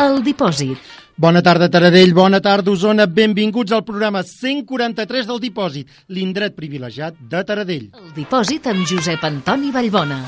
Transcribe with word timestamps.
El 0.00 0.22
Dipòsit. 0.24 0.80
Bona 1.20 1.42
tarda, 1.44 1.66
Taradell. 1.68 2.14
Bona 2.16 2.38
tarda, 2.40 2.72
Osona. 2.72 3.04
Benvinguts 3.04 3.74
al 3.76 3.82
programa 3.84 4.22
143 4.24 5.28
del 5.28 5.42
Dipòsit, 5.42 5.90
l'indret 6.16 6.56
privilegiat 6.56 7.20
de 7.20 7.42
Taradell. 7.44 7.90
El 7.92 8.14
Dipòsit 8.16 8.70
amb 8.72 8.88
Josep 8.88 9.28
Antoni 9.28 9.74
Vallbona. 9.74 10.22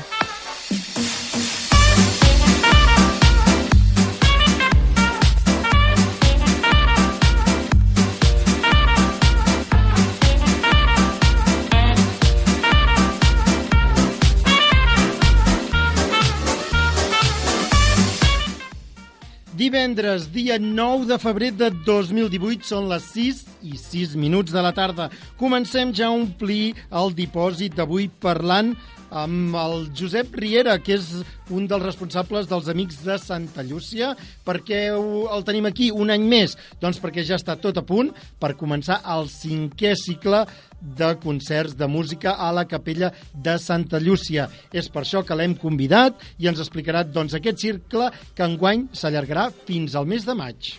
Divendres, 19.73 20.27
dia 20.29 20.59
9 20.61 21.07
de 21.09 21.15
febrer 21.17 21.47
de 21.57 21.71
2018, 21.73 22.61
són 22.61 22.91
les 22.91 23.07
6 23.09 23.39
i 23.65 23.79
6 23.81 24.11
minuts 24.21 24.53
de 24.53 24.61
la 24.61 24.69
tarda. 24.69 25.07
Comencem 25.39 25.89
ja 25.97 26.11
a 26.11 26.13
omplir 26.13 26.75
el 26.93 27.15
dipòsit 27.17 27.73
d'avui 27.79 28.05
parlant 28.21 28.75
amb 29.09 29.57
el 29.57 29.87
Josep 29.97 30.37
Riera, 30.37 30.75
que 30.77 30.99
és 30.99 31.07
un 31.49 31.65
dels 31.65 31.81
responsables 31.87 32.45
dels 32.51 32.69
Amics 32.69 33.01
de 33.01 33.17
Santa 33.17 33.65
Llúcia. 33.65 34.11
Per 34.45 34.59
què 34.61 34.83
el 34.93 35.47
tenim 35.49 35.65
aquí 35.71 35.89
un 35.89 36.13
any 36.13 36.29
més? 36.29 36.53
Doncs 36.77 37.01
perquè 37.01 37.25
ja 37.25 37.41
està 37.41 37.57
tot 37.57 37.81
a 37.81 37.85
punt 37.85 38.13
per 38.37 38.53
començar 38.61 39.01
el 39.17 39.25
cinquè 39.25 39.95
cicle 39.97 40.45
de 40.83 41.13
concerts 41.23 41.77
de 41.79 41.87
música 41.87 42.35
a 42.35 42.51
la 42.51 42.67
capella 42.67 43.13
de 43.33 43.57
Santa 43.59 43.99
Llúcia. 44.03 44.49
És 44.71 44.89
per 44.91 45.05
això 45.05 45.23
que 45.23 45.37
l'hem 45.37 45.55
convidat 45.55 46.19
i 46.37 46.51
ens 46.51 46.59
explicarà 46.59 47.05
doncs, 47.07 47.33
aquest 47.39 47.63
cicle 47.63 48.11
que 48.35 48.47
enguany 48.47 48.87
s'allargarà 48.93 49.49
fins 49.65 49.95
al 49.95 50.09
mes 50.09 50.27
de 50.27 50.37
maig. 50.37 50.73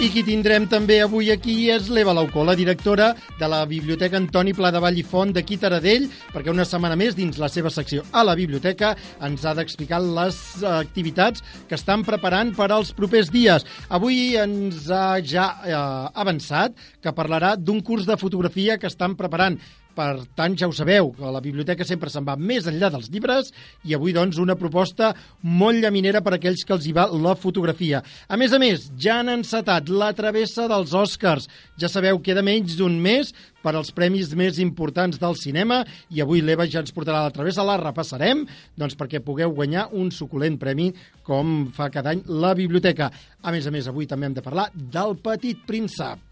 I 0.00 0.06
qui 0.08 0.22
tindrem 0.24 0.64
també 0.64 0.94
avui 1.04 1.26
aquí 1.28 1.66
és 1.68 1.90
l'Eva 1.92 2.14
Laucó, 2.16 2.40
la 2.48 2.54
directora 2.56 3.10
de 3.36 3.48
la 3.52 3.58
Biblioteca 3.68 4.16
Antoni 4.16 4.54
Pla 4.56 4.70
de 4.72 4.80
Vall 4.80 4.96
i 4.96 5.02
Font 5.04 5.34
d'aquí 5.36 5.58
Taradell, 5.60 6.06
perquè 6.32 6.48
una 6.48 6.64
setmana 6.64 6.96
més, 6.96 7.12
dins 7.18 7.36
la 7.36 7.50
seva 7.52 7.68
secció 7.68 8.06
a 8.16 8.22
la 8.24 8.32
biblioteca, 8.38 8.94
ens 9.28 9.44
ha 9.44 9.52
d'explicar 9.58 9.98
les 10.00 10.38
activitats 10.64 11.44
que 11.68 11.76
estan 11.76 12.00
preparant 12.08 12.54
per 12.56 12.70
als 12.72 12.94
propers 12.96 13.28
dies. 13.28 13.68
Avui 13.92 14.38
ens 14.40 14.88
ha 14.88 15.20
ja 15.20 15.50
eh, 15.68 15.76
avançat 16.24 16.80
que 17.04 17.12
parlarà 17.12 17.52
d'un 17.60 17.84
curs 17.84 18.08
de 18.08 18.16
fotografia 18.16 18.78
que 18.80 18.88
estan 18.88 19.18
preparant 19.20 19.60
per 19.96 20.24
tant, 20.38 20.56
ja 20.58 20.68
ho 20.68 20.74
sabeu, 20.76 21.10
que 21.16 21.32
la 21.32 21.42
biblioteca 21.44 21.86
sempre 21.86 22.10
se'n 22.12 22.26
va 22.26 22.36
més 22.38 22.66
enllà 22.70 22.90
dels 22.92 23.10
llibres 23.12 23.50
i 23.84 23.94
avui, 23.96 24.14
doncs, 24.16 24.38
una 24.42 24.56
proposta 24.58 25.12
molt 25.42 25.82
llaminera 25.82 26.22
per 26.24 26.34
a 26.34 26.40
aquells 26.40 26.64
que 26.66 26.74
els 26.76 26.86
hi 26.86 26.94
va 26.96 27.08
la 27.10 27.36
fotografia. 27.38 28.02
A 28.28 28.38
més 28.40 28.54
a 28.54 28.60
més, 28.62 28.88
ja 29.00 29.20
han 29.20 29.32
encetat 29.32 29.90
la 29.90 30.12
travessa 30.16 30.68
dels 30.70 30.94
Oscars. 30.96 31.48
Ja 31.80 31.90
sabeu, 31.90 32.20
queda 32.24 32.44
menys 32.46 32.76
d'un 32.78 32.98
mes 33.02 33.34
per 33.60 33.74
als 33.76 33.92
premis 33.92 34.32
més 34.36 34.58
importants 34.62 35.20
del 35.20 35.36
cinema 35.36 35.82
i 36.08 36.22
avui 36.24 36.40
l'Eva 36.44 36.66
ja 36.70 36.80
ens 36.80 36.94
portarà 36.96 37.22
la 37.26 37.34
travessa, 37.34 37.66
la 37.66 37.78
repassarem 37.80 38.46
doncs 38.80 38.96
perquè 38.96 39.20
pugueu 39.24 39.52
guanyar 39.56 39.88
un 39.92 40.10
suculent 40.14 40.56
premi 40.60 40.90
com 41.26 41.68
fa 41.76 41.90
cada 41.92 42.14
any 42.14 42.24
la 42.26 42.54
biblioteca. 42.56 43.10
A 43.42 43.52
més 43.52 43.66
a 43.66 43.74
més, 43.74 43.88
avui 43.88 44.08
també 44.08 44.30
hem 44.30 44.36
de 44.38 44.44
parlar 44.44 44.70
del 44.74 45.16
Petit 45.20 45.64
Príncep. 45.66 46.26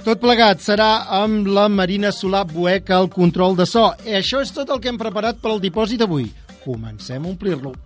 Tot 0.00 0.16
plegat 0.16 0.62
serà 0.64 0.90
amb 1.20 1.48
la 1.52 1.66
Marina 1.68 2.08
Solà 2.14 2.40
Bueca 2.48 2.96
al 2.96 3.10
control 3.12 3.56
de 3.58 3.66
so. 3.68 3.90
I 4.08 4.16
això 4.22 4.40
és 4.40 4.52
tot 4.56 4.72
el 4.72 4.80
que 4.80 4.88
hem 4.88 5.00
preparat 5.00 5.42
per 5.42 5.52
al 5.52 5.60
dipòsit 5.60 6.00
avui. 6.06 6.30
Comencem 6.64 7.26
a 7.26 7.28
omplir-lo. 7.34 7.76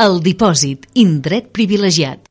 El 0.00 0.14
Dipòsit, 0.24 0.86
indret 0.96 1.50
privilegiat. 1.52 2.24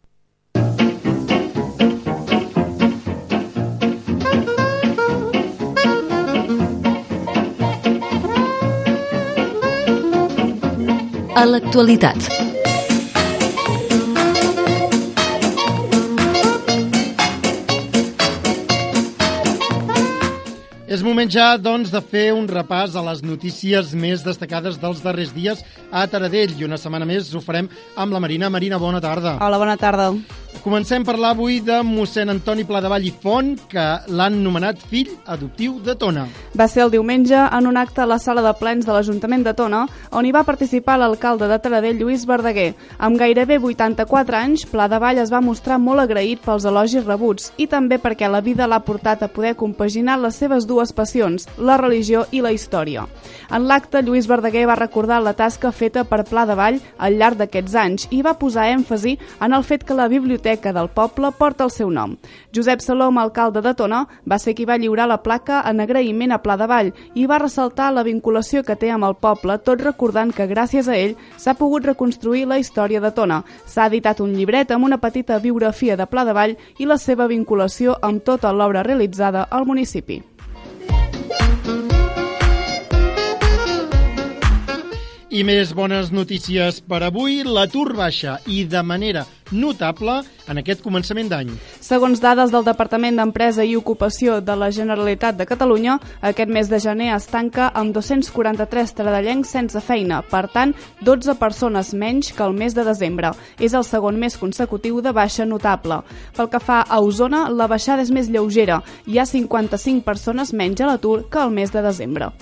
A 11.37 11.45
l'actualitat. 11.45 12.48
És 20.89 21.03
moment 21.05 21.29
ja, 21.29 21.51
doncs, 21.61 21.91
de 21.93 21.99
fer 22.01 22.31
un 22.33 22.47
repàs 22.49 22.95
a 22.97 23.03
les 23.05 23.19
notícies 23.21 23.91
més 23.93 24.23
destacades 24.25 24.79
dels 24.81 25.03
darrers 25.05 25.35
dies 25.35 25.61
a 25.93 26.07
Taradell. 26.09 26.55
I 26.57 26.65
una 26.65 26.81
setmana 26.81 27.05
més 27.05 27.29
ho 27.37 27.43
farem 27.45 27.69
amb 27.93 28.17
la 28.17 28.25
Marina. 28.25 28.49
Marina, 28.49 28.81
bona 28.81 28.97
tarda. 28.97 29.37
Hola, 29.37 29.61
bona 29.61 29.77
tarda. 29.77 30.09
Comencem 30.63 31.05
a 31.05 31.07
parlar 31.07 31.29
avui 31.31 31.59
de 31.63 31.77
mossèn 31.85 32.33
Antoni 32.33 32.65
Pladevall 32.67 33.05
i 33.07 33.11
Font, 33.13 33.53
que 33.69 33.83
l'han 34.11 34.39
nomenat 34.43 34.81
fill 34.89 35.11
adoptiu 35.29 35.77
de 35.85 35.93
Tona. 35.95 36.25
Va 36.57 36.65
ser 36.67 36.81
el 36.83 36.91
diumenge 36.91 37.37
en 37.37 37.69
un 37.69 37.77
acte 37.79 38.01
a 38.03 38.07
la 38.09 38.17
sala 38.19 38.41
de 38.43 38.51
plens 38.59 38.87
de 38.87 38.91
l'Ajuntament 38.91 39.45
de 39.45 39.53
Tona, 39.55 39.85
on 40.11 40.25
hi 40.25 40.33
va 40.35 40.43
participar 40.43 40.97
l'alcalde 40.99 41.47
de 41.47 41.59
Taradell, 41.63 42.01
Lluís 42.01 42.25
Verdaguer. 42.27 42.73
Amb 42.97 43.21
gairebé 43.21 43.59
84 43.61 44.39
anys, 44.41 44.65
Pladevall 44.67 45.21
es 45.21 45.31
va 45.31 45.39
mostrar 45.39 45.77
molt 45.79 46.03
agraït 46.03 46.41
pels 46.43 46.65
elogis 46.67 47.05
rebuts 47.05 47.53
i 47.55 47.69
també 47.69 48.01
perquè 48.01 48.27
la 48.27 48.41
vida 48.41 48.67
l'ha 48.67 48.81
portat 48.83 49.23
a 49.23 49.31
poder 49.31 49.53
compaginar 49.55 50.17
les 50.19 50.35
seves 50.35 50.67
dues 50.67 50.78
passions, 50.95 51.47
la 51.57 51.75
religió 51.77 52.23
i 52.31 52.39
la 52.41 52.53
història. 52.55 53.03
En 53.51 53.65
l'acte, 53.67 54.01
Lluís 54.05 54.27
Verdaguer 54.29 54.65
va 54.69 54.77
recordar 54.77 55.19
la 55.21 55.33
tasca 55.33 55.71
feta 55.73 56.03
per 56.05 56.21
Pladevall 56.29 56.79
al 56.97 57.17
llarg 57.17 57.39
d'aquests 57.39 57.75
anys 57.81 58.07
i 58.15 58.21
va 58.25 58.35
posar 58.39 58.67
èmfasi 58.71 59.15
en 59.41 59.55
el 59.57 59.65
fet 59.67 59.83
que 59.83 59.97
la 59.97 60.07
biblioteca 60.07 60.71
del 60.73 60.89
poble 60.93 61.31
porta 61.37 61.65
el 61.65 61.73
seu 61.73 61.89
nom. 61.89 62.15
Josep 62.55 62.81
Salom, 62.85 63.17
alcalde 63.17 63.61
de 63.65 63.73
Tona, 63.73 64.05
va 64.23 64.39
ser 64.39 64.55
qui 64.55 64.65
va 64.69 64.77
lliurar 64.77 65.09
la 65.09 65.19
placa 65.25 65.63
en 65.69 65.81
agraïment 65.83 66.31
a 66.31 66.41
Pla 66.43 66.57
de 66.61 66.69
Vall 66.69 66.93
i 67.15 67.25
va 67.25 67.41
ressaltar 67.41 67.91
la 67.93 68.05
vinculació 68.05 68.63
que 68.63 68.77
té 68.79 68.93
amb 68.93 69.09
el 69.09 69.17
poble, 69.19 69.57
tot 69.65 69.81
recordant 69.81 70.33
que 70.33 70.47
gràcies 70.47 70.87
a 70.87 70.97
ell 70.97 71.17
s'ha 71.37 71.57
pogut 71.59 71.85
reconstruir 71.85 72.45
la 72.47 72.59
història 72.61 73.01
de 73.01 73.11
Tona. 73.11 73.43
S'ha 73.65 73.89
editat 73.89 74.21
un 74.21 74.33
llibret 74.37 74.71
amb 74.71 74.85
una 74.85 75.01
petita 75.01 75.39
biografia 75.39 75.97
de 75.97 76.07
Pla 76.07 76.25
de 76.25 76.33
Vall 76.37 76.57
i 76.77 76.85
la 76.85 76.97
seva 76.97 77.27
vinculació 77.27 77.97
amb 78.01 78.23
tota 78.23 78.53
l'obra 78.53 78.83
realitzada 78.83 79.47
al 79.49 79.65
municipi. 79.65 80.21
I 85.29 85.43
més 85.45 85.75
bones 85.77 86.07
notícies 86.09 86.79
per 86.81 87.03
avui. 87.05 87.43
L'atur 87.45 87.91
baixa 87.93 88.39
i 88.49 88.63
de 88.65 88.81
manera 88.81 89.27
notable 89.53 90.15
en 90.49 90.57
aquest 90.57 90.81
començament 90.81 91.29
d'any. 91.29 91.51
Segons 91.85 92.17
dades 92.23 92.49
del 92.49 92.65
Departament 92.65 93.19
d'Empresa 93.19 93.61
i 93.61 93.75
Ocupació 93.77 94.39
de 94.41 94.55
la 94.57 94.71
Generalitat 94.73 95.37
de 95.37 95.45
Catalunya, 95.45 95.99
aquest 96.25 96.49
mes 96.49 96.71
de 96.73 96.79
gener 96.81 97.11
es 97.13 97.29
tanca 97.29 97.69
amb 97.77 97.93
243 97.93 98.95
taradellencs 98.97 99.53
sense 99.53 99.81
feina, 99.85 100.23
per 100.25 100.47
tant, 100.49 100.73
12 101.05 101.37
persones 101.37 101.93
menys 101.93 102.33
que 102.33 102.45
el 102.47 102.57
mes 102.57 102.73
de 102.73 102.87
desembre. 102.89 103.35
És 103.61 103.77
el 103.77 103.85
segon 103.85 104.17
mes 104.17 104.37
consecutiu 104.37 104.97
de 105.05 105.13
baixa 105.13 105.45
notable. 105.45 106.01
Pel 106.37 106.49
que 106.49 106.63
fa 106.63 106.81
a 106.81 107.03
Osona, 107.05 107.45
la 107.53 107.69
baixada 107.69 108.01
és 108.01 108.09
més 108.09 108.33
lleugera. 108.33 108.81
Hi 109.05 109.21
ha 109.21 109.29
55 109.29 110.01
persones 110.01 110.53
menys 110.57 110.81
a 110.81 110.89
l'atur 110.89 111.27
que 111.29 111.45
el 111.45 111.53
mes 111.53 111.69
de 111.69 111.85
desembre. 111.85 112.33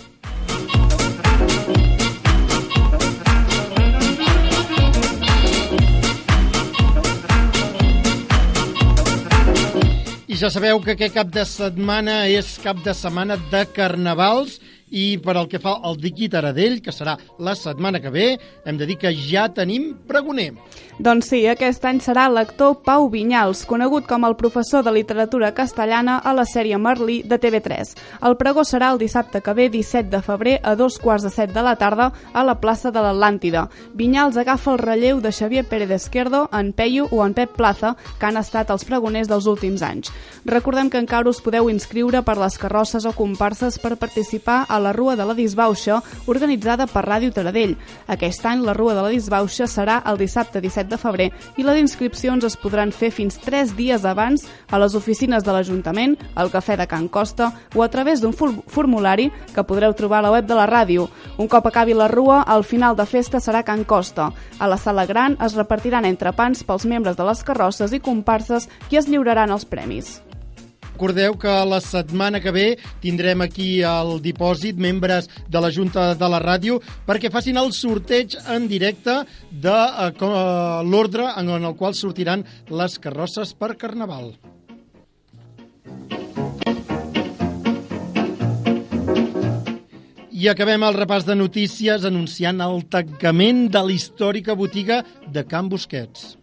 Ja 10.37 10.49
sabeu 10.53 10.77
que 10.85 10.93
aquest 10.93 11.15
cap 11.15 11.29
de 11.33 11.41
setmana 11.49 12.27
és 12.29 12.57
cap 12.61 12.77
de 12.85 12.93
setmana 12.93 13.39
de 13.49 13.63
carnavals 13.73 14.59
i 14.89 15.17
per 15.23 15.35
al 15.37 15.47
que 15.51 15.59
fa 15.59 15.77
al 15.83 15.97
Diqui 15.99 16.29
Taradell, 16.31 16.81
que 16.81 16.93
serà 16.95 17.17
la 17.39 17.55
setmana 17.55 17.99
que 17.99 18.11
ve, 18.13 18.27
hem 18.65 18.77
de 18.77 18.87
dir 18.87 18.97
que 19.01 19.13
ja 19.13 19.47
tenim 19.53 19.93
pregoner. 20.07 20.53
Doncs 20.97 21.27
sí, 21.29 21.43
aquest 21.45 21.83
any 21.85 21.99
serà 22.01 22.25
l'actor 22.31 22.79
Pau 22.85 23.05
Vinyals, 23.13 23.65
conegut 23.69 24.07
com 24.09 24.23
el 24.25 24.33
professor 24.39 24.81
de 24.81 24.93
literatura 24.95 25.51
castellana 25.53 26.17
a 26.25 26.33
la 26.33 26.45
sèrie 26.49 26.79
Merlí 26.81 27.19
de 27.21 27.37
TV3. 27.37 27.93
El 28.25 28.37
pregó 28.39 28.63
serà 28.65 28.89
el 28.93 28.97
dissabte 28.97 29.43
que 29.45 29.53
ve, 29.53 29.67
17 29.69 30.09
de 30.09 30.21
febrer, 30.25 30.55
a 30.63 30.73
dos 30.75 30.97
quarts 30.97 31.27
de 31.27 31.29
set 31.29 31.53
de 31.53 31.61
la 31.61 31.75
tarda, 31.77 32.11
a 32.33 32.43
la 32.43 32.57
plaça 32.61 32.89
de 32.91 33.03
l'Atlàntida. 33.03 33.67
Vinyals 33.93 34.39
agafa 34.41 34.73
el 34.73 34.81
relleu 34.81 35.21
de 35.21 35.31
Xavier 35.31 35.65
Pérez 35.69 35.91
Esquerdo, 35.91 36.47
en 36.51 36.73
Peyu 36.73 37.07
o 37.11 37.23
en 37.25 37.35
Pep 37.37 37.53
Plaza, 37.53 37.95
que 38.17 38.25
han 38.25 38.41
estat 38.41 38.71
els 38.73 38.87
pregoners 38.87 39.29
dels 39.29 39.45
últims 39.45 39.83
anys. 39.85 40.09
Recordem 40.49 40.89
que 40.89 40.97
encara 40.97 41.29
us 41.29 41.43
podeu 41.45 41.69
inscriure 41.69 42.23
per 42.23 42.39
les 42.41 42.57
carrosses 42.57 43.05
o 43.05 43.13
comparses 43.13 43.77
per 43.77 43.99
participar 44.01 44.63
a 44.65 44.76
la 44.79 44.93
Rua 44.93 45.15
de 45.15 45.25
la 45.25 45.35
Disbauxa, 45.37 46.01
organitzada 46.27 46.87
per 46.87 47.05
Ràdio 47.05 47.31
Taradell. 47.33 47.75
Aquest 48.07 48.45
any 48.45 48.63
la 48.65 48.75
Rua 48.77 48.95
de 48.97 49.05
la 49.05 49.13
Disbauxa 49.13 49.67
serà 49.67 50.01
el 50.05 50.17
dissabte 50.17 50.61
17 50.61 50.89
de 50.91 50.99
febrer 51.01 51.29
i 51.57 51.65
les 51.65 51.79
inscripcions 51.81 52.43
es 52.47 52.57
podran 52.59 52.91
fer 52.91 53.11
fins 53.11 53.39
3 53.43 53.75
dies 53.77 54.05
abans 54.05 54.45
a 54.69 54.79
les 54.81 54.95
oficines 54.95 55.43
de 55.43 55.55
l'Ajuntament, 55.55 56.17
al 56.35 56.51
Cafè 56.53 56.77
de 56.77 56.87
Can 56.87 57.07
Costa 57.07 57.51
o 57.75 57.83
a 57.83 57.89
través 57.89 58.21
d'un 58.21 58.33
formulari 58.33 59.31
que 59.53 59.63
podreu 59.63 59.93
trobar 59.93 60.19
a 60.19 60.27
la 60.27 60.33
web 60.35 60.45
de 60.45 60.55
la 60.55 60.67
ràdio. 60.67 61.07
Un 61.37 61.47
cop 61.47 61.67
acabi 61.67 61.93
la 61.93 62.07
rua, 62.07 62.43
el 62.53 62.63
final 62.63 62.95
de 62.95 63.05
festa 63.05 63.39
serà 63.39 63.63
Can 63.63 63.83
Costa. 63.83 64.31
A 64.59 64.67
la 64.67 64.77
sala 64.77 65.05
gran 65.05 65.37
es 65.43 65.55
repartiran 65.55 66.05
entrepans 66.05 66.63
pels 66.63 66.85
membres 66.85 67.17
de 67.17 67.27
les 67.27 67.43
carrosses 67.43 67.93
i 67.93 68.03
comparses 68.03 68.69
i 68.91 68.97
es 68.97 69.07
lliuraran 69.07 69.51
els 69.51 69.65
premis. 69.65 70.26
Recordeu 70.97 71.35
que 71.37 71.51
la 71.69 71.77
setmana 71.77 72.39
que 72.41 72.49
ve 72.49 72.63
tindrem 73.03 73.43
aquí 73.45 73.83
el 73.85 74.15
dipòsit, 74.17 74.79
membres 74.81 75.27
de 75.45 75.59
la 75.61 75.69
Junta 75.69 76.15
de 76.17 76.29
la 76.33 76.39
Ràdio, 76.41 76.79
perquè 77.05 77.29
facin 77.29 77.59
el 77.61 77.69
sorteig 77.69 78.33
en 78.49 78.65
directe 78.65 79.13
de 79.51 79.75
uh, 79.77 80.81
l'ordre 80.81 81.27
en 81.37 81.51
el 81.53 81.75
qual 81.77 81.93
sortiran 81.93 82.41
les 82.73 82.97
carrosses 82.97 83.53
per 83.53 83.75
Carnaval. 83.77 84.31
I 90.33 90.49
acabem 90.49 90.81
el 90.81 90.97
repàs 90.97 91.29
de 91.29 91.37
notícies 91.37 92.09
anunciant 92.09 92.65
el 92.65 92.87
tancament 92.89 93.67
de 93.69 93.85
l'històrica 93.85 94.57
botiga 94.57 95.03
de 95.29 95.45
Can 95.45 95.69
Busquets. 95.69 96.36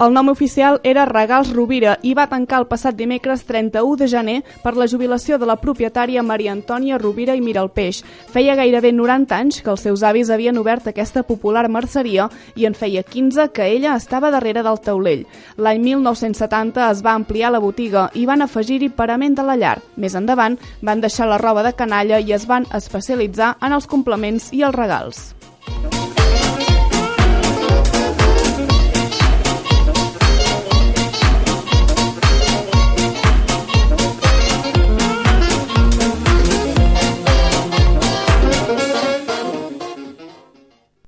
El 0.00 0.12
nom 0.12 0.28
oficial 0.28 0.80
era 0.82 1.04
Regals 1.06 1.52
Rovira 1.54 1.92
i 2.02 2.16
va 2.18 2.26
tancar 2.26 2.58
el 2.58 2.66
passat 2.66 2.96
dimecres 2.98 3.44
31 3.46 3.94
de 4.00 4.08
gener 4.10 4.40
per 4.64 4.72
la 4.74 4.88
jubilació 4.90 5.38
de 5.38 5.46
la 5.46 5.54
propietària 5.62 6.24
Maria 6.26 6.50
Antònia 6.50 6.98
Rovira 6.98 7.36
i 7.38 7.40
Miralpeix. 7.40 8.00
Feia 8.32 8.56
gairebé 8.58 8.90
90 8.90 9.36
anys 9.38 9.60
que 9.62 9.70
els 9.70 9.84
seus 9.86 10.02
avis 10.02 10.32
havien 10.34 10.58
obert 10.58 10.88
aquesta 10.90 11.22
popular 11.22 11.68
merceria 11.70 12.26
i 12.56 12.66
en 12.66 12.74
feia 12.74 13.04
15 13.06 13.52
que 13.54 13.68
ella 13.70 13.94
estava 13.94 14.32
darrere 14.34 14.64
del 14.66 14.82
taulell. 14.82 15.28
L'any 15.56 15.86
1970 15.86 16.90
es 16.90 17.04
va 17.06 17.14
ampliar 17.14 17.52
la 17.54 17.62
botiga 17.62 18.08
i 18.14 18.26
van 18.26 18.42
afegir-hi 18.42 18.90
parament 18.90 19.38
de 19.38 19.46
la 19.46 19.54
llar. 19.54 19.76
Més 19.94 20.18
endavant 20.18 20.58
van 20.82 21.06
deixar 21.06 21.30
la 21.30 21.38
roba 21.38 21.62
de 21.62 21.76
canalla 21.78 22.18
i 22.18 22.34
es 22.34 22.48
van 22.50 22.66
especialitzar 22.74 23.54
en 23.62 23.78
els 23.78 23.86
complements 23.86 24.50
i 24.50 24.66
els 24.66 24.74
regals. 24.74 25.28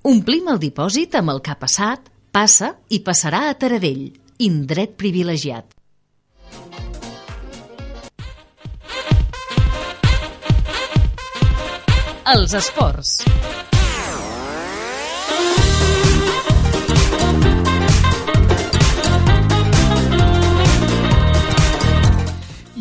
Omplim 0.07 0.47
el 0.53 0.61
dipòsit 0.63 1.17
amb 1.19 1.33
el 1.33 1.41
que 1.43 1.51
ha 1.51 1.59
passat, 1.59 2.05
passa 2.31 2.69
i 2.95 3.01
passarà 3.03 3.41
a 3.49 3.57
Taradell, 3.59 4.05
indret 4.47 4.95
privilegiat. 5.01 5.75
Els 12.37 12.55
esports. 12.61 13.19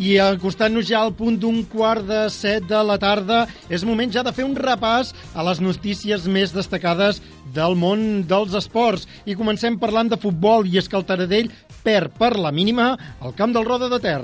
I 0.06 0.18
acostant-nos 0.22 0.86
ja 0.86 1.00
al 1.02 1.10
punt 1.18 1.34
d'un 1.42 1.64
quart 1.66 2.04
de 2.06 2.18
set 2.30 2.68
de 2.70 2.78
la 2.86 2.94
tarda, 3.02 3.40
és 3.66 3.82
moment 3.88 4.12
ja 4.12 4.22
de 4.22 4.30
fer 4.36 4.44
un 4.46 4.54
repàs 4.54 5.10
a 5.34 5.42
les 5.48 5.58
notícies 5.64 6.28
més 6.30 6.54
destacades 6.54 7.18
del 7.56 7.74
món 7.80 8.22
dels 8.30 8.54
esports. 8.54 9.08
I 9.26 9.34
comencem 9.34 9.80
parlant 9.82 10.12
de 10.12 10.20
futbol, 10.22 10.68
i 10.68 10.78
és 10.78 10.86
que 10.86 11.00
el 11.00 11.08
Taradell 11.08 11.50
perd 11.82 12.14
per 12.20 12.36
la 12.38 12.54
mínima 12.54 12.92
al 13.18 13.34
camp 13.34 13.56
del 13.56 13.66
Roda 13.66 13.90
de 13.90 13.98
Ter. 14.04 14.20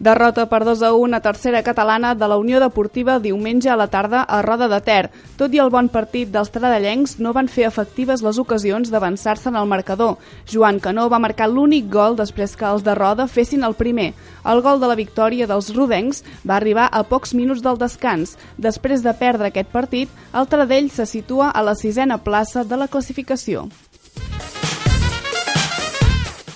Derrota 0.00 0.46
per 0.48 0.64
2 0.64 0.80
a 0.80 0.94
1 0.96 1.16
a 1.16 1.20
tercera 1.20 1.60
catalana 1.62 2.14
de 2.14 2.26
la 2.26 2.38
Unió 2.40 2.58
Deportiva 2.58 3.18
diumenge 3.20 3.68
a 3.68 3.76
la 3.76 3.86
tarda 3.92 4.22
a 4.22 4.40
Roda 4.40 4.66
de 4.66 4.78
Ter. 4.80 5.10
Tot 5.36 5.52
i 5.52 5.60
el 5.60 5.68
bon 5.68 5.90
partit 5.92 6.30
dels 6.32 6.48
tradellencs, 6.54 7.18
no 7.20 7.34
van 7.36 7.50
fer 7.52 7.66
efectives 7.68 8.22
les 8.24 8.38
ocasions 8.40 8.88
d'avançar-se 8.88 9.50
en 9.50 9.58
el 9.60 9.68
marcador. 9.68 10.16
Joan 10.48 10.80
Canó 10.80 11.10
va 11.12 11.20
marcar 11.20 11.50
l'únic 11.52 11.92
gol 11.92 12.16
després 12.16 12.56
que 12.56 12.64
els 12.64 12.80
de 12.80 12.94
Roda 12.96 13.28
fessin 13.28 13.60
el 13.68 13.76
primer. 13.76 14.14
El 14.48 14.64
gol 14.64 14.80
de 14.80 14.88
la 14.88 14.96
victòria 14.96 15.44
dels 15.46 15.68
rodencs 15.76 16.24
va 16.48 16.56
arribar 16.56 16.88
a 16.88 17.04
pocs 17.04 17.36
minuts 17.36 17.60
del 17.60 17.76
descans. 17.76 18.38
Després 18.56 19.04
de 19.04 19.12
perdre 19.12 19.52
aquest 19.52 19.68
partit, 19.68 20.08
el 20.32 20.48
Taradell 20.48 20.88
se 20.88 21.04
situa 21.04 21.52
a 21.52 21.60
la 21.60 21.76
sisena 21.76 22.22
plaça 22.24 22.64
de 22.64 22.80
la 22.80 22.88
classificació. 22.88 23.68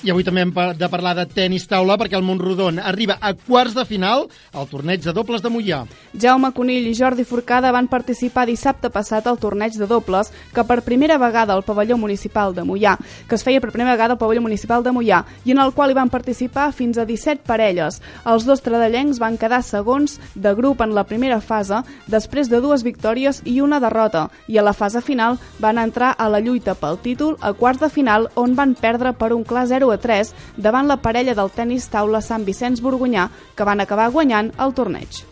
I 0.05 0.11
avui 0.13 0.21
també 0.21 0.43
hem 0.45 0.51
de 0.77 0.89
parlar 0.93 1.15
de 1.17 1.23
tennis 1.25 1.63
taula 1.65 1.95
perquè 1.97 2.19
el 2.19 2.25
Montrodon 2.27 2.77
arriba 2.77 3.15
a 3.25 3.31
quarts 3.33 3.73
de 3.73 3.87
final 3.89 4.27
al 4.53 4.67
torneig 4.69 5.01
de 5.01 5.15
dobles 5.17 5.41
de 5.41 5.49
Mollà. 5.49 5.79
Jaume 6.21 6.51
Conill 6.53 6.91
i 6.91 6.93
Jordi 6.99 7.25
Forcada 7.25 7.71
van 7.73 7.89
participar 7.89 8.45
dissabte 8.45 8.91
passat 8.93 9.25
al 9.25 9.39
torneig 9.41 9.79
de 9.81 9.89
dobles 9.89 10.29
que 10.53 10.65
per 10.69 10.83
primera 10.85 11.17
vegada 11.17 11.55
al 11.57 11.65
pavelló 11.65 11.97
municipal 11.97 12.53
de 12.53 12.67
Mollà, 12.69 12.99
que 13.01 13.39
es 13.39 13.45
feia 13.47 13.63
per 13.65 13.71
primera 13.73 13.95
vegada 13.95 14.13
al 14.13 14.21
pavelló 14.21 14.43
municipal 14.45 14.85
de 14.85 14.93
Mollà 14.93 15.23
i 15.47 15.55
en 15.57 15.63
el 15.65 15.73
qual 15.73 15.95
hi 15.95 15.97
van 15.97 16.13
participar 16.13 16.67
fins 16.77 17.01
a 17.01 17.09
17 17.09 17.41
parelles. 17.49 18.03
Els 18.29 18.45
dos 18.45 18.61
tradellencs 18.61 19.23
van 19.25 19.41
quedar 19.41 19.63
segons 19.65 20.19
de 20.35 20.53
grup 20.53 20.85
en 20.85 20.93
la 20.93 21.07
primera 21.09 21.41
fase 21.41 21.81
després 22.13 22.53
de 22.53 22.61
dues 22.61 22.85
victòries 22.85 23.41
i 23.49 23.63
una 23.65 23.81
derrota 23.81 24.27
i 24.53 24.61
a 24.61 24.69
la 24.69 24.77
fase 24.77 25.01
final 25.01 25.41
van 25.65 25.81
entrar 25.81 26.13
a 26.13 26.29
la 26.29 26.45
lluita 26.45 26.77
pel 26.77 27.01
títol 27.01 27.39
a 27.41 27.55
quarts 27.57 27.81
de 27.81 27.89
final 27.89 28.29
on 28.37 28.53
van 28.53 28.77
perdre 28.77 29.17
per 29.17 29.33
un 29.33 29.49
clar 29.49 29.65
0 29.73 29.94
a 29.95 30.01
3 30.01 30.35
davant 30.57 30.91
la 30.91 31.01
parella 31.01 31.35
del 31.35 31.53
tennis 31.55 31.89
taula 31.93 32.21
Sant 32.21 32.45
Vicenç 32.45 32.83
Borgunyà, 32.85 33.29
que 33.55 33.65
van 33.65 33.81
acabar 33.81 34.11
guanyant 34.11 34.53
el 34.59 34.75
torneig. 34.75 35.23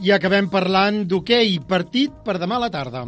I 0.00 0.14
acabem 0.16 0.46
parlant 0.48 1.02
d'hoquei, 1.04 1.58
partit 1.68 2.12
per 2.24 2.38
demà 2.40 2.56
a 2.56 2.62
la 2.62 2.70
tarda. 2.72 3.04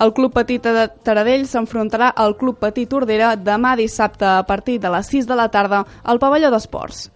El 0.00 0.14
Club 0.16 0.32
Petit 0.32 0.64
de 0.64 0.86
Taradell 1.04 1.44
s'enfrontarà 1.44 2.14
al 2.16 2.38
Club 2.40 2.56
Petit 2.62 2.96
Ordera 2.96 3.34
demà 3.36 3.74
dissabte 3.76 4.24
a 4.24 4.42
partir 4.48 4.78
de 4.80 4.94
les 4.96 5.12
6 5.12 5.28
de 5.28 5.36
la 5.36 5.50
tarda 5.52 5.84
al 6.02 6.22
pavelló 6.22 6.48
d'esports. 6.54 7.10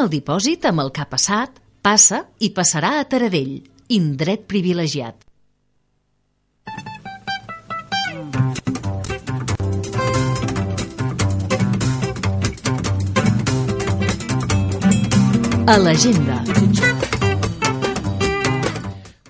El 0.00 0.08
dipòsit 0.08 0.64
amb 0.64 0.80
el 0.80 0.90
que 0.96 1.02
ha 1.02 1.08
passat, 1.10 1.58
passa 1.84 2.22
i 2.40 2.48
passarà 2.56 2.94
a 3.00 3.04
Taradell, 3.04 3.58
indret 3.92 4.46
privilegiat. 4.48 5.26
A 15.68 15.76
l'agenda. 15.78 16.40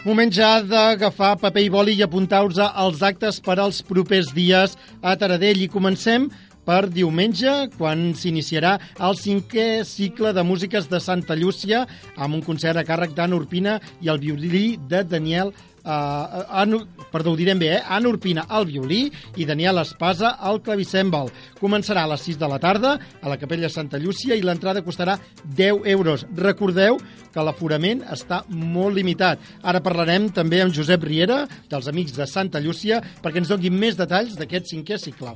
Moment 0.06 0.30
ja 0.32 0.62
d'agafar 0.64 1.34
paper 1.42 1.64
i 1.66 1.72
boli 1.72 1.96
i 1.98 2.04
apuntar-vos 2.06 2.62
als 2.62 3.02
actes 3.04 3.42
per 3.44 3.58
als 3.58 3.82
propers 3.84 4.30
dies 4.32 4.78
a 5.02 5.16
Taradell. 5.18 5.60
I 5.66 5.68
comencem 5.68 6.30
per 6.70 6.86
diumenge, 6.86 7.50
quan 7.74 8.12
s'iniciarà 8.14 8.76
el 9.02 9.16
cinquè 9.18 9.82
cicle 9.88 10.30
de 10.36 10.44
músiques 10.46 10.86
de 10.86 11.00
Santa 11.02 11.34
Llúcia, 11.34 11.80
amb 12.14 12.36
un 12.38 12.44
concert 12.46 12.78
a 12.78 12.84
càrrec 12.86 13.16
d'Anna 13.16 13.40
Urpina 13.40 13.80
i 13.98 14.12
el 14.12 14.22
violí 14.22 14.76
de 14.78 15.02
Daniel 15.02 15.50
Uh, 15.80 16.44
Anu, 16.60 16.82
perdó, 17.08 17.32
ho 17.32 17.38
direm 17.38 17.56
bé, 17.56 17.70
eh? 17.72 17.82
Anna 17.88 18.10
Urpina 18.10 18.42
al 18.52 18.66
violí 18.68 19.06
i 19.40 19.46
Daniel 19.48 19.80
Espasa 19.80 20.34
al 20.36 20.58
clavicèmbal. 20.60 21.30
Començarà 21.56 22.02
a 22.04 22.10
les 22.10 22.26
6 22.28 22.36
de 22.36 22.50
la 22.52 22.58
tarda 22.60 22.90
a 23.00 23.32
la 23.32 23.38
Capella 23.40 23.70
Santa 23.72 23.96
Llúcia 23.96 24.36
i 24.36 24.44
l'entrada 24.44 24.84
costarà 24.84 25.16
10 25.56 25.88
euros. 25.94 26.26
Recordeu 26.36 27.00
que 27.32 27.46
l'aforament 27.46 28.04
està 28.12 28.42
molt 28.52 28.98
limitat. 29.00 29.40
Ara 29.64 29.80
parlarem 29.80 30.28
també 30.36 30.60
amb 30.60 30.76
Josep 30.76 31.08
Riera, 31.08 31.46
dels 31.72 31.88
Amics 31.88 32.12
de 32.12 32.28
Santa 32.28 32.60
Llúcia, 32.60 33.00
perquè 33.24 33.40
ens 33.40 33.48
doni 33.48 33.72
més 33.72 33.96
detalls 33.96 34.36
d'aquest 34.36 34.68
cinquè 34.74 35.00
cicle. 35.00 35.32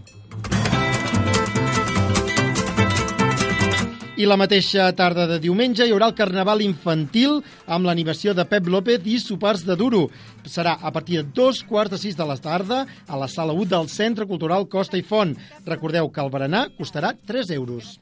I 4.15 4.29
la 4.31 4.37
mateixa 4.39 4.85
tarda 4.95 5.25
de 5.27 5.41
diumenge 5.43 5.83
hi 5.83 5.91
haurà 5.91 6.07
el 6.07 6.15
Carnaval 6.15 6.61
Infantil 6.63 7.41
amb 7.67 7.89
l'animació 7.89 8.31
de 8.39 8.45
Pep 8.47 8.69
López 8.71 9.03
i 9.11 9.17
sopars 9.19 9.65
de 9.67 9.75
duro. 9.75 10.05
Serà 10.47 10.77
a 10.79 10.93
partir 10.95 11.19
de 11.19 11.25
dos 11.35 11.65
quarts 11.67 11.91
de 11.91 11.99
sis 11.99 12.15
de 12.15 12.23
la 12.29 12.37
tarda 12.39 12.85
a 13.09 13.19
la 13.19 13.27
sala 13.27 13.57
1 13.59 13.67
del 13.73 13.89
Centre 13.91 14.29
Cultural 14.31 14.69
Costa 14.71 14.95
i 14.95 15.03
Font. 15.03 15.35
Recordeu 15.67 16.13
que 16.15 16.23
el 16.23 16.31
berenar 16.31 16.69
costarà 16.79 17.11
3 17.27 17.51
euros. 17.59 17.99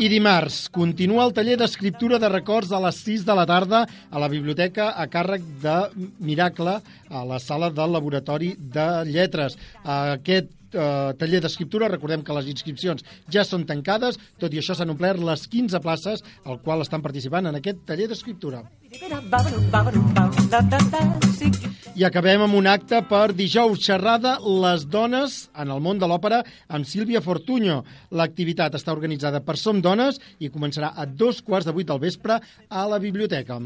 I 0.00 0.06
dimarts 0.08 0.70
continua 0.72 1.26
el 1.26 1.34
taller 1.36 1.58
d'escriptura 1.60 2.16
de 2.16 2.28
records 2.32 2.70
a 2.72 2.78
les 2.80 2.96
6 3.04 3.26
de 3.28 3.34
la 3.36 3.42
tarda 3.44 3.82
a 3.84 4.20
la 4.22 4.30
biblioteca 4.32 4.86
a 4.96 5.04
càrrec 5.12 5.42
de 5.60 5.74
Miracle 6.24 6.78
a 7.10 7.24
la 7.28 7.36
sala 7.38 7.68
del 7.68 7.92
Laboratori 7.92 8.54
de 8.56 8.86
Lletres. 9.04 9.58
Aquest 9.84 10.48
eh, 10.72 11.12
taller 11.20 11.42
d'escriptura, 11.44 11.90
recordem 11.92 12.24
que 12.24 12.32
les 12.32 12.48
inscripcions 12.48 13.04
ja 13.28 13.44
són 13.44 13.66
tancades, 13.68 14.16
tot 14.40 14.56
i 14.56 14.62
això 14.62 14.72
s'han 14.72 14.94
omplert 14.94 15.20
les 15.20 15.44
15 15.52 15.82
places 15.84 16.24
al 16.46 16.62
qual 16.64 16.80
estan 16.80 17.04
participant 17.04 17.52
en 17.52 17.60
aquest 17.60 17.84
taller 17.84 18.08
d'escriptura. 18.08 18.64
I 21.96 22.04
acabem 22.06 22.44
amb 22.44 22.54
un 22.54 22.68
acte 22.70 23.00
per 23.10 23.32
dijous 23.34 23.80
xerrada 23.82 24.36
Les 24.62 24.86
dones 24.88 25.50
en 25.58 25.72
el 25.74 25.80
món 25.82 25.98
de 25.98 26.06
l'òpera 26.06 26.40
amb 26.68 26.86
Sílvia 26.86 27.20
Fortuño. 27.24 27.80
L'activitat 28.14 28.76
està 28.78 28.94
organitzada 28.94 29.42
per 29.42 29.56
Som 29.58 29.82
Dones 29.82 30.20
i 30.38 30.50
començarà 30.54 30.92
a 30.94 31.06
dos 31.06 31.42
quarts 31.42 31.66
de 31.66 31.74
vuit 31.74 31.88
del 31.90 31.98
vespre 31.98 32.38
a 32.68 32.86
la 32.86 32.98
biblioteca. 33.02 33.58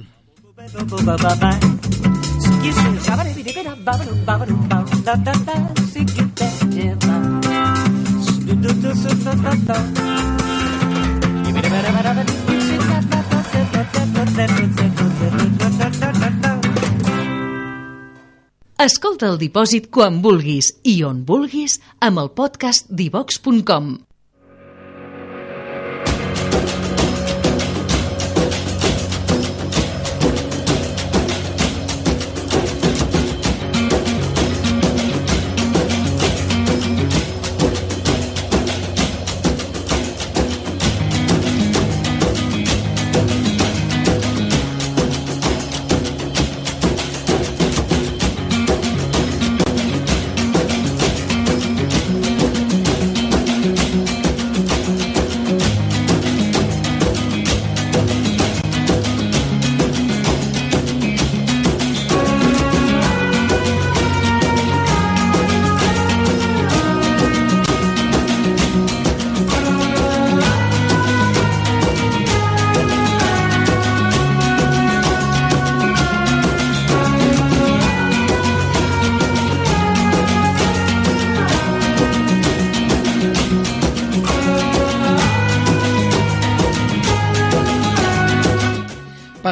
Escolta 18.83 19.29
el 19.31 19.37
dipòsit 19.39 19.85
quan 19.95 20.17
vulguis 20.19 20.73
i 20.83 20.97
on 21.07 21.21
vulguis 21.29 21.77
amb 22.03 22.19
el 22.19 22.33
podcast 22.35 22.89
divox.com. 22.91 23.93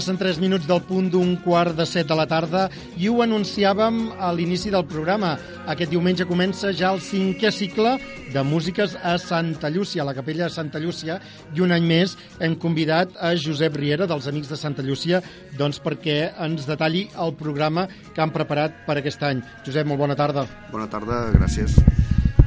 Passen 0.02 0.18
3 0.18 0.40
minuts 0.42 0.66
del 0.66 0.80
punt 0.82 1.12
d'un 1.12 1.36
quart 1.44 1.76
de 1.78 1.84
set 1.86 2.08
de 2.10 2.14
la 2.18 2.24
tarda 2.26 2.64
i 2.98 3.06
ho 3.06 3.20
anunciàvem 3.22 4.00
a 4.18 4.32
l'inici 4.34 4.72
del 4.74 4.82
programa. 4.90 5.36
Aquest 5.70 5.92
diumenge 5.92 6.24
comença 6.26 6.72
ja 6.74 6.88
el 6.90 6.98
cinquè 6.98 7.52
cicle 7.54 7.92
de 8.34 8.42
músiques 8.42 8.96
a 8.98 9.12
Santa 9.22 9.70
Llúcia, 9.70 10.02
a 10.02 10.08
la 10.08 10.16
capella 10.16 10.48
de 10.48 10.56
Santa 10.56 10.82
Llúcia, 10.82 11.20
i 11.54 11.62
un 11.62 11.70
any 11.70 11.86
més 11.86 12.16
hem 12.42 12.56
convidat 12.58 13.14
a 13.14 13.30
Josep 13.38 13.78
Riera, 13.78 14.08
dels 14.10 14.26
Amics 14.26 14.50
de 14.50 14.58
Santa 14.58 14.82
Llúcia, 14.82 15.22
doncs 15.54 15.78
perquè 15.78 16.32
ens 16.48 16.66
detalli 16.66 17.04
el 17.22 17.36
programa 17.38 17.86
que 17.86 18.26
han 18.26 18.34
preparat 18.34 18.82
per 18.88 18.98
aquest 18.98 19.22
any. 19.30 19.44
Josep, 19.62 19.86
molt 19.86 20.02
bona 20.02 20.18
tarda. 20.18 20.48
Bona 20.74 20.90
tarda, 20.90 21.28
gràcies. 21.38 21.78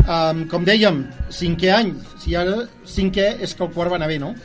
Um, 0.03 0.43
com 0.51 0.67
dèiem, 0.67 1.05
cinquè 1.31 1.71
any. 1.71 1.95
Si 2.19 2.35
ara 2.35 2.65
cinquè 2.83 3.37
és 3.39 3.55
que 3.55 3.63
el 3.63 3.71
quart 3.71 3.95
va 3.95 4.03
anar 4.03 4.11
bé, 4.11 4.19
no? 4.19 4.35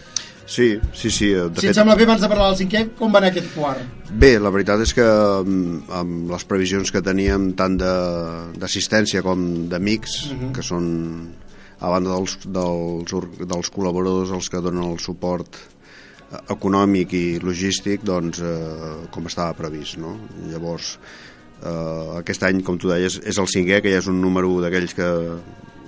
Sí, 0.51 0.81
sí, 0.93 1.13
sí. 1.15 1.29
De 1.31 1.63
si 1.63 1.69
et 1.71 1.79
sembla 1.79 1.95
bé, 1.95 2.09
abans 2.09 2.25
de 2.25 2.29
parlar 2.31 2.49
del 2.51 2.59
cinquè, 2.59 2.81
com 2.99 3.13
va 3.15 3.21
anar 3.21 3.31
aquest 3.31 3.53
quart? 3.55 3.85
Bé, 4.11 4.33
la 4.43 4.51
veritat 4.51 4.83
és 4.83 4.93
que 4.97 5.07
amb, 5.07 5.87
amb 5.95 6.33
les 6.33 6.47
previsions 6.51 6.91
que 6.91 7.03
teníem 7.07 7.53
tant 7.59 7.77
d'assistència 7.79 9.23
com 9.23 9.69
d'amics, 9.71 10.17
uh 10.27 10.35
-huh. 10.35 10.53
que 10.57 10.67
són 10.67 10.89
a 11.79 11.89
banda 11.89 12.17
dels, 12.17 12.37
dels, 12.45 13.15
dels 13.47 13.71
col·laboradors 13.71 14.35
els 14.35 14.51
que 14.51 14.61
donen 14.61 14.91
el 14.91 14.99
suport 14.99 15.57
econòmic 16.51 17.13
i 17.13 17.25
logístic, 17.43 18.03
doncs, 18.03 18.41
eh, 18.41 19.07
com 19.11 19.27
estava 19.27 19.55
previst, 19.55 19.99
no? 19.99 20.19
Llavors, 20.51 20.99
eh, 21.63 22.19
aquest 22.19 22.43
any, 22.43 22.63
com 22.63 22.79
tu 22.79 22.89
deies, 22.89 23.21
és 23.25 23.39
el 23.39 23.47
cinquè, 23.47 23.81
que 23.83 23.91
ja 23.91 23.99
és 23.99 24.07
un 24.07 24.21
número 24.21 24.61
d'aquells 24.61 24.95
que 24.95 25.09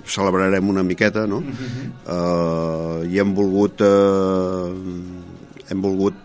celebrarem 0.05 0.69
una 0.69 0.83
miqueta, 0.83 1.27
no? 1.27 1.37
Uh 1.37 1.43
-huh. 1.43 3.03
uh, 3.03 3.11
I 3.13 3.19
hem 3.19 3.33
volgut 3.33 3.81
uh, 3.81 4.73
hem 5.69 5.81
volgut 5.81 6.15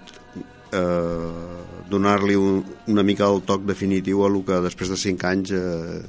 uh, 0.73 1.89
donar-li 1.89 2.35
un, 2.37 2.65
una 2.87 3.03
mica 3.03 3.25
el 3.25 3.43
toc 3.43 3.65
definitiu 3.65 4.25
a 4.25 4.29
lo 4.29 4.45
que 4.45 4.61
després 4.61 4.91
de 4.91 4.97
5 4.97 5.27
anys 5.27 5.51
uh, 5.51 6.03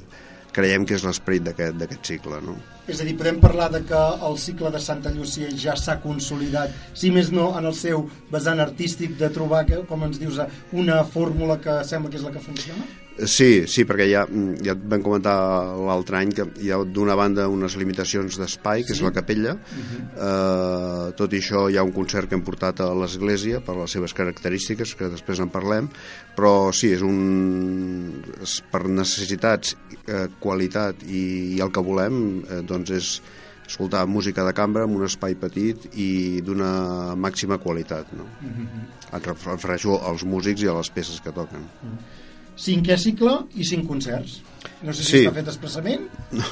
creiem 0.52 0.84
que 0.86 0.94
és 0.94 1.04
l'esperit 1.06 1.44
d'aquest 1.46 2.04
cicle, 2.04 2.40
no? 2.44 2.56
És 2.90 3.00
a 3.00 3.04
dir, 3.06 3.14
podem 3.18 3.38
parlar 3.42 3.68
de 3.70 3.82
que 3.86 4.00
el 4.28 4.38
cicle 4.42 4.70
de 4.74 4.80
Santa 4.82 5.12
Llúcia 5.14 5.50
ja 5.54 5.76
s'ha 5.78 6.00
consolidat, 6.02 6.74
si 6.94 7.12
més 7.14 7.30
no, 7.30 7.52
en 7.58 7.68
el 7.70 7.76
seu 7.78 8.08
vessant 8.32 8.60
artístic 8.60 9.16
de 9.20 9.30
trobar, 9.30 9.62
com 9.86 10.02
ens 10.08 10.18
dius, 10.18 10.40
una 10.72 11.04
fórmula 11.04 11.60
que 11.62 11.84
sembla 11.86 12.10
que 12.10 12.18
és 12.18 12.26
la 12.26 12.34
que 12.34 12.42
funciona? 12.42 12.88
Sí, 13.26 13.66
sí, 13.68 13.84
perquè 13.84 14.06
ja, 14.08 14.22
ja 14.64 14.72
et 14.72 14.84
vam 14.88 15.02
comentar 15.04 15.34
l'altre 15.76 16.20
any 16.20 16.30
que 16.36 16.46
hi 16.62 16.70
ha 16.72 16.78
d'una 16.84 17.16
banda 17.18 17.48
unes 17.52 17.76
limitacions 17.80 18.38
d'espai, 18.40 18.84
que 18.86 18.94
sí? 18.94 19.00
és 19.00 19.02
la 19.04 19.12
capella. 19.12 19.54
Uh 19.54 19.80
-huh. 19.80 20.00
eh, 20.26 21.12
tot 21.16 21.32
i 21.32 21.40
això 21.40 21.68
hi 21.70 21.76
ha 21.76 21.82
un 21.82 21.92
concert 21.92 22.28
que 22.28 22.34
hem 22.34 22.42
portat 22.42 22.80
a 22.80 22.94
l'església 22.94 23.60
per 23.60 23.76
les 23.76 23.90
seves 23.90 24.14
característiques, 24.14 24.94
que 24.94 25.08
després 25.08 25.40
en 25.40 25.50
parlem, 25.50 25.88
però 26.36 26.72
sí, 26.72 26.92
és 26.92 27.02
un... 27.02 28.22
És 28.42 28.62
per 28.70 28.88
necessitats, 28.88 29.76
eh, 30.06 30.28
qualitat 30.38 31.02
i, 31.02 31.56
i 31.56 31.60
el 31.60 31.70
que 31.70 31.80
volem, 31.80 32.44
eh, 32.48 32.62
doncs 32.62 32.90
és 32.90 33.22
escoltar 33.66 34.06
música 34.06 34.44
de 34.44 34.52
cambra 34.52 34.84
en 34.84 34.96
un 34.96 35.04
espai 35.04 35.34
petit 35.34 35.76
i 35.94 36.40
d'una 36.40 37.14
màxima 37.16 37.58
qualitat. 37.58 38.12
No? 38.12 38.24
Uh 38.24 38.48
-huh. 38.48 39.16
Em 39.16 39.20
refereixo 39.22 40.00
als 40.02 40.24
músics 40.24 40.62
i 40.62 40.68
a 40.68 40.74
les 40.74 40.90
peces 40.90 41.20
que 41.20 41.32
toquen. 41.32 41.60
Uh 41.60 41.90
-huh 41.90 42.19
cinquè 42.60 42.96
cicle 43.00 43.36
i 43.56 43.66
cinc 43.66 43.88
concerts. 43.88 44.40
No 44.84 44.92
sé 44.92 45.04
si 45.04 45.10
sí. 45.10 45.18
està 45.24 45.32
fet 45.36 45.48
expressament 45.48 46.06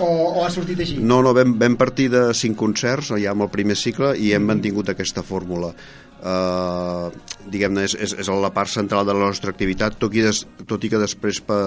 o, 0.05 0.09
o 0.09 0.45
ha 0.45 0.51
sortit 0.53 0.81
així. 0.85 0.99
No, 1.01 1.21
no, 1.25 1.35
vam, 1.37 1.55
vam 1.61 1.77
partir 1.81 2.09
de 2.13 2.29
cinc 2.37 2.57
concerts 2.61 3.13
ja 3.17 3.33
amb 3.33 3.45
el 3.45 3.51
primer 3.53 3.77
cicle 3.77 4.15
i 4.17 4.33
hem 4.37 4.47
mantingut 4.49 4.93
aquesta 4.93 5.25
fórmula. 5.25 5.75
eh, 6.19 7.11
diguem-ne, 7.53 7.85
és, 7.87 7.95
és, 7.95 8.15
és 8.25 8.31
la 8.43 8.51
part 8.55 8.71
central 8.71 9.07
de 9.07 9.15
la 9.15 9.29
nostra 9.29 9.53
activitat, 9.55 9.99
tot 10.01 10.15
i, 10.17 10.23
des, 10.25 10.43
tot 10.69 10.85
i 10.85 10.91
que 10.93 11.01
després 11.01 11.41
per 11.47 11.61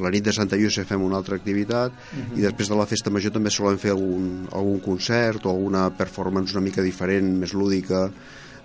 la 0.00 0.12
nit 0.14 0.24
de 0.24 0.32
Santa 0.34 0.58
Llucia 0.58 0.86
fem 0.88 1.02
una 1.04 1.18
altra 1.20 1.36
activitat 1.36 1.92
uh 1.92 2.18
-huh. 2.18 2.38
i 2.38 2.46
després 2.46 2.68
de 2.68 2.78
la 2.78 2.86
festa 2.86 3.10
major 3.10 3.32
també 3.32 3.50
solem 3.50 3.78
fer 3.78 3.90
algun, 3.90 4.48
algun 4.52 4.80
concert 4.80 5.46
o 5.46 5.50
alguna 5.50 5.90
performance 5.90 6.56
una 6.56 6.64
mica 6.64 6.82
diferent, 6.82 7.38
més 7.38 7.52
lúdica, 7.52 8.10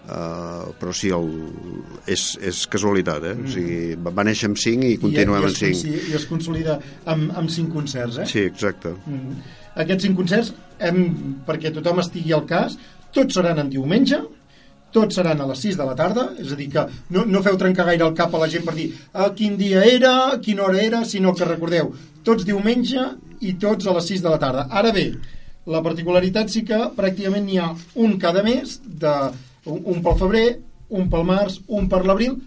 Uh, 0.09 0.71
però 0.79 0.89
sí, 0.95 1.11
el, 1.13 1.27
és, 2.09 2.23
és 2.41 2.63
casualitat, 2.71 3.27
eh? 3.29 3.35
Mm. 3.37 3.45
O 3.45 3.51
sigui, 3.53 4.13
va 4.17 4.25
néixer 4.25 4.49
amb 4.49 4.57
5 4.57 4.87
i 4.87 4.95
continuem 4.97 5.35
I, 5.35 5.49
amb 5.51 5.59
5. 5.59 5.91
I 6.09 6.15
es 6.17 6.25
consolida 6.25 6.79
amb, 7.05 7.29
amb 7.37 7.51
5 7.53 7.69
concerts, 7.75 8.17
eh? 8.23 8.25
Sí, 8.31 8.41
exacte. 8.49 8.95
Mm. 9.05 9.37
Aquests 9.83 10.07
5 10.07 10.17
concerts, 10.17 10.53
hem, 10.81 11.03
perquè 11.45 11.69
tothom 11.75 12.01
estigui 12.01 12.33
al 12.33 12.47
cas, 12.49 12.79
tots 13.13 13.37
seran 13.37 13.61
en 13.61 13.69
diumenge, 13.69 14.17
tots 14.95 15.19
seran 15.19 15.43
a 15.43 15.47
les 15.51 15.61
6 15.67 15.77
de 15.77 15.85
la 15.85 15.95
tarda, 15.99 16.25
és 16.41 16.53
a 16.53 16.57
dir, 16.57 16.69
que 16.73 16.85
no, 17.13 17.25
no 17.29 17.43
feu 17.45 17.59
trencar 17.61 17.85
gaire 17.91 18.07
el 18.07 18.15
cap 18.17 18.33
a 18.33 18.41
la 18.41 18.49
gent 18.49 18.65
per 18.65 18.73
dir 18.77 18.87
a 19.13 19.29
quin 19.37 19.57
dia 19.59 19.83
era, 19.85 20.13
a 20.31 20.39
quina 20.41 20.65
hora 20.65 20.81
era, 20.81 21.03
sinó 21.05 21.35
que 21.37 21.45
recordeu, 21.45 21.91
tots 22.25 22.47
diumenge 22.47 23.03
i 23.45 23.53
tots 23.61 23.85
a 23.85 23.93
les 23.99 24.09
6 24.15 24.25
de 24.25 24.33
la 24.33 24.41
tarda. 24.41 24.65
Ara 24.81 24.93
bé, 24.95 25.11
la 25.69 25.83
particularitat 25.85 26.49
sí 26.49 26.63
que 26.65 26.79
pràcticament 26.97 27.45
n'hi 27.45 27.61
ha 27.61 27.69
un 28.01 28.17
cada 28.21 28.41
mes, 28.45 28.79
de, 28.85 29.13
un, 29.65 29.81
un 29.83 30.03
pel 30.05 30.17
febrer, 30.19 30.47
un 30.89 31.09
pel 31.11 31.25
març, 31.27 31.59
un 31.67 31.89
per 31.91 32.03
l'abril, 32.05 32.37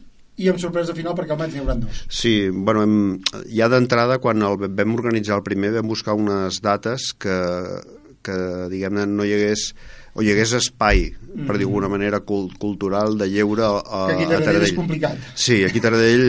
i 0.41 0.49
amb 0.49 0.61
sorpresa 0.61 0.95
final 0.97 1.15
perquè 1.17 1.35
al 1.35 1.41
maig 1.43 1.53
n'hi 1.53 1.63
haurà 1.63 1.77
dos. 1.79 2.05
Sí, 2.09 2.49
bueno, 2.51 2.85
hem, 2.87 3.45
ja 3.53 3.69
d'entrada, 3.73 4.19
quan 4.23 4.43
el 4.47 4.57
vam 4.63 4.95
organitzar 4.97 5.37
el 5.39 5.45
primer, 5.47 5.75
vam 5.77 5.91
buscar 5.91 6.17
unes 6.19 6.63
dates 6.65 7.13
que, 7.13 7.37
que 8.25 8.39
diguem-ne, 8.73 9.07
no 9.11 9.27
hi 9.29 9.35
hagués 9.37 9.73
o 10.13 10.21
hi 10.21 10.29
hagués 10.29 10.53
espai, 10.59 11.07
mm. 11.09 11.47
per 11.49 11.57
dir 11.57 11.65
d'alguna 11.65 11.89
manera, 11.89 12.21
cult 12.29 12.59
cultural 12.61 13.17
de 13.17 13.31
lleure 13.33 13.65
a, 13.65 14.03
que 14.11 14.17
aquí 14.19 14.27
a 14.27 14.41
Taradell. 14.43 14.67
és 14.69 14.75
complicat. 14.77 15.29
Sí, 15.35 15.63
aquí 15.65 15.81
a 15.81 15.87
Taradell 15.87 16.27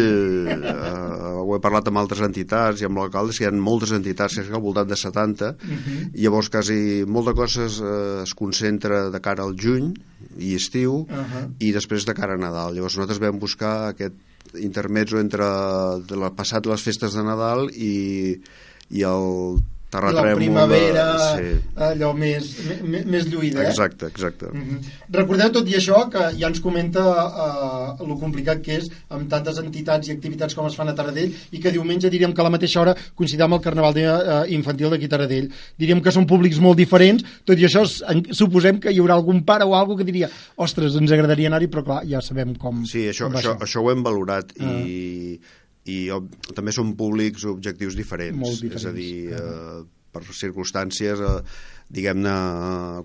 eh, 0.54 1.42
ho 1.44 1.58
he 1.58 1.62
parlat 1.64 1.90
amb 1.92 2.00
altres 2.00 2.24
entitats 2.24 2.80
i 2.80 2.88
amb 2.88 3.02
l'alcalde, 3.02 3.36
hi 3.36 3.50
ha 3.50 3.52
moltes 3.52 3.92
entitats, 3.98 4.40
que 4.40 4.56
al 4.56 4.64
voltant 4.64 4.88
de 4.88 4.96
70, 4.96 5.52
mm 5.52 5.78
-hmm. 5.78 6.12
i 6.14 6.24
llavors 6.24 6.50
quasi 6.50 7.04
molta 7.08 7.34
coses 7.34 7.82
eh, 7.82 8.24
es 8.24 8.34
concentra 8.34 9.10
de 9.10 9.20
cara 9.20 9.44
al 9.44 9.56
juny 9.60 9.94
i 10.40 10.56
estiu, 10.56 11.04
uh 11.04 11.08
-huh. 11.08 11.50
i 11.60 11.72
després 11.74 12.06
de 12.06 12.14
cara 12.14 12.34
a 12.34 12.38
Nadal. 12.38 12.74
Llavors 12.76 12.96
nosaltres 12.96 13.20
vam 13.20 13.40
buscar 13.40 13.90
aquest 13.90 14.16
intermezzo 14.60 15.20
entre 15.20 15.44
de 16.08 16.16
la, 16.16 16.32
passat 16.32 16.66
les 16.66 16.82
festes 16.82 17.14
de 17.14 17.24
Nadal 17.24 17.70
i, 17.74 18.40
i 18.90 19.02
el 19.02 19.60
terratrèmol... 19.94 20.34
La 20.34 20.40
primavera, 20.40 21.06
de... 21.14 21.30
sí. 21.38 21.78
allò 21.88 22.12
més, 22.18 22.50
més, 22.82 23.06
més 23.06 23.30
lluïda, 23.30 23.64
eh? 23.64 23.70
Exacte, 23.72 24.10
exacte. 24.10 24.50
Mm 24.52 24.64
-hmm. 24.64 24.92
Recordeu 25.20 25.52
tot 25.60 25.70
i 25.70 25.78
això 25.80 26.04
que 26.10 26.24
ja 26.40 26.50
ens 26.50 26.60
comenta 26.60 27.04
eh, 27.04 28.08
lo 28.08 28.18
complicat 28.20 28.62
que 28.62 28.78
és 28.82 28.90
amb 29.10 29.30
tantes 29.30 29.60
entitats 29.62 30.08
i 30.08 30.16
activitats 30.16 30.56
com 30.56 30.68
es 30.68 30.76
fan 30.76 30.90
a 30.90 30.96
Taradell 30.96 31.34
i 31.52 31.60
que 31.60 31.72
diumenge 31.72 32.10
diríem 32.10 32.34
que 32.34 32.42
a 32.42 32.48
la 32.48 32.54
mateixa 32.54 32.82
hora 32.82 32.96
coincidim 33.16 33.46
amb 33.46 33.60
el 33.60 33.64
Carnaval 33.66 33.94
de, 33.94 34.06
uh, 34.08 34.44
infantil 34.48 34.90
d'aquí 34.94 35.10
Taradell. 35.12 35.50
Diríem 35.80 36.02
que 36.04 36.12
són 36.12 36.28
públics 36.30 36.60
molt 36.64 36.78
diferents, 36.78 37.24
tot 37.46 37.60
i 37.60 37.68
això 37.68 37.84
suposem 38.32 38.80
que 38.80 38.92
hi 38.92 39.02
haurà 39.02 39.18
algun 39.20 39.44
pare 39.48 39.66
o 39.66 39.76
algú 39.78 39.98
que 40.00 40.08
diria 40.08 40.30
ostres, 40.56 40.96
ens 41.00 41.12
agradaria 41.12 41.52
anar-hi, 41.52 41.70
però 41.72 41.84
clar, 41.84 42.02
ja 42.10 42.22
sabem 42.22 42.56
com 42.60 42.86
Sí, 42.90 43.08
això, 43.12 43.30
com 43.30 43.40
això, 43.40 43.58
això 43.62 43.84
ho 43.84 43.92
hem 43.92 44.04
valorat 44.06 44.56
uh. 44.60 44.80
i 44.88 45.40
i 45.90 46.08
també 46.56 46.72
són 46.72 46.96
públics 47.00 47.46
objectius 47.50 47.98
diferents, 48.00 48.40
Molt 48.40 48.62
diferents 48.62 48.84
és 48.84 48.90
a 48.90 48.96
dir, 48.96 49.14
eh, 49.36 49.84
per 50.14 50.24
circumstàncies 50.30 51.22
eh, 51.26 51.38
diguem-ne 51.94 52.34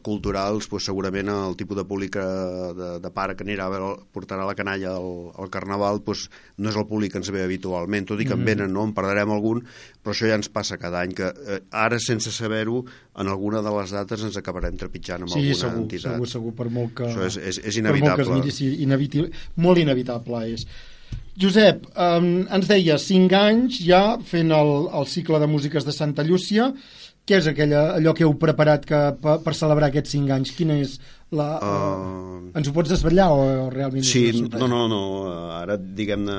culturals 0.06 0.68
pues, 0.70 0.86
segurament 0.88 1.28
el 1.32 1.56
tipus 1.60 1.76
de 1.76 1.84
públic 1.88 2.14
que, 2.16 2.26
de, 2.78 2.90
de 3.02 3.10
pare 3.12 3.34
que 3.36 3.44
anirà 3.44 3.66
a 3.66 3.72
veure, 3.72 3.90
portarà 4.14 4.46
la 4.48 4.54
canalla 4.58 4.94
al, 4.96 5.10
al 5.36 5.50
carnaval 5.52 6.00
pues, 6.06 6.26
no 6.56 6.70
és 6.70 6.78
el 6.78 6.86
públic 6.88 7.12
que 7.12 7.20
ens 7.20 7.32
ve 7.34 7.42
habitualment, 7.44 8.08
tot 8.08 8.22
i 8.22 8.28
que 8.28 8.36
mm. 8.36 8.44
en 8.44 8.48
venen, 8.52 8.72
no? 8.74 8.86
en 8.88 8.94
perdrem 8.96 9.32
algun, 9.34 9.64
però 10.02 10.14
això 10.14 10.30
ja 10.30 10.38
ens 10.38 10.50
passa 10.52 10.80
cada 10.80 11.02
any, 11.04 11.16
que 11.18 11.28
eh, 11.28 11.60
ara 11.84 12.00
sense 12.02 12.32
saber-ho 12.34 12.80
en 13.18 13.32
alguna 13.32 13.64
de 13.64 13.74
les 13.76 13.96
dates 13.96 14.28
ens 14.28 14.38
acabarem 14.40 14.78
trepitjant 14.80 15.26
amb 15.26 15.34
sí, 15.34 15.42
alguna 15.42 15.62
segur, 15.64 15.82
entitat. 15.84 16.12
segur, 16.14 16.30
segur, 16.36 16.54
per 16.60 16.70
molt 16.72 16.94
que... 16.96 17.10
Això 17.10 17.26
és, 17.28 17.40
és, 17.40 17.64
és 17.72 17.82
inevitable. 17.82 18.24
Per 18.24 18.30
molt 18.30 18.46
que 18.46 18.54
es 18.54 18.54
miri, 18.54 18.56
sí, 18.56 18.70
inevitable, 18.86 19.44
molt 19.68 19.84
inevitable 19.84 20.46
és. 20.54 20.68
Josep, 21.38 21.84
um, 21.94 22.30
ens 22.50 22.66
deia 22.66 22.96
5 22.98 23.36
anys 23.38 23.82
ja 23.86 24.02
fent 24.26 24.50
el, 24.54 24.72
el 24.98 25.06
cicle 25.06 25.38
de 25.38 25.46
músiques 25.50 25.86
de 25.86 25.94
Santa 25.94 26.24
Llúcia. 26.26 26.72
Què 27.28 27.36
és 27.42 27.46
aquella, 27.50 27.82
allò 27.98 28.14
que 28.16 28.24
heu 28.24 28.32
preparat 28.40 28.86
que, 28.88 28.98
per, 29.22 29.36
per 29.44 29.52
celebrar 29.54 29.90
aquests 29.92 30.16
5 30.16 30.34
anys? 30.34 30.52
Quina 30.56 30.78
és 30.80 30.96
la... 31.36 31.48
Uh... 31.60 32.48
Ens 32.56 32.70
ho 32.70 32.74
pots 32.74 32.90
desvetllar 32.90 33.28
o, 33.36 33.44
o 33.66 33.68
realment... 33.70 34.06
Sí, 34.08 34.24
no, 34.48 34.66
no, 34.70 34.86
no. 34.90 35.02
Ara, 35.58 35.76
diguem-ne, 35.76 36.38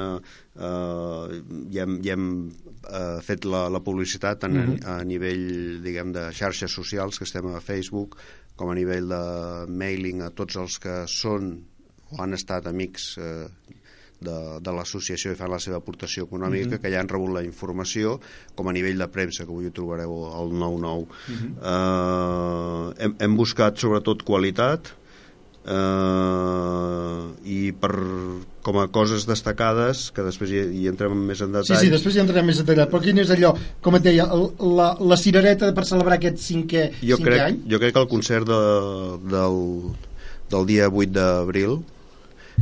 uh, 0.58 1.38
ja 1.72 1.86
hem, 1.86 2.00
ja 2.04 2.18
hem 2.18 2.28
uh, 2.50 3.22
fet 3.24 3.48
la, 3.48 3.68
la 3.72 3.84
publicitat 3.86 4.50
en, 4.50 4.58
uh 4.58 4.66
-huh. 4.66 4.78
a, 4.84 5.00
a 5.00 5.08
nivell, 5.08 5.48
diguem, 5.86 6.12
de 6.18 6.28
xarxes 6.34 6.74
socials, 6.74 7.22
que 7.22 7.30
estem 7.30 7.54
a 7.54 7.62
Facebook, 7.62 8.18
com 8.58 8.74
a 8.74 8.76
nivell 8.76 9.08
de 9.08 9.24
mailing 9.70 10.26
a 10.26 10.34
tots 10.36 10.58
els 10.58 10.80
que 10.82 11.04
són 11.08 11.54
o 12.10 12.22
han 12.24 12.34
estat 12.34 12.68
amics 12.70 13.12
eh, 13.22 13.48
de, 14.20 14.38
de 14.60 14.76
l'associació 14.76 15.34
i 15.34 15.40
fan 15.40 15.52
la 15.52 15.60
seva 15.64 15.80
aportació 15.80 16.26
econòmica, 16.28 16.68
mm 16.68 16.74
-hmm. 16.74 16.82
que 16.82 16.92
ja 16.92 17.00
han 17.00 17.10
rebut 17.10 17.34
la 17.34 17.44
informació, 17.44 18.20
com 18.56 18.68
a 18.68 18.74
nivell 18.74 18.98
de 18.98 19.08
premsa, 19.08 19.46
que 19.46 19.52
avui 19.52 19.68
ho 19.68 19.72
trobareu 19.72 20.12
al 20.34 20.52
99. 20.52 21.08
Mm 21.28 21.36
-hmm. 21.36 21.52
uh, 21.74 22.94
hem, 22.98 23.16
hem 23.20 23.36
buscat 23.36 23.78
sobretot 23.78 24.24
qualitat, 24.24 24.94
uh, 25.66 27.30
i 27.44 27.72
per 27.72 27.94
com 28.66 28.80
a 28.82 28.88
coses 28.92 29.26
destacades 29.30 30.10
que 30.16 30.26
després 30.26 30.52
hi, 30.52 30.64
hi 30.82 30.88
entrem 30.92 31.16
més 31.30 31.42
en 31.42 31.54
detall 31.54 31.78
sí, 31.78 31.86
sí, 31.86 31.92
després 31.94 32.16
hi 32.16 32.24
entrem 32.24 32.46
més 32.46 32.60
en 32.62 32.68
detall 32.68 32.90
però 32.92 33.02
quin 33.04 33.18
és 33.18 33.30
allò, 33.36 33.54
com 33.82 33.96
et 33.96 34.04
deia 34.04 34.26
la, 34.80 34.90
la 35.00 35.18
cirereta 35.18 35.72
per 35.76 35.86
celebrar 35.90 36.20
aquest 36.20 36.38
cinquè, 36.44 36.84
jo 37.02 37.20
cinquè 37.20 37.30
crec, 37.30 37.46
any 37.48 37.62
jo 37.72 37.80
crec 37.82 37.96
que 37.96 38.04
el 38.04 38.12
concert 38.12 38.50
de, 38.50 38.60
del, 39.36 39.58
del 40.52 40.70
dia 40.70 40.90
8 40.90 41.16
d'abril 41.16 41.80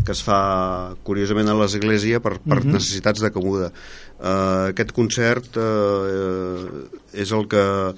que 0.06 0.12
es 0.14 0.22
fa 0.24 0.96
curiosament 1.08 1.50
a 1.50 1.56
l'església 1.58 2.20
per, 2.20 2.40
per 2.40 2.58
uh 2.58 2.62
mhm. 2.62 2.70
-huh. 2.70 2.74
necessitats 2.74 3.22
de 3.22 3.32
comuda. 3.32 3.72
Uh, 4.18 4.70
aquest 4.74 4.92
concert 4.92 5.58
uh, 5.58 6.88
és 7.14 7.32
el 7.32 7.48
que 7.48 7.94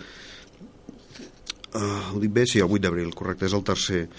uh, 1.75 2.15
ho 2.15 2.19
dic 2.19 2.31
bé? 2.31 2.45
Sí, 2.45 2.59
el 2.59 2.65
8 2.69 2.81
d'abril, 2.81 3.13
correcte, 3.13 3.45
és 3.45 3.53
el 3.53 3.63
tercer. 3.63 4.09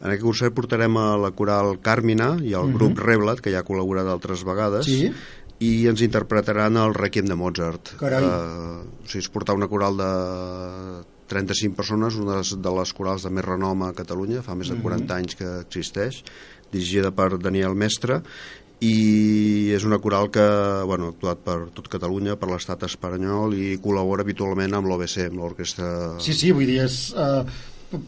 En 0.00 0.06
aquest 0.06 0.22
concert 0.22 0.54
portarem 0.54 0.96
a 0.96 1.16
la 1.16 1.30
coral 1.30 1.78
Càrmina 1.80 2.38
i 2.42 2.54
al 2.54 2.64
uh 2.64 2.68
-huh. 2.70 2.74
grup 2.74 2.90
mhm. 2.98 3.04
Reblat, 3.04 3.40
que 3.40 3.50
ja 3.50 3.58
ha 3.58 3.64
col·laborat 3.64 4.06
altres 4.06 4.44
vegades, 4.44 4.86
sí 4.86 5.12
i 5.60 5.86
ens 5.90 6.00
interpretaran 6.00 6.78
el 6.80 6.94
Requiem 6.96 7.26
de 7.28 7.36
Mozart. 7.36 7.96
Carai. 8.00 8.24
Uh, 8.24 9.04
o 9.04 9.06
sigui, 9.06 9.24
es 9.24 9.28
portar 9.28 9.54
una 9.54 9.68
coral 9.68 9.98
de 10.00 10.10
35 11.30 11.76
persones, 11.76 12.16
una 12.16 12.40
de 12.40 12.72
les 12.78 12.92
corals 12.96 13.26
de 13.26 13.30
més 13.30 13.44
renom 13.44 13.84
a 13.84 13.92
Catalunya, 13.96 14.40
fa 14.46 14.56
més 14.56 14.72
de 14.72 14.80
40 14.80 15.04
uh 15.04 15.06
-huh. 15.06 15.18
anys 15.18 15.36
que 15.36 15.50
existeix, 15.60 16.24
dirigida 16.72 17.12
per 17.14 17.34
Daniel 17.38 17.76
Mestre 17.78 18.20
i 18.80 19.70
és 19.76 19.84
una 19.84 19.98
coral 20.00 20.30
que 20.32 20.44
bueno, 20.88 21.10
ha 21.10 21.14
actuat 21.14 21.42
per 21.44 21.58
tot 21.76 21.90
Catalunya, 21.92 22.38
per 22.40 22.48
l'estat 22.48 22.86
espanyol 22.88 23.52
i 23.52 23.74
col·labora 23.82 24.24
habitualment 24.24 24.78
amb 24.78 24.88
l'OBC, 24.88 25.26
amb 25.28 25.42
l'orquestra... 25.42 25.90
Sí, 26.24 26.32
sí, 26.36 26.54
vull 26.56 26.70
dir, 26.70 26.80
és, 26.86 27.10
uh, 27.12 27.44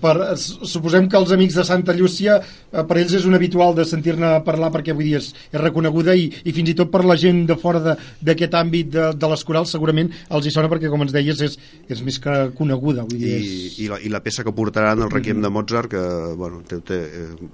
per, 0.03 0.15
suposem 0.39 1.09
que 1.11 1.19
els 1.19 1.33
amics 1.35 1.57
de 1.59 1.65
Santa 1.67 1.95
Llúcia 1.97 2.39
eh, 2.39 2.83
per 2.87 2.99
ells 3.01 3.15
és 3.19 3.27
un 3.27 3.35
habitual 3.35 3.75
de 3.75 3.87
sentir-ne 3.89 4.33
parlar 4.47 4.71
perquè 4.75 4.95
vull 4.95 5.09
dir, 5.09 5.19
és, 5.19 5.33
és 5.51 5.61
reconeguda 5.61 6.15
i, 6.19 6.29
i 6.45 6.55
fins 6.55 6.73
i 6.73 6.77
tot 6.79 6.93
per 6.93 7.03
la 7.09 7.17
gent 7.19 7.43
de 7.49 7.57
fora 7.59 7.97
d'aquest 8.23 8.55
àmbit 8.59 8.93
de, 8.95 9.09
de 9.19 9.33
les 9.33 9.45
corals 9.49 9.75
segurament 9.75 10.13
els 10.31 10.47
hi 10.47 10.55
sona 10.55 10.71
perquè 10.73 10.91
com 10.93 11.03
ens 11.05 11.15
deies 11.15 11.43
és, 11.49 11.59
és 11.91 12.05
més 12.07 12.21
que 12.23 12.37
coneguda 12.59 13.07
vull 13.09 13.19
dir, 13.19 13.33
I, 13.33 13.41
és... 13.41 13.79
i, 13.83 13.89
la, 13.91 13.99
i 13.99 14.13
la 14.13 14.23
peça 14.25 14.47
que 14.47 14.55
portaran 14.55 15.03
el 15.03 15.11
Requiem 15.11 15.39
mm 15.39 15.41
-hmm. 15.41 15.49
de 15.49 15.57
Mozart 15.57 15.91
que 15.91 16.05
bueno, 16.37 16.63
té, 16.69 16.81
té, 16.81 17.01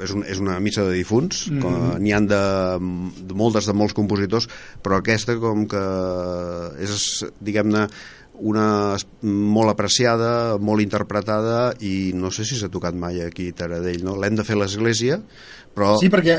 és, 0.04 0.12
un, 0.12 0.24
és 0.24 0.38
una 0.38 0.60
missa 0.60 0.84
de 0.84 0.92
difunts 0.92 1.48
mm 1.48 1.60
-hmm. 1.60 1.98
n'hi 1.98 2.12
han 2.12 2.26
de, 2.26 2.44
de 3.24 3.34
moltes 3.34 3.66
de 3.66 3.72
molts 3.72 3.94
compositors 3.94 4.48
però 4.82 4.98
aquesta 4.98 5.36
com 5.38 5.66
que 5.66 5.84
és 6.78 7.24
diguem-ne 7.40 7.88
una 8.38 8.96
molt 9.22 9.72
apreciada, 9.72 10.58
molt 10.62 10.82
interpretada 10.84 11.72
i 11.84 12.12
no 12.14 12.30
sé 12.34 12.46
si 12.46 12.58
s'ha 12.58 12.70
tocat 12.72 12.94
mai 12.94 13.22
aquí 13.24 13.50
a 13.52 13.56
Taradell, 13.62 14.04
no? 14.06 14.16
L'hem 14.20 14.38
de 14.38 14.46
fer 14.46 14.56
a 14.58 14.62
l'església, 14.62 15.18
però 15.78 15.92
sí, 16.00 16.10
perquè 16.10 16.36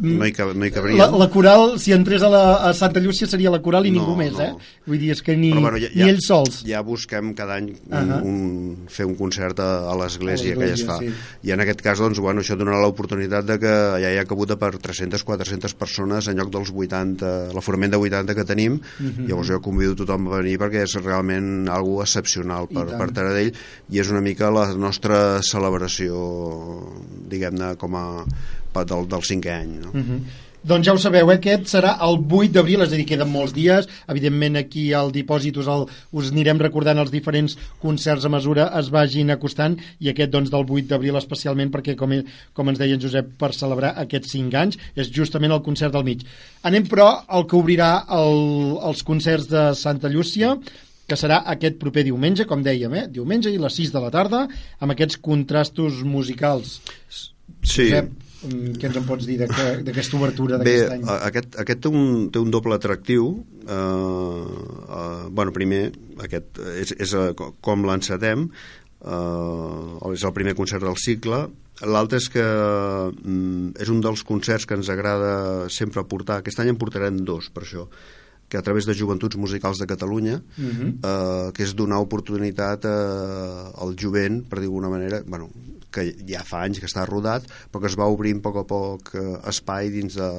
no 0.00 0.24
hi, 0.24 0.32
cab 0.32 0.54
no 0.56 0.64
hi 0.64 0.72
cabria. 0.72 1.04
La, 1.04 1.08
la 1.24 1.28
coral, 1.32 1.76
si 1.82 1.92
entrés 1.92 2.24
a, 2.24 2.30
la, 2.32 2.42
a 2.64 2.72
Santa 2.76 3.02
Llúcia 3.04 3.28
seria 3.28 3.52
la 3.52 3.60
coral 3.64 3.84
i 3.84 3.92
no, 3.92 4.00
ningú 4.00 4.16
més, 4.16 4.32
no. 4.38 4.46
eh? 4.46 4.80
Vull 4.88 5.00
dir, 5.02 5.12
és 5.14 5.20
que 5.24 5.36
ni, 5.36 5.52
però, 5.52 5.66
bueno, 5.68 5.82
ja, 5.82 5.90
ni 5.92 6.08
ells 6.08 6.28
sols. 6.30 6.62
Ja 6.68 6.80
busquem 6.86 7.34
cada 7.36 7.58
any 7.60 7.70
un, 7.74 7.92
uh 7.92 8.00
-huh. 8.00 8.20
un, 8.24 8.88
fer 8.88 9.06
un 9.06 9.14
concert 9.20 9.60
a, 9.60 9.70
a 9.92 9.96
l'església 10.00 10.56
que 10.56 10.68
ja 10.72 10.78
es 10.78 10.84
fa. 10.84 10.98
Sí. 10.98 11.12
I 11.42 11.52
en 11.52 11.60
aquest 11.60 11.82
cas, 11.82 11.98
doncs, 11.98 12.18
bueno, 12.18 12.40
això 12.40 12.56
donarà 12.56 12.80
l'oportunitat 12.80 13.44
de 13.44 13.58
que 13.58 13.74
ja 14.02 14.12
hi 14.12 14.18
ha 14.18 14.24
cabuda 14.24 14.56
per 14.56 14.78
300-400 14.78 15.74
persones 15.74 16.28
en 16.28 16.38
lloc 16.38 16.50
dels 16.50 16.72
80, 16.72 17.52
l'aforament 17.54 17.92
de 17.92 17.98
80 17.98 18.34
que 18.34 18.44
tenim, 18.44 18.74
uh 18.74 19.04
-huh. 19.04 19.28
llavors 19.28 19.48
jo 19.48 19.60
convido 19.60 19.94
tothom 19.94 20.28
a 20.28 20.38
venir 20.38 20.58
perquè 20.58 20.82
és 20.82 20.94
realment 20.94 21.68
algo 21.68 22.00
excepcional 22.02 22.68
per, 22.68 22.86
per 22.96 23.10
Taradell 23.12 23.52
i 23.90 24.00
és 24.00 24.10
una 24.10 24.20
mica 24.20 24.50
la 24.50 24.72
nostra 24.74 25.42
celebració 25.42 26.14
diguem-ne 27.30 27.74
com 27.80 27.94
a 27.94 28.24
del, 28.74 29.06
del 29.08 29.22
cinquè 29.22 29.60
any 29.60 29.76
no? 29.80 29.92
Mm 29.92 30.02
-hmm. 30.02 30.42
Doncs 30.64 30.86
ja 30.86 30.94
ho 30.94 30.98
sabeu, 30.98 31.28
eh? 31.28 31.34
aquest 31.36 31.66
serà 31.68 31.90
el 32.06 32.14
8 32.24 32.54
d'abril, 32.54 32.80
és 32.80 32.92
a 32.94 32.96
dir, 32.96 33.04
queden 33.04 33.28
molts 33.28 33.52
dies. 33.52 33.84
Evidentment, 34.08 34.56
aquí 34.56 34.94
al 34.96 35.10
dipòsit 35.12 35.58
us, 35.60 35.66
el, 35.68 35.84
us 36.16 36.30
anirem 36.32 36.62
recordant 36.62 37.02
els 37.02 37.10
diferents 37.12 37.58
concerts 37.82 38.24
a 38.24 38.30
mesura 38.32 38.70
es 38.80 38.88
vagin 38.88 39.34
acostant, 39.34 39.76
i 40.00 40.08
aquest, 40.08 40.32
doncs, 40.32 40.48
del 40.54 40.64
8 40.64 40.88
d'abril 40.88 41.20
especialment, 41.20 41.68
perquè, 41.74 41.94
com, 42.00 42.16
com 42.56 42.72
ens 42.72 42.80
deia 42.80 42.96
en 42.96 43.04
Josep, 43.04 43.34
per 43.36 43.52
celebrar 43.52 43.92
aquests 44.06 44.32
5 44.38 44.56
anys, 44.62 44.80
és 44.96 45.12
justament 45.12 45.52
el 45.52 45.62
concert 45.68 45.92
del 45.92 46.08
mig. 46.08 46.24
Anem, 46.64 46.88
però, 46.88 47.10
al 47.28 47.44
que 47.44 47.60
obrirà 47.60 47.92
el, 48.16 48.80
els 48.88 49.04
concerts 49.04 49.52
de 49.52 49.68
Santa 49.76 50.08
Llúcia, 50.08 50.56
que 51.04 51.20
serà 51.20 51.42
aquest 51.52 51.76
proper 51.76 52.08
diumenge, 52.08 52.48
com 52.48 52.64
dèiem, 52.64 53.00
eh? 53.02 53.06
diumenge 53.12 53.52
i 53.52 53.60
les 53.60 53.80
6 53.84 53.92
de 53.92 54.00
la 54.00 54.08
tarda, 54.16 54.46
amb 54.80 54.96
aquests 54.96 55.20
contrastos 55.20 56.00
musicals. 56.08 56.78
Sí. 57.12 57.90
Josep, 57.90 58.23
què 58.78 58.88
ens 58.90 58.96
en 59.00 59.04
pots 59.08 59.26
dir 59.28 59.38
d'aquesta 59.40 59.90
aquest, 59.92 60.14
obertura 60.18 60.58
Bé, 60.58 60.64
d'aquest 60.84 60.92
any? 60.96 61.04
a- 61.08 61.18
aquest, 61.30 61.58
aquest 61.64 61.82
té, 61.84 61.88
un, 61.92 62.30
té 62.34 62.38
un 62.42 62.50
doble 62.54 62.74
atractiu. 62.76 63.44
Eh, 63.64 63.74
eh, 63.74 65.28
bueno, 65.30 65.52
primer, 65.56 65.92
aquest 66.24 66.58
és, 66.76 66.94
és 66.98 67.14
eh, 67.14 67.30
co- 67.38 67.52
com 67.64 67.84
l'encetem, 67.88 68.48
eh, 69.04 70.12
és 70.14 70.24
el 70.24 70.32
primer 70.36 70.54
concert 70.58 70.84
del 70.84 70.96
cicle. 71.00 71.44
L'altre 71.90 72.20
és 72.22 72.28
que 72.30 72.44
mm, 72.44 73.72
és 73.82 73.88
un 73.90 74.00
dels 74.04 74.22
concerts 74.26 74.66
que 74.66 74.76
ens 74.78 74.88
agrada 74.92 75.68
sempre 75.68 76.04
portar. 76.06 76.38
Aquest 76.42 76.60
any 76.62 76.70
en 76.70 76.78
portarem 76.78 77.18
dos, 77.26 77.50
per 77.54 77.64
això 77.66 77.88
que 78.54 78.60
a 78.60 78.62
través 78.62 78.86
de 78.86 78.94
Joventuts 78.94 79.34
Musicals 79.36 79.80
de 79.82 79.86
Catalunya, 79.90 80.36
Mhm. 80.38 81.00
eh, 81.02 81.50
que 81.52 81.64
és 81.66 81.74
donar 81.74 81.98
oportunitat 81.98 82.84
eh, 82.86 83.82
al 83.82 83.96
jovent, 83.98 84.44
per 84.46 84.60
dir 84.60 84.68
d'alguna 84.68 84.88
manera, 84.92 85.24
bueno, 85.26 85.50
que 85.90 86.12
ja 86.26 86.42
fa 86.46 86.62
anys 86.62 86.78
que 86.78 86.86
està 86.86 87.04
rodat, 87.06 87.42
però 87.70 87.80
que 87.82 87.86
es 87.90 87.96
va 87.98 88.06
obrint 88.10 88.38
a 88.38 88.42
poc 88.46 88.56
a 88.62 88.64
poc 88.66 89.10
eh, 89.14 89.38
espai 89.50 89.90
dins, 89.90 90.14
de, 90.18 90.30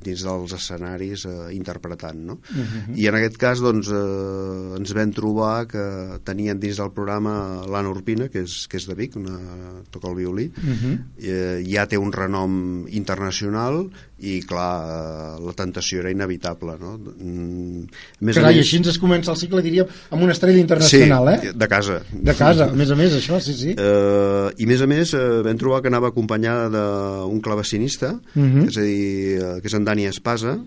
dins 0.00 0.22
dels 0.24 0.52
escenaris 0.56 1.24
eh, 1.26 1.50
interpretant, 1.54 2.18
no? 2.24 2.38
Mhm. 2.50 2.94
I 2.96 3.06
en 3.10 3.14
aquest 3.18 3.36
cas, 3.36 3.60
doncs, 3.60 3.90
eh, 3.90 4.76
ens 4.78 4.94
vam 4.96 5.10
trobar 5.12 5.66
que 5.70 6.20
tenien 6.24 6.58
dins 6.58 6.78
del 6.78 6.90
programa 6.94 7.62
l'Anna 7.66 7.90
Urpina, 7.90 8.28
que 8.28 8.42
és, 8.46 8.66
que 8.70 8.78
és 8.78 8.86
de 8.86 8.94
Vic, 8.94 9.16
una, 9.20 9.38
toca 9.90 10.08
el 10.08 10.16
violí, 10.16 10.50
Mhm. 10.56 10.98
eh, 11.18 11.64
ja 11.66 11.86
té 11.86 11.98
un 11.98 12.12
renom 12.12 12.86
internacional 12.88 13.90
i, 14.20 14.40
clar, 14.46 14.70
eh, 14.84 15.40
la 15.46 15.52
tentació 15.56 16.00
era 16.02 16.10
inevitable, 16.12 16.74
no? 16.80 16.96
Mm, 16.98 17.84
a 18.20 18.24
més 18.28 18.36
a 18.36 18.40
Carai, 18.42 18.56
més- 18.58 18.66
així 18.66 18.76
ens 18.80 18.98
comença 19.00 19.30
el 19.32 19.38
cicle, 19.40 19.62
diríem, 19.64 19.86
amb 20.10 20.22
una 20.26 20.32
estrella 20.36 20.58
internacional, 20.60 21.30
sí, 21.40 21.48
eh? 21.48 21.52
de 21.56 21.68
casa. 21.68 22.00
De 22.12 22.34
casa, 22.34 22.66
a 22.70 22.76
més 22.76 22.90
a 22.90 22.96
més, 22.96 23.12
això, 23.16 23.40
sí, 23.40 23.54
sí. 23.54 23.74
Eh, 23.76 24.48
I 24.58 24.64
a 24.64 24.68
més 24.68 24.82
a 24.82 24.86
més 24.90 25.14
eh, 25.14 25.24
vam 25.46 25.56
trobar 25.58 25.80
que 25.82 25.88
anava 25.88 26.08
acompanyada 26.12 26.68
d'un 26.68 27.40
clavecinista, 27.40 28.14
Mhm. 28.34 28.68
és 28.68 28.76
a 28.76 28.82
dir, 28.82 29.40
eh, 29.40 29.60
que 29.62 29.66
és 29.68 29.74
en 29.74 29.84
Dani 29.84 30.06
Espasa, 30.06 30.58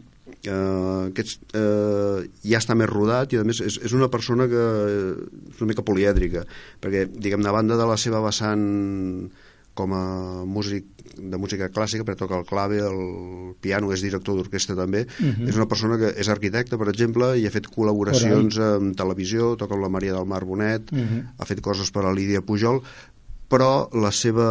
eh, 0.44 1.12
que 1.14 1.22
és, 1.22 1.40
eh, 1.54 2.28
ja 2.44 2.58
està 2.60 2.76
més 2.76 2.90
rodat 2.90 3.32
i 3.34 3.38
a 3.38 3.44
més 3.48 3.62
és, 3.62 3.78
és 3.86 3.94
una 3.94 4.10
persona 4.10 4.48
que 4.48 4.56
eh, 4.60 5.14
és 5.54 5.62
una 5.62 5.70
mica 5.70 5.84
polièdrica 5.86 6.44
perquè 6.82 7.06
diguem-ne 7.08 7.48
a 7.48 7.54
banda 7.56 7.78
de 7.78 7.86
la 7.88 7.96
seva 7.98 8.20
vessant 8.26 9.30
com 9.74 9.94
a 9.94 10.46
músic 10.46 10.86
de 11.14 11.38
música 11.38 11.70
clàssica, 11.70 12.06
però 12.06 12.16
toca 12.18 12.38
el 12.40 12.46
clave, 12.50 12.80
el 12.82 13.54
piano, 13.62 13.92
és 13.94 14.02
director 14.02 14.38
d'orquestra 14.38 14.76
també. 14.76 15.06
Mhm. 15.20 15.48
És 15.50 15.56
una 15.56 15.68
persona 15.68 15.98
que 15.98 16.14
és 16.20 16.30
arquitecte, 16.30 16.78
per 16.78 16.90
exemple, 16.90 17.38
i 17.38 17.46
ha 17.46 17.52
fet 17.54 17.68
col·laboracions 17.70 18.58
amb 18.58 18.96
televisió, 18.98 19.56
toca 19.56 19.76
amb 19.76 19.84
la 19.84 19.90
Maria 19.90 20.14
del 20.14 20.26
Mar 20.26 20.44
Bonet, 20.46 20.92
Mhm. 20.92 21.36
ha 21.38 21.46
fet 21.46 21.62
coses 21.62 21.92
per 21.92 22.06
a 22.06 22.14
Lídia 22.14 22.42
Pujol, 22.42 22.82
però 23.54 23.70
la 24.02 24.10
seva... 24.16 24.48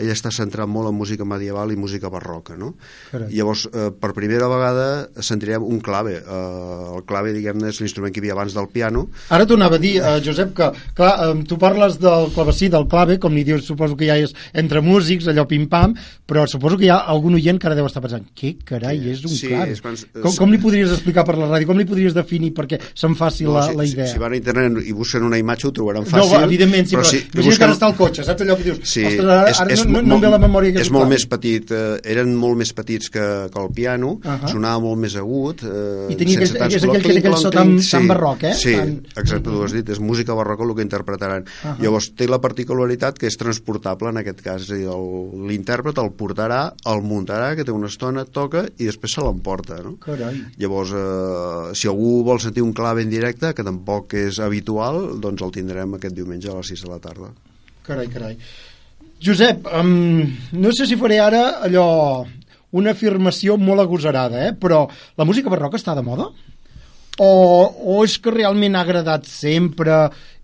ella 0.00 0.14
està 0.16 0.30
centrat 0.32 0.68
molt 0.70 0.88
en 0.90 0.96
música 0.96 1.26
medieval 1.28 1.72
i 1.74 1.76
música 1.76 2.08
barroca, 2.12 2.56
no? 2.56 2.72
Carai. 3.10 3.28
Llavors, 3.36 3.66
eh, 3.72 3.90
per 4.00 4.12
primera 4.16 4.48
vegada 4.48 4.86
sentirem 5.20 5.62
un 5.64 5.80
clave. 5.84 6.16
Eh, 6.22 6.96
el 6.96 7.04
clave, 7.08 7.34
diguem-ne, 7.36 7.68
és 7.72 7.80
l'instrument 7.82 8.12
que 8.14 8.20
hi 8.20 8.24
havia 8.24 8.36
abans 8.38 8.54
del 8.56 8.68
piano. 8.72 9.06
Ara 9.34 9.46
t'ho 9.46 9.58
anava 9.58 9.76
a 9.76 9.82
dir, 9.82 9.96
eh, 10.00 10.14
Josep, 10.24 10.54
que 10.56 10.70
clar, 10.96 11.12
eh, 11.28 11.42
tu 11.48 11.58
parles 11.60 11.98
del 12.00 12.30
clavecí, 12.34 12.68
del 12.72 12.86
clave, 12.88 13.18
com 13.20 13.34
li 13.34 13.44
dius, 13.44 13.66
suposo 13.68 13.96
que 13.96 14.08
ja 14.08 14.16
és 14.20 14.32
entre 14.54 14.80
músics, 14.84 15.28
allò 15.28 15.44
pim-pam, 15.50 15.94
però 16.26 16.46
suposo 16.48 16.78
que 16.80 16.86
hi 16.88 16.92
ha 16.94 16.98
algun 17.12 17.34
oient 17.36 17.58
que 17.60 17.66
ara 17.68 17.76
deu 17.76 17.86
estar 17.90 18.02
pensant 18.04 18.24
què 18.34 18.54
carai 18.64 19.02
és 19.10 19.24
un 19.24 19.34
Sí, 19.34 19.48
clave? 19.48 19.72
és 19.72 19.80
quan- 19.82 19.98
com, 20.22 20.32
com 20.36 20.50
li 20.54 20.58
podries 20.62 20.90
explicar 20.94 21.24
per 21.26 21.36
la 21.36 21.48
ràdio? 21.50 21.66
Com 21.66 21.78
li 21.78 21.84
podries 21.84 22.14
definir 22.14 22.52
perquè 22.54 22.78
se'm 22.94 23.14
faci 23.18 23.44
la, 23.44 23.66
si, 23.68 23.76
la 23.76 23.84
si, 23.84 23.92
idea? 23.92 24.06
si 24.06 24.18
van 24.22 24.32
a 24.32 24.36
internet 24.36 24.80
i 24.86 24.92
busquen 24.92 25.22
una 25.26 25.38
imatge 25.38 25.66
ho 25.68 25.72
trobaran 25.72 26.04
no, 26.04 26.08
fàcil. 26.10 26.44
evidentment, 26.44 26.86
sí, 26.88 26.96
però, 26.96 27.04
si 27.04 27.20
imagina 27.34 27.56
que 27.58 27.64
ara 27.64 27.72
està 27.74 27.86
al 27.86 27.96
cotxe, 27.96 28.13
saps 28.22 28.42
allò 28.44 28.54
que 28.56 28.62
dius? 28.62 28.78
Sí, 28.86 29.02
Ostres, 29.04 29.24
ara, 29.24 29.50
ara 29.64 29.76
no, 29.84 29.84
no, 29.90 30.02
no 30.02 30.14
em 30.14 30.20
ve 30.20 30.26
a 30.28 30.30
la 30.30 30.38
memòria 30.38 30.72
que 30.76 30.80
és 30.84 30.90
molt 30.94 31.08
més 31.08 31.24
petit, 31.26 31.72
eh, 31.74 31.98
eren 32.04 32.34
molt 32.36 32.56
més 32.56 32.70
petits 32.72 33.10
que, 33.10 33.48
que 33.50 33.60
el 33.64 33.72
piano, 33.74 34.20
Ahà. 34.22 34.46
sonava 34.52 34.78
molt 34.84 35.00
més 35.00 35.16
agut, 35.16 35.62
eh, 35.64 36.12
I 36.12 36.16
tenia 36.20 36.38
sense 36.38 36.52
aquell- 36.54 36.58
tants 36.60 36.74
és 36.76 36.84
aquell- 36.84 37.00
aquell 37.10 37.22
clonc, 37.22 37.42
so 37.42 37.50
tan- 37.50 37.80
tan 37.90 38.06
barroc, 38.06 38.42
eh? 38.44 38.54
Sí, 38.54 38.74
Tan- 38.76 39.02
exacte, 39.16 39.42
tu 39.50 39.62
has 39.64 39.72
dit, 39.72 39.88
és 39.88 39.98
música 39.98 40.34
barroca 40.34 40.62
el 40.64 40.74
que 40.76 40.82
interpretaran. 40.82 41.44
Ahà. 41.64 41.76
Llavors 41.80 42.12
té 42.14 42.28
la 42.28 42.40
particularitat 42.40 43.18
que 43.18 43.26
és 43.26 43.36
transportable 43.36 44.10
en 44.10 44.18
aquest 44.18 44.40
cas, 44.42 44.62
és 44.62 44.70
a 44.70 44.74
dir, 44.74 44.86
el- 44.86 45.48
l'intèrpret 45.48 45.98
el 45.98 46.12
portarà, 46.12 46.74
el 46.86 47.02
muntarà, 47.02 47.54
que 47.56 47.64
té 47.64 47.72
una 47.72 47.86
estona, 47.88 48.24
toca 48.24 48.66
i 48.78 48.84
després 48.84 49.12
se 49.12 49.20
l'emporta, 49.22 49.80
no? 49.82 49.96
Carai. 49.98 50.44
Llavors, 50.58 50.92
eh, 50.92 51.74
si 51.74 51.88
algú 51.88 52.22
vol 52.24 52.38
sentir 52.40 52.62
un 52.62 52.72
clave 52.72 53.02
en 53.02 53.10
directe, 53.10 53.54
que 53.54 53.64
tampoc 53.64 54.12
és 54.14 54.38
habitual, 54.38 55.20
doncs 55.20 55.42
el 55.42 55.50
tindrem 55.50 55.94
aquest 55.94 56.14
diumenge 56.14 56.50
a 56.50 56.54
les 56.56 56.66
6 56.68 56.82
de 56.82 56.88
la 56.90 56.98
tarda. 56.98 57.30
Carai, 57.84 58.06
carai. 58.08 58.36
Josep, 59.20 59.66
um, 59.76 60.24
no 60.56 60.70
sé 60.72 60.86
si 60.88 60.96
faré 60.96 61.18
ara 61.20 61.42
allò 61.66 62.24
una 62.72 62.94
afirmació 62.96 63.58
molt 63.60 63.82
agosarada, 63.82 64.40
eh? 64.48 64.54
però 64.56 64.86
la 65.20 65.26
música 65.28 65.52
barroca 65.52 65.76
està 65.76 65.92
de 65.94 66.04
moda? 66.04 66.30
O, 67.20 67.28
o 67.28 67.98
és 68.02 68.16
que 68.18 68.32
realment 68.32 68.74
ha 68.74 68.82
agradat 68.86 69.28
sempre 69.28 69.98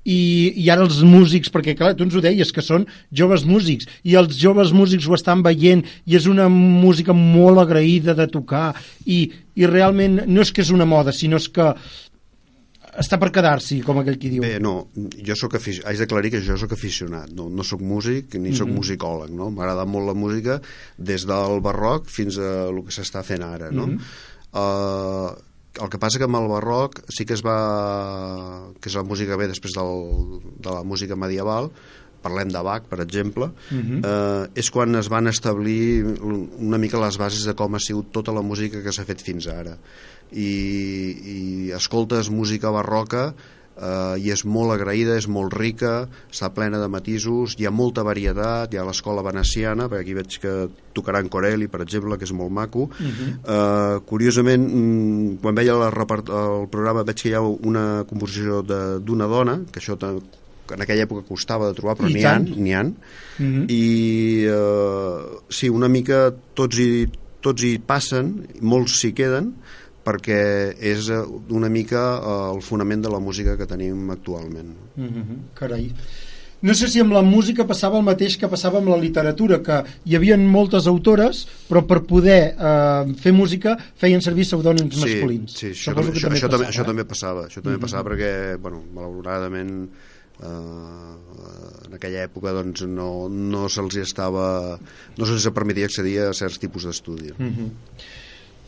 i, 0.05 0.19
i 0.53 0.69
ara 0.69 0.85
els 0.85 1.01
músics, 1.01 1.49
perquè 1.53 1.75
clar, 1.79 1.95
tu 1.97 2.05
ens 2.05 2.15
ho 2.15 2.23
deies, 2.25 2.53
que 2.53 2.65
són 2.65 2.85
joves 3.09 3.47
músics, 3.49 3.89
i 4.05 4.19
els 4.21 4.37
joves 4.37 4.75
músics 4.77 5.09
ho 5.09 5.17
estan 5.17 5.41
veient, 5.45 5.83
i 6.05 6.21
és 6.21 6.29
una 6.29 6.51
música 6.53 7.17
molt 7.17 7.65
agraïda 7.65 8.15
de 8.21 8.29
tocar, 8.29 8.75
i, 9.05 9.25
i 9.57 9.69
realment 9.69 10.27
no 10.29 10.45
és 10.45 10.53
que 10.53 10.61
és 10.61 10.77
una 10.77 10.89
moda, 10.89 11.17
sinó 11.17 11.41
és 11.41 11.49
que 11.49 11.73
està 13.01 13.17
per 13.19 13.31
quedar-s'hi, 13.33 13.81
com 13.87 13.99
aquell 14.03 14.19
qui 14.21 14.29
diu. 14.35 14.43
Bé, 14.45 14.59
no, 14.61 14.89
jo 15.27 15.35
soc 15.39 15.55
afic... 15.57 15.81
haig 15.89 15.99
d'aclarir 16.03 16.31
que 16.35 16.43
jo 16.45 16.57
sóc 16.61 16.73
aficionat, 16.77 17.31
no, 17.33 17.49
no 17.49 17.65
sóc 17.65 17.81
músic 17.81 18.35
ni 18.37 18.53
sóc 18.55 18.69
Mhm. 18.69 18.77
musicòleg, 18.77 19.31
no? 19.33 19.51
M'agrada 19.51 19.87
molt 19.89 20.07
la 20.07 20.15
música 20.15 20.61
des 20.99 21.25
del 21.27 21.61
barroc 21.65 22.07
fins 22.13 22.37
a 22.39 22.69
el 22.69 22.83
que 22.85 22.93
s'està 22.93 23.23
fent 23.25 23.43
ara, 23.43 23.71
no? 23.73 23.87
Mhm. 23.87 24.01
uh, 24.53 25.31
el 25.81 25.89
que 25.89 25.99
passa 26.03 26.19
que 26.19 26.25
amb 26.27 26.37
el 26.37 26.49
barroc 26.51 27.01
sí 27.09 27.25
que 27.25 27.35
es 27.35 27.43
va... 27.47 28.69
que 28.81 28.89
és 28.91 28.97
la 28.99 29.05
música 29.07 29.37
ve 29.39 29.47
després 29.49 29.73
del, 29.77 30.41
de 30.59 30.71
la 30.71 30.83
música 30.83 31.17
medieval, 31.17 31.71
parlem 32.21 32.51
de 32.53 32.61
Bach, 32.61 32.85
per 32.91 32.99
exemple, 33.01 33.47
Mhm. 33.71 34.03
eh, 34.05 34.49
és 34.61 34.69
quan 34.71 34.95
es 34.97 35.09
van 35.09 35.27
establir 35.31 36.05
una 36.59 36.77
mica 36.77 37.01
les 37.01 37.17
bases 37.17 37.45
de 37.47 37.55
com 37.55 37.75
ha 37.75 37.79
sigut 37.81 38.11
tota 38.13 38.33
la 38.33 38.43
música 38.43 38.83
que 38.83 38.93
s'ha 38.93 39.07
fet 39.09 39.23
fins 39.23 39.47
ara. 39.49 39.79
I, 40.33 40.51
i 41.35 41.39
escoltes 41.77 42.31
música 42.31 42.71
barroca 42.71 43.33
eh, 43.81 44.17
i 44.21 44.31
és 44.33 44.45
molt 44.45 44.75
agraïda, 44.75 45.17
és 45.19 45.27
molt 45.31 45.55
rica, 45.57 46.09
està 46.31 46.51
plena 46.55 46.81
de 46.83 46.89
matisos, 46.93 47.57
hi 47.59 47.67
ha 47.67 47.73
molta 47.75 48.05
varietat, 48.07 48.73
hi 48.75 48.81
ha 48.81 48.85
l'escola 48.87 49.25
veneciana, 49.27 49.89
perquè 49.89 50.05
aquí 50.05 50.17
veig 50.19 50.37
que 50.43 50.55
tocaran 50.97 51.31
Corelli, 51.33 51.69
per 51.71 51.83
exemple, 51.85 52.19
que 52.19 52.29
és 52.29 52.33
molt 52.37 52.53
maco. 52.53 52.89
Uh 52.91 53.07
-huh. 53.07 53.31
eh, 53.55 54.01
curiosament, 54.07 54.67
mm, 54.69 55.39
quan 55.43 55.55
veia 55.55 55.75
la 55.75 55.89
el 55.91 56.69
programa 56.69 57.03
veig 57.05 57.23
que 57.23 57.29
hi 57.29 57.35
ha 57.35 57.41
una 57.41 58.05
composició 58.09 58.63
de- 58.63 59.01
d'una 59.01 59.27
dona, 59.27 59.61
que 59.73 59.81
això 59.81 59.97
en 60.73 60.83
aquella 60.83 61.03
època 61.05 61.27
costava 61.27 61.67
de 61.67 61.75
trobar, 61.75 61.97
però 61.97 62.09
n'hi 62.09 62.25
ha, 62.25 62.39
n'hi 62.39 62.73
ha. 62.75 62.85
Mhm. 63.39 63.65
I 63.69 64.45
eh, 64.47 65.19
sí, 65.49 65.69
una 65.69 65.89
mica 65.89 66.33
tots 66.55 66.79
hi, 66.79 67.09
tots 67.41 67.63
hi 67.63 67.79
passen, 67.79 68.47
molts 68.61 69.01
s'hi 69.01 69.13
queden, 69.13 69.55
perquè 70.05 70.41
és 70.93 71.11
eh, 71.13 71.21
una 71.51 71.69
mica 71.69 72.03
eh, 72.17 72.41
el 72.55 72.65
fonament 72.65 73.05
de 73.05 73.13
la 73.13 73.21
música 73.21 73.57
que 73.57 73.69
tenim 73.69 74.11
actualment. 74.15 74.75
Mhm, 74.97 75.39
Carai. 75.55 75.89
No 76.61 76.75
sé 76.77 76.91
si 76.93 77.01
amb 77.01 77.15
la 77.17 77.23
música 77.25 77.65
passava 77.65 77.97
el 77.97 78.05
mateix 78.05 78.35
que 78.37 78.49
passava 78.53 78.83
amb 78.83 78.91
la 78.93 78.99
literatura, 79.01 79.63
que 79.65 79.79
hi 80.05 80.17
havia 80.19 80.37
moltes 80.37 80.85
autores, 80.91 81.47
però 81.71 81.87
per 81.89 82.03
poder 82.09 82.41
eh, 82.53 83.15
fer 83.23 83.33
música 83.33 83.79
feien 83.97 84.21
servir 84.21 84.45
pseudònims 84.45 85.01
masculins. 85.01 85.57
Sí, 85.57 85.71
això, 85.73 85.95
també, 85.97 86.13
això, 86.13 86.29
això, 86.29 86.51
també, 86.53 86.61
passava, 86.61 86.69
això 86.69 86.85
eh? 86.85 86.89
també 86.91 87.07
passava. 87.09 87.47
Això 87.49 87.65
també 87.65 87.81
passava 87.81 88.11
perquè, 88.11 88.33
bueno, 88.61 88.83
malauradament, 88.93 89.73
eh, 90.43 91.15
en 91.89 91.97
aquella 91.97 92.27
època 92.29 92.53
doncs, 92.57 92.85
no, 92.89 93.11
no 93.33 93.67
se'ls 93.73 93.97
estava 94.05 94.47
no 95.17 95.29
se'ls 95.29 95.49
permetia 95.57 95.89
accedir 95.89 96.19
a 96.27 96.35
certs 96.37 96.61
tipus 96.61 96.85
d'estudi. 96.89 97.33
Mhm. 97.39 97.71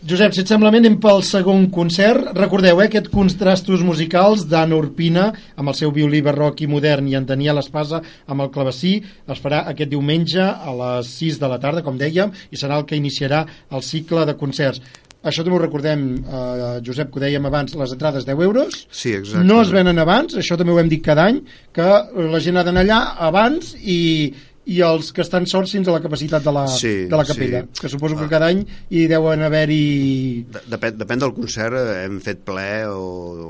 Josep, 0.02 0.32
si 0.34 0.40
et 0.42 0.50
sembla 0.50 0.72
bé, 0.74 0.80
anem 0.82 0.96
pel 0.98 1.20
segon 1.22 1.68
concert. 1.70 2.32
Recordeu, 2.34 2.80
eh, 2.80 2.88
aquest 2.88 3.06
contrastos 3.12 3.84
musicals 3.86 4.48
d'Anna 4.50 4.74
Urpina 4.74 5.28
amb 5.54 5.70
el 5.70 5.76
seu 5.78 5.92
violí 5.94 6.18
barroc 6.20 6.58
i 6.60 6.66
modern 6.66 7.06
i 7.06 7.14
en 7.14 7.28
Daniel 7.28 7.60
Espasa 7.62 8.00
amb 8.26 8.42
el 8.42 8.50
clavecí 8.50 8.96
es 8.98 9.38
farà 9.38 9.62
aquest 9.70 9.92
diumenge 9.92 10.42
a 10.42 10.74
les 10.74 11.06
6 11.06 11.38
de 11.38 11.46
la 11.46 11.60
tarda, 11.62 11.84
com 11.86 11.94
dèiem, 11.96 12.34
i 12.50 12.58
serà 12.58 12.80
el 12.80 12.84
que 12.84 12.98
iniciarà 12.98 13.46
el 13.70 13.82
cicle 13.86 14.26
de 14.26 14.34
concerts. 14.34 14.82
Això 15.22 15.44
també 15.44 15.54
ho 15.54 15.62
recordem, 15.62 16.16
eh, 16.18 16.80
Josep, 16.82 17.12
que 17.12 17.20
ho 17.20 17.22
dèiem 17.22 17.46
abans, 17.46 17.72
les 17.72 17.92
entrades 17.92 18.26
10 18.26 18.42
euros. 18.42 18.88
Sí, 18.90 19.12
exacte. 19.14 19.46
No 19.46 19.62
es 19.62 19.70
venen 19.70 20.00
abans, 20.00 20.34
això 20.34 20.58
també 20.58 20.72
ho 20.72 20.80
hem 20.80 20.88
dit 20.88 21.04
cada 21.04 21.28
any, 21.30 21.44
que 21.72 21.82
la 21.82 22.40
gent 22.40 22.56
ha 22.56 22.64
d'anar 22.64 22.82
allà 22.82 23.16
abans 23.18 23.76
i 23.78 24.34
i 24.64 24.80
els 24.86 25.08
que 25.12 25.22
estan 25.24 25.46
sorts 25.50 25.72
fins 25.74 25.88
a 25.88 25.92
la 25.96 26.00
capacitat 26.00 26.44
de 26.44 26.52
la, 26.54 26.66
Sí, 26.70 27.06
de 27.10 27.16
la 27.18 27.24
capella, 27.26 27.64
sí. 27.66 27.80
que 27.80 27.88
suposo 27.90 28.14
que 28.16 28.24
Ah. 28.24 28.28
cada 28.30 28.46
any 28.52 28.60
hi 28.90 29.06
deuen 29.10 29.42
haver-hi... 29.42 30.46
De- 30.52 30.62
Depèn, 30.76 30.96
depèn 31.00 31.18
del 31.18 31.32
concert, 31.34 31.74
eh, 31.74 32.04
hem 32.04 32.20
fet 32.22 32.44
ple 32.46 32.86
o, 32.86 33.00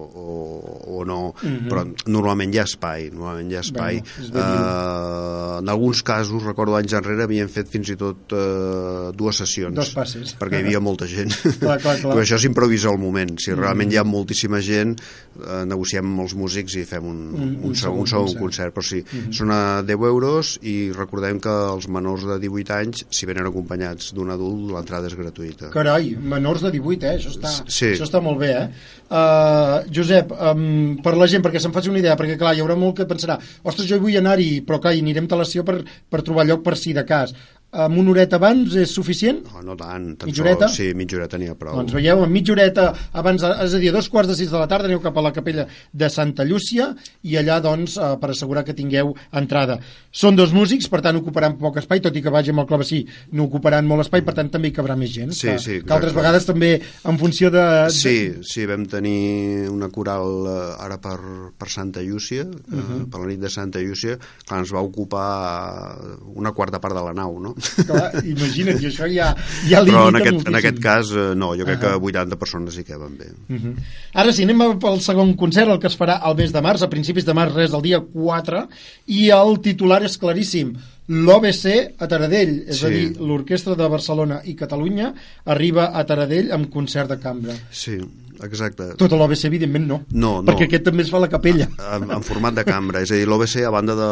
o, 0.09 0.97
o 1.01 1.05
no, 1.05 1.35
Mhm. 1.43 1.69
però 1.69 1.85
normalment 2.07 2.55
hi 2.55 2.59
ha 2.63 2.65
espai, 2.65 3.11
normalment 3.13 3.51
hi 3.53 3.57
ha 3.57 3.61
espai. 3.61 4.01
Ben 4.33 4.41
uh, 4.43 5.59
en 5.61 5.69
alguns 5.69 6.03
casos, 6.03 6.43
recordo 6.45 6.77
anys 6.79 6.95
enrere, 6.97 7.25
havíem 7.29 7.49
fet 7.53 7.69
fins 7.69 7.91
i 7.93 7.97
tot 8.01 8.33
uh, 8.33 9.13
dues 9.17 9.37
sessions. 9.43 9.75
Dos 9.77 9.93
passes. 9.95 10.35
Perquè 10.41 10.61
hi 10.61 10.65
havia 10.67 10.81
molta 10.81 11.07
gent. 11.11 11.33
Clar, 11.61 11.77
clar, 11.83 11.99
clar. 12.01 12.13
Però 12.15 12.23
això 12.25 12.39
s'improvisa 12.41 12.89
al 12.91 12.99
moment. 13.03 13.37
Si 13.43 13.53
realment 13.53 13.93
hi 13.93 13.99
ha 14.01 14.05
moltíssima 14.09 14.61
gent, 14.65 14.97
uh, 15.41 15.63
negociem 15.69 16.05
amb 16.13 16.21
els 16.25 16.35
músics 16.39 16.75
i 16.77 16.85
fem 16.89 17.05
un, 17.09 17.21
Un- 17.33 17.43
un, 17.43 17.57
un 17.71 17.75
segon 17.75 18.01
un 18.01 18.07
segon 18.07 18.27
concert. 18.39 18.41
concert. 18.41 18.75
Però 18.77 18.85
sí, 18.87 19.03
són 19.33 19.51
a 19.55 19.83
10 19.83 20.07
euros 20.09 20.59
i 20.63 20.91
recordem 20.97 21.41
que 21.41 21.53
els 21.73 21.89
menors 21.89 22.25
de 22.29 22.39
18 22.43 22.75
anys, 22.77 23.05
si 23.11 23.27
venen 23.27 23.47
acompanyats 23.49 24.13
d'un 24.17 24.31
adult, 24.31 24.71
l'entrada 24.73 25.07
és 25.09 25.15
gratuïta. 25.19 25.71
Carai, 25.75 26.15
menors 26.17 26.63
de 26.63 26.71
18, 26.75 27.05
eh? 27.07 27.17
Això 27.19 27.31
està, 27.35 27.53
Sí. 27.67 27.93
això 27.95 28.05
està 28.09 28.21
molt 28.23 28.39
bé, 28.39 28.51
eh? 28.53 28.69
Uh, 29.13 29.83
Josep, 29.93 30.31
um, 30.33 30.97
per 31.05 31.13
la 31.21 31.27
gent, 31.29 31.43
perquè 31.45 31.61
se'n 31.61 31.73
faci 31.75 31.91
una 31.93 32.01
idea, 32.01 32.15
perquè 32.17 32.39
clar, 32.41 32.55
hi 32.57 32.63
haurà 32.65 32.77
molt 32.81 32.97
que 32.97 33.05
pensarà 33.09 33.37
ostres, 33.63 33.87
jo 33.91 33.99
vull 34.01 34.17
anar-hi, 34.17 34.63
però 34.65 34.79
clar, 34.81 34.95
hi 34.97 35.03
anirem 35.05 35.27
talació 35.29 35.65
per, 35.69 35.83
per 36.09 36.23
trobar 36.25 36.47
lloc 36.49 36.63
per 36.65 36.77
si 36.81 36.95
de 36.97 37.05
cas. 37.05 37.35
Amb 37.73 37.97
una 37.97 38.11
horeta 38.13 38.37
abans 38.37 38.75
és 38.77 38.91
suficient? 38.93 39.39
No, 39.49 39.63
no 39.65 39.75
tant. 39.81 40.11
tan 40.21 40.29
Mitja 40.29 40.43
horeta? 40.43 40.67
Sol, 40.69 40.77
sí, 40.77 40.95
mitja 40.95 41.17
horeta 41.17 41.39
n'hi 41.41 41.47
ha 41.49 41.55
prou. 41.57 41.73
Doncs 41.79 41.95
veieu, 41.97 42.21
amb 42.23 42.33
mitja 42.37 42.53
horeta 42.53 42.91
abans, 43.17 43.41
és 43.65 43.73
a 43.75 43.79
dir, 43.81 43.89
a 43.89 43.93
dos 43.97 44.11
quarts 44.13 44.29
de 44.29 44.37
sis 44.37 44.51
de 44.53 44.59
la 44.61 44.67
tarda 44.69 44.91
aneu 44.91 45.01
cap 45.01 45.17
a 45.17 45.23
la 45.25 45.33
capella 45.33 45.65
de 45.91 46.11
Santa 46.13 46.45
Llúcia 46.45 46.91
i 47.25 47.39
allà, 47.41 47.61
doncs, 47.65 47.97
eh, 47.97 48.11
per 48.21 48.29
assegurar 48.35 48.63
que 48.67 48.75
tingueu 48.77 49.15
entrada. 49.33 49.79
Són 50.13 50.37
dos 50.37 50.53
músics, 50.53 50.91
per 50.93 51.01
tant, 51.01 51.17
ocuparan 51.17 51.57
poc 51.57 51.79
espai, 51.81 52.03
tot 52.05 52.15
i 52.15 52.21
que 52.21 52.29
vagi 52.35 52.51
amb 52.53 52.61
el 52.61 52.67
clavecí, 52.69 53.07
no 53.33 53.45
ocuparan 53.49 53.89
molt 53.89 54.05
espai, 54.05 54.21
per 54.21 54.35
tant, 54.37 54.51
també 54.53 54.69
hi 54.69 54.73
cabrà 54.77 54.95
més 54.95 55.09
gent. 55.15 55.33
Sí, 55.33 55.49
que, 55.49 55.57
sí, 55.59 55.81
que 55.81 55.95
altres 55.97 56.13
vegades 56.13 56.45
també, 56.45 56.75
en 57.09 57.17
funció 57.19 57.49
de... 57.51 57.65
de... 57.87 57.91
Sí, 57.97 58.35
sí, 58.45 58.67
vam 58.69 58.85
tenir 58.85 59.71
una 59.73 59.89
coral 59.89 60.45
eh, 60.45 60.77
ara 60.85 61.01
per, 61.01 61.17
per 61.57 61.71
Santa 61.73 62.05
Llúcia, 62.05 62.45
uh 62.45 62.53
Mhm. 62.73 62.85
-huh. 62.85 63.11
per 63.11 63.21
la 63.21 63.27
nit 63.29 63.41
de 63.41 63.49
Santa 63.49 63.79
Llúcia, 63.81 64.19
clar, 64.45 64.61
ens 64.61 64.73
va 64.75 64.81
ocupar 64.81 65.97
una 66.35 66.53
quarta 66.53 66.79
part 66.81 66.95
de 66.95 67.03
la 67.03 67.15
nau, 67.15 67.39
no? 67.41 67.55
Clar, 67.87 68.11
imagina't, 68.25 68.81
i 68.83 68.87
això 68.91 69.07
ja, 69.13 69.31
ja 69.69 69.83
Però 69.85 70.09
en 70.09 70.15
limita 70.15 70.19
aquest, 70.19 70.35
moltíssim. 70.35 70.49
en 70.53 70.59
aquest 70.61 70.81
cas, 70.83 71.11
eh, 71.13 71.35
no, 71.37 71.53
jo 71.59 71.65
crec 71.69 71.83
Ahà. 71.83 71.93
que 71.99 72.11
80 72.13 72.37
persones 72.41 72.79
hi 72.79 72.85
caben 72.85 73.17
bé. 73.19 73.31
Mhm. 73.49 73.75
Ara 74.15 74.33
sí, 74.33 74.43
anem 74.45 74.79
pel 74.83 75.01
segon 75.01 75.35
concert, 75.35 75.71
el 75.71 75.79
que 75.79 75.87
es 75.89 75.99
farà 75.99 76.19
al 76.23 76.37
mes 76.37 76.53
de 76.53 76.61
març, 76.65 76.83
a 76.83 76.91
principis 76.91 77.25
de 77.25 77.35
març, 77.35 77.55
res, 77.55 77.71
del 77.71 77.83
dia 77.83 78.01
4, 78.01 78.67
i 79.07 79.29
el 79.31 79.61
titular 79.61 80.03
és 80.05 80.19
claríssim. 80.19 80.75
L'OBC 81.09 81.95
a 81.99 82.07
Taradell, 82.09 82.65
és 82.69 82.77
Sí. 82.79 82.87
a 82.87 82.89
dir, 82.89 83.17
l'Orquestra 83.21 83.75
de 83.75 83.89
Barcelona 83.89 84.41
i 84.45 84.55
Catalunya 84.55 85.13
arriba 85.45 85.91
a 85.93 86.05
Taradell 86.07 86.53
amb 86.53 86.71
concert 86.71 87.09
de 87.11 87.19
cambra. 87.19 87.55
Sí, 87.71 87.99
exacte. 88.45 88.91
Tota 89.01 89.17
l'OBC, 89.17 89.45
evidentment, 89.47 89.87
no. 89.87 89.99
No, 90.11 90.31
no. 90.43 90.47
Perquè 90.49 90.67
aquest 90.69 90.85
també 90.89 91.03
es 91.03 91.11
fa 91.11 91.17
a 91.19 91.25
la 91.25 91.29
capella. 91.33 91.69
en, 91.97 92.11
en 92.11 92.23
format 92.23 92.55
de 92.55 92.65
cambra, 92.65 93.01
és 93.03 93.11
a 93.13 93.15
dir, 93.19 93.27
l'OBC 93.29 93.65
a 93.67 93.71
banda, 93.71 93.95
de, 93.95 94.09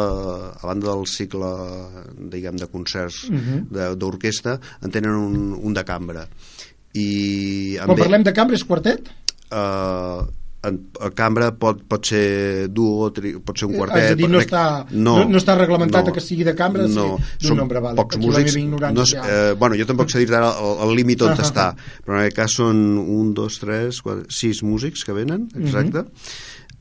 a 0.61 0.65
banda 0.67 0.87
del 0.91 1.05
cicle 1.07 1.49
diguem, 2.31 2.55
de 2.57 2.67
concerts 2.67 3.29
Mhm. 3.29 3.67
de- 3.71 3.95
d'orquestra 3.95 4.59
en 4.81 4.91
tenen 4.91 5.11
un, 5.15 5.53
un 5.61 5.73
de 5.73 5.83
cambra 5.83 6.27
i 6.93 7.77
Quan 7.85 7.97
parlem 7.97 8.23
de 8.23 8.33
cambra 8.33 8.55
és 8.55 8.63
quartet? 8.67 9.07
eh, 9.51 10.21
en, 10.63 10.75
a 11.01 11.09
cambra 11.17 11.47
pot, 11.57 11.79
pot 11.89 12.05
ser 12.05 12.67
duo, 12.69 13.09
tri, 13.15 13.31
pot 13.41 13.57
ser 13.57 13.65
un 13.69 13.75
quartet 13.79 13.97
Eh, 13.97 14.05
és 14.05 14.11
a 14.13 14.15
dir, 14.19 14.27
no 14.29 14.39
està, 14.43 14.85
no, 14.91 15.15
no 15.25 15.37
està 15.41 15.55
reglamentat 15.57 16.11
que 16.13 16.21
sigui 16.21 16.43
de 16.45 16.53
cambra, 16.55 16.85
no, 16.87 17.17
sí, 17.17 17.47
d'un 17.47 17.57
nombre, 17.63 17.79
vale. 17.81 17.95
pocs 17.97 18.17
músics 18.21 18.55
no, 18.61 19.01
és- 19.01 19.15
ja. 19.15 19.23
eh, 19.25 19.53
bueno, 19.57 19.75
jo 19.79 19.85
tampoc 19.89 20.09
sé 20.13 20.19
dir 20.21 20.29
ara 20.35 20.53
el, 20.61 20.89
el 20.89 20.95
límit 20.95 21.21
on 21.25 21.33
Ah, 21.33 21.37
ah, 21.39 21.47
està 21.49 21.67
però 22.05 22.15
en 22.19 22.23
aquest 22.25 22.37
cas 22.37 22.51
són 22.61 22.83
un, 23.01 23.33
dos, 23.33 23.57
tres, 23.59 24.01
quatre, 24.05 24.25
sis 24.29 24.61
músics 24.63 25.03
que 25.03 25.13
venen, 25.13 25.49
Mhm. 25.53 25.65
exacte 25.65 26.05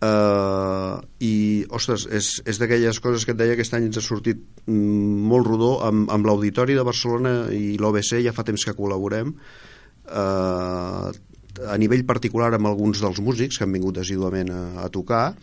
Uh, 0.01 0.97
i 1.21 1.67
ostres, 1.77 2.07
és, 2.09 2.41
és 2.49 2.57
d'aquelles 2.59 2.97
coses 3.05 3.27
que 3.29 3.35
et 3.35 3.37
deia 3.37 3.53
aquest 3.53 3.75
any 3.77 3.85
ens 3.85 3.99
ha 4.01 4.01
sortit 4.01 4.39
mm, 4.65 5.27
molt 5.29 5.45
rodó 5.47 5.75
amb, 5.85 6.09
amb 6.09 6.25
l'Auditori 6.25 6.73
de 6.73 6.83
Barcelona 6.89 7.35
i 7.53 7.75
l'OBC 7.77 8.23
ja 8.25 8.33
fa 8.33 8.43
temps 8.49 8.65
que 8.65 8.73
col·laborem 8.79 9.35
uh, 10.09 11.11
a 11.69 11.77
nivell 11.79 12.05
particular 12.09 12.55
amb 12.57 12.67
alguns 12.71 13.01
dels 13.03 13.21
músics 13.21 13.59
que 13.59 13.65
han 13.67 13.73
vingut 13.77 13.99
assiduament 14.01 14.51
a, 14.55 14.63
a 14.85 14.89
tocar 14.89 15.35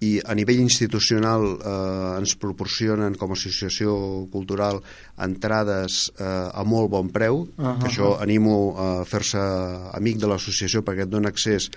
i 0.00 0.20
a 0.22 0.34
nivell 0.38 0.60
institucional 0.62 1.42
eh, 1.58 2.18
ens 2.20 2.36
proporcionen 2.38 3.16
com 3.18 3.32
a 3.32 3.34
associació 3.34 3.96
cultural 4.30 4.78
entrades 5.18 6.12
eh, 6.18 6.24
a 6.54 6.62
molt 6.64 6.90
bon 6.92 7.08
preu, 7.10 7.48
Ah, 7.58 7.74
que 7.80 7.88
ah, 7.88 7.90
això 7.90 8.12
animo 8.22 8.54
a 8.78 8.88
fer-se 9.08 9.40
amic 9.98 10.20
de 10.22 10.30
l'associació 10.30 10.84
perquè 10.86 11.02
et 11.06 11.10
dona 11.10 11.32
accés 11.34 11.70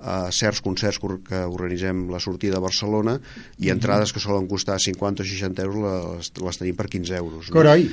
a 0.00 0.30
certs 0.32 0.62
concerts 0.64 0.98
que 0.98 1.06
or- 1.06 1.20
que 1.22 1.40
organitzem 1.44 2.06
la 2.10 2.18
sortida 2.24 2.56
a 2.56 2.64
Barcelona 2.64 3.18
i 3.60 3.68
entrades 3.70 4.14
que 4.16 4.20
solen 4.22 4.48
costar 4.48 4.78
50 4.80 5.22
o 5.22 5.26
60 5.28 5.62
euros 5.62 5.84
les, 6.16 6.32
les 6.42 6.58
tenim 6.58 6.74
per 6.78 6.88
15 6.88 7.14
euros. 7.20 7.50
No? 7.50 7.58
Carai, 7.60 7.84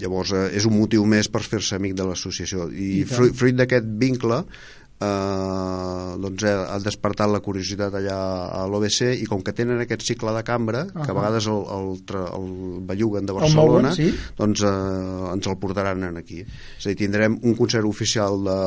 Llavors 0.00 0.32
eh, 0.36 0.44
és 0.58 0.66
un 0.68 0.76
motiu 0.76 1.06
més 1.08 1.30
per 1.32 1.42
fer-se 1.46 1.78
amic 1.78 1.96
de 1.98 2.06
l'associació 2.08 2.68
i, 2.70 3.00
I 3.00 3.04
tant. 3.04 3.14
fruit, 3.16 3.38
fruit 3.38 3.58
d'aquest 3.58 3.88
vincle 4.02 4.42
eh, 5.00 6.16
doncs 6.22 6.44
ha, 6.44 6.54
ha 6.74 6.78
despertat 6.82 7.30
la 7.30 7.40
curiositat 7.44 7.94
allà 8.00 8.18
a 8.60 8.64
l'OBC 8.70 9.12
i 9.22 9.26
com 9.30 9.42
que 9.44 9.54
tenen 9.56 9.80
aquest 9.84 10.04
cicle 10.06 10.32
de 10.36 10.42
cambra 10.46 10.84
que 10.90 10.98
Ahà. 11.04 11.10
a 11.12 11.16
vegades 11.18 11.46
el, 11.50 11.62
el, 11.76 11.88
el 12.38 12.48
belluguen 12.88 13.26
de 13.28 13.34
El 13.34 13.40
Barcelona 13.40 13.92
mouen, 13.92 13.96
sí. 13.96 14.08
doncs 14.38 14.62
eh, 14.66 15.32
ens 15.34 15.46
el 15.50 15.58
portaran 15.62 16.04
aquí 16.18 16.42
és 16.42 16.86
a 16.86 16.90
dir, 16.92 16.96
tindrem 17.04 17.38
un 17.42 17.54
concert 17.58 17.86
oficial 17.88 18.38
de, 18.46 18.58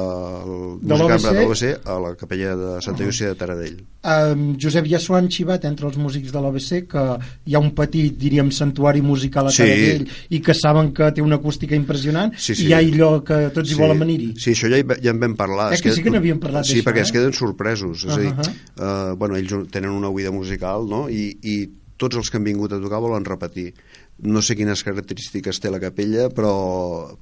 De 0.82 0.96
l'OBC? 0.98 1.10
cambra 1.16 1.34
de 1.36 1.46
l'OBC 1.46 1.88
a 1.88 2.00
la 2.08 2.14
capella 2.20 2.56
de 2.56 2.72
Santa 2.82 3.04
Llúcia 3.08 3.34
de 3.34 3.40
Taradell 3.44 3.82
Um, 4.02 4.56
Josep, 4.58 4.88
ja 4.90 4.98
s'ho 4.98 5.14
han 5.14 5.28
xivat 5.30 5.62
entre 5.70 5.86
els 5.86 5.98
músics 6.02 6.32
de 6.34 6.40
l'ABC 6.42 6.88
que 6.90 7.02
hi 7.46 7.54
ha 7.54 7.60
un 7.62 7.68
petit, 7.78 8.16
diríem, 8.18 8.48
santuari 8.50 9.04
musical 9.06 9.46
a 9.46 9.52
Sí. 9.54 9.62
Taradell 9.62 10.08
i 10.34 10.40
que 10.42 10.56
saben 10.58 10.90
que 10.92 11.12
té 11.14 11.22
una 11.22 11.38
acústica 11.38 11.78
impressionant 11.78 12.34
Sí, 12.34 12.56
sí. 12.56 12.64
i 12.66 12.72
hi 12.72 12.74
ha 12.74 12.80
allò 12.82 13.12
que 13.24 13.38
tots 13.54 13.70
hi 13.70 13.78
volen 13.78 14.02
venir-hi. 14.02 14.32
Sí, 14.42 14.56
això 14.56 14.72
ja, 14.74 14.80
hi, 14.82 14.88
ja 15.06 15.14
en 15.14 15.20
vam 15.22 15.36
parlar. 15.38 15.68
Eh 15.70 15.76
Es 15.78 15.84
que 15.86 15.92
sí 15.94 16.02
que 16.02 16.10
n'havíem 16.22 16.40
parlat 16.40 16.70
Sí, 16.70 16.80
perquè 16.86 17.02
eh? 17.04 17.08
es 17.10 17.12
queden 17.12 17.34
sorpresos. 17.34 18.06
És 18.06 18.14
a 18.16 18.20
dir, 18.22 18.32
uh, 18.32 19.16
bueno, 19.18 19.36
ells 19.36 19.54
tenen 19.74 19.92
una 19.92 20.10
oïda 20.14 20.32
musical, 20.32 20.86
no?, 20.88 21.08
i, 21.10 21.32
i 21.42 21.58
tots 22.02 22.18
els 22.18 22.30
que 22.32 22.38
han 22.40 22.46
vingut 22.48 22.72
a 22.74 22.80
tocar 22.82 23.02
volen 23.04 23.26
repetir. 23.28 23.74
No 24.22 24.42
sé 24.46 24.56
quines 24.58 24.82
característiques 24.86 25.60
té 25.62 25.70
la 25.74 25.80
capella, 25.82 26.28
però 26.34 26.52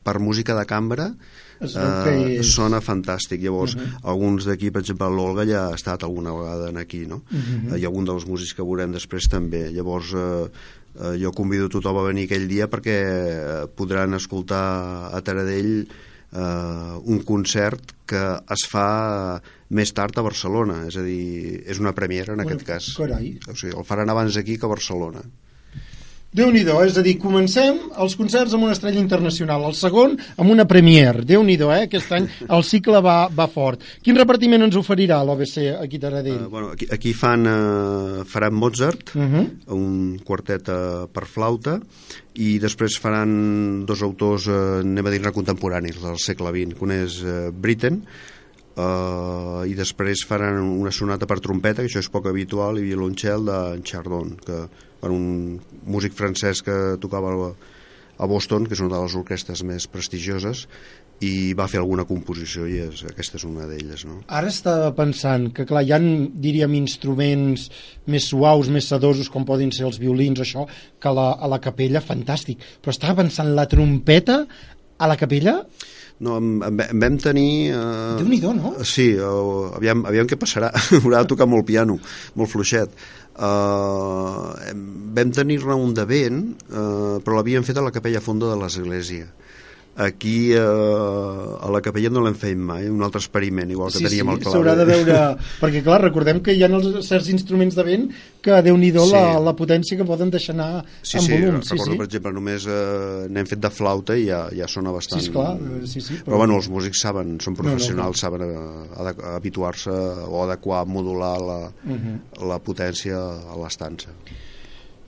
per 0.03 0.17
música 0.19 0.55
de 0.55 0.65
cambra 0.67 1.09
eh, 1.59 2.39
és- 2.39 2.53
sona 2.55 2.79
fantàstic. 2.83 3.41
Llavors, 3.43 3.75
alguns 4.03 4.45
d'aquí, 4.47 4.71
per 4.71 4.81
exemple, 4.83 5.07
l'Olga 5.11 5.45
ja 5.47 5.65
ha 5.69 5.75
estat 5.75 6.03
alguna 6.07 6.31
vegada 6.35 6.69
en 6.71 6.77
aquí, 6.79 7.05
no? 7.07 7.21
Eh, 7.31 7.79
I 7.79 7.85
algun 7.87 8.07
dels 8.07 8.25
músics 8.27 8.53
que 8.55 8.63
veurem 8.67 8.91
després 8.95 9.27
també. 9.31 9.65
Llavors, 9.71 10.11
eh, 10.15 10.49
eh, 10.99 11.15
jo 11.21 11.31
convido 11.35 11.69
tothom 11.71 11.97
a 11.99 12.07
venir 12.09 12.27
aquell 12.27 12.47
dia 12.51 12.67
perquè 12.71 12.97
eh, 12.99 13.67
podran 13.75 14.13
escoltar 14.19 15.11
a 15.13 15.21
Taradell 15.21 15.87
eh, 16.33 16.95
un 17.03 17.21
concert 17.27 17.93
que 18.09 18.23
es 18.55 18.65
fa 18.69 18.87
més 19.69 19.93
tard 19.93 20.17
a 20.17 20.25
Barcelona, 20.25 20.83
és 20.89 20.97
a 20.97 21.03
dir, 21.05 21.61
és 21.69 21.81
una 21.81 21.93
premiera 21.97 22.33
en 22.33 22.43
aquest 22.45 22.65
cas. 22.65 22.89
carai. 22.97 23.35
O 23.47 23.55
sigui, 23.55 23.75
el 23.75 23.85
faran 23.85 24.09
abans 24.09 24.37
aquí 24.37 24.57
que 24.57 24.65
a 24.65 24.73
Barcelona. 24.73 25.23
Déu 26.29 26.51
nhi 26.53 26.61
és 26.61 26.97
a 26.97 27.01
dir, 27.01 27.15
comencem 27.17 27.79
els 27.97 28.13
concerts 28.15 28.53
amb 28.53 28.67
una 28.67 28.75
estrella 28.75 29.01
internacional, 29.01 29.63
el 29.65 29.73
segon 29.73 30.15
amb 30.37 30.51
una 30.53 30.67
premier, 30.69 31.23
déu 31.25 31.41
nhi 31.43 31.55
eh? 31.57 31.81
Aquest 31.87 32.11
any 32.13 32.27
el 32.47 32.63
cicle 32.63 33.01
va, 33.01 33.29
va 33.33 33.47
fort. 33.49 33.81
Quin 34.05 34.17
repartiment 34.17 34.61
ens 34.61 34.77
oferirà 34.77 35.23
l'OBC 35.23 35.57
aquí 35.81 35.97
a 35.97 36.03
Taradell? 36.05 36.45
Uh, 36.45 36.49
bueno, 36.49 36.71
aquí, 36.75 36.85
aquí 36.91 37.13
fan, 37.13 37.47
uh, 37.47 38.25
faran 38.25 38.53
Mozart, 38.53 39.15
Uh 39.15 39.21
-huh. 39.21 39.45
un 39.73 40.19
quartet 40.23 40.67
uh, 40.69 41.07
per 41.11 41.25
flauta, 41.25 41.79
i 42.35 42.59
després 42.59 42.99
faran 42.99 43.85
dos 43.85 44.01
autors, 44.01 44.47
uh, 44.47 44.79
anem 44.79 45.05
a 45.05 45.09
dir 45.09 45.31
contemporanis, 45.31 46.01
del 46.01 46.17
segle 46.17 46.51
XX. 46.51 46.81
Un 46.81 46.91
és 46.91 47.23
uh, 47.23 47.51
Britten, 47.51 48.03
uh, 48.77 49.65
i 49.65 49.73
després 49.73 50.25
faran 50.27 50.61
una 50.61 50.91
sonata 50.91 51.25
per 51.25 51.39
trompeta, 51.39 51.81
que 51.81 51.87
això 51.87 51.99
és 51.99 52.09
poc 52.09 52.27
habitual, 52.27 52.77
i 52.77 52.83
violoncel 52.83 53.45
de 53.45 53.81
Chardon, 53.83 54.37
que 54.45 54.69
per 55.01 55.11
un 55.15 55.59
músic 55.87 56.15
francès 56.17 56.63
que 56.65 56.77
tocava 57.01 57.33
a 58.19 58.27
Boston, 58.27 58.67
que 58.67 58.75
és 58.75 58.81
una 58.83 58.97
de 58.97 59.03
les 59.05 59.15
orquestres 59.19 59.63
més 59.63 59.87
prestigioses, 59.87 60.65
i 61.19 61.51
va 61.57 61.67
fer 61.67 61.81
alguna 61.81 62.05
composició 62.07 62.65
i 62.69 62.77
és, 62.85 63.03
aquesta 63.09 63.35
és 63.39 63.45
una 63.47 63.67
d'elles. 63.67 64.05
No? 64.07 64.21
Ara 64.39 64.51
estava 64.51 64.93
pensant 64.95 65.49
que, 65.55 65.65
clar, 65.67 65.83
hi 65.83 65.91
ha, 65.95 65.99
diríem, 65.99 66.77
instruments 66.79 67.67
més 68.07 68.29
suaus, 68.31 68.71
més 68.71 68.87
sedosos, 68.87 69.31
com 69.31 69.47
poden 69.47 69.73
ser 69.75 69.87
els 69.89 69.99
violins, 69.99 70.39
això, 70.43 70.65
que 70.99 71.15
la, 71.15 71.33
a 71.35 71.51
la 71.51 71.59
capella, 71.63 72.03
fantàstic. 72.03 72.63
Però 72.79 72.95
estava 72.95 73.19
pensant, 73.23 73.51
la 73.55 73.67
trompeta 73.71 74.45
a 74.99 75.07
la 75.11 75.19
capella 75.19 75.59
no, 76.19 76.35
en, 76.37 76.59
en, 76.63 76.99
vam 76.99 77.17
tenir... 77.23 77.71
Eh, 77.71 78.15
Déu-n'hi-do, 78.19 78.51
no? 78.57 78.73
Sí, 78.83 79.13
uh, 79.15 79.69
aviam, 79.77 80.03
aviam 80.09 80.27
què 80.27 80.35
passarà. 80.39 80.71
Haurà 80.99 81.23
de 81.23 81.31
tocar 81.31 81.47
molt 81.47 81.67
piano, 81.67 81.95
molt 82.35 82.51
fluixet. 82.51 82.91
Uh, 83.39 84.51
vam 85.15 85.29
tenir-ne 85.31 85.75
un 85.79 85.93
de 85.95 86.03
vent, 86.03 86.41
uh, 86.75 87.19
però 87.23 87.37
l'havíem 87.37 87.63
fet 87.63 87.79
a 87.79 87.85
la 87.85 87.93
capella 87.95 88.19
fonda 88.19 88.49
de 88.51 88.57
l'església 88.59 89.29
aquí 89.99 90.53
eh, 90.53 90.59
a 90.59 91.69
la 91.69 91.81
capella 91.83 92.09
no 92.13 92.23
l'hem 92.23 92.35
fet 92.39 92.57
mai, 92.57 92.87
un 92.87 93.03
altre 93.03 93.19
experiment, 93.19 93.69
igual 93.69 93.91
que 93.91 93.99
sí, 93.99 94.05
teníem 94.07 94.29
sí, 94.29 94.35
el 94.35 94.39
clave. 94.39 94.55
s'haurà 94.55 94.75
de 94.79 94.85
veure... 94.87 95.17
perquè, 95.61 95.81
clar, 95.83 95.99
recordem 96.05 96.39
que 96.45 96.55
hi 96.55 96.63
ha 96.63 96.69
els, 96.71 96.87
certs 97.05 97.27
instruments 97.33 97.75
de 97.75 97.85
vent 97.85 98.07
que, 98.39 98.55
déu 98.63 98.79
nhi 98.79 98.93
sí. 98.95 99.03
la, 99.11 99.23
la 99.43 99.53
potència 99.59 99.99
que 99.99 100.07
poden 100.07 100.31
deixar 100.31 100.55
anar 100.55 100.69
sí, 101.01 101.19
en 101.19 101.25
sí, 101.25 101.33
volum. 101.35 101.59
Sí, 101.67 101.75
recordo, 101.75 101.99
per 101.99 102.07
exemple, 102.07 102.33
només 102.39 102.67
eh, 102.71 103.27
n'hem 103.27 103.51
fet 103.51 103.63
de 103.67 103.73
flauta 103.75 104.15
i 104.15 104.29
ja, 104.29 104.45
ja 104.55 104.71
sona 104.71 104.95
bastant... 104.95 105.19
Sí, 105.19 105.33
esclar, 105.33 105.53
sí, 105.83 105.99
sí. 105.99 106.19
Però... 106.21 106.31
però, 106.31 106.43
bueno, 106.45 106.59
els 106.63 106.71
músics 106.71 107.03
saben, 107.03 107.35
són 107.43 107.59
professionals, 107.59 108.23
no, 108.23 108.39
no, 108.39 108.47
no. 108.47 108.57
saben 109.03 109.15
eh, 109.19 109.33
habituar-se 109.35 109.95
o 110.29 110.45
adequar, 110.47 110.85
modular 110.87 111.35
la, 111.43 111.59
uh. 111.67 111.97
-huh. 111.97 112.45
la 112.47 112.63
potència 112.63 113.19
a 113.19 113.59
l'estança. 113.59 114.15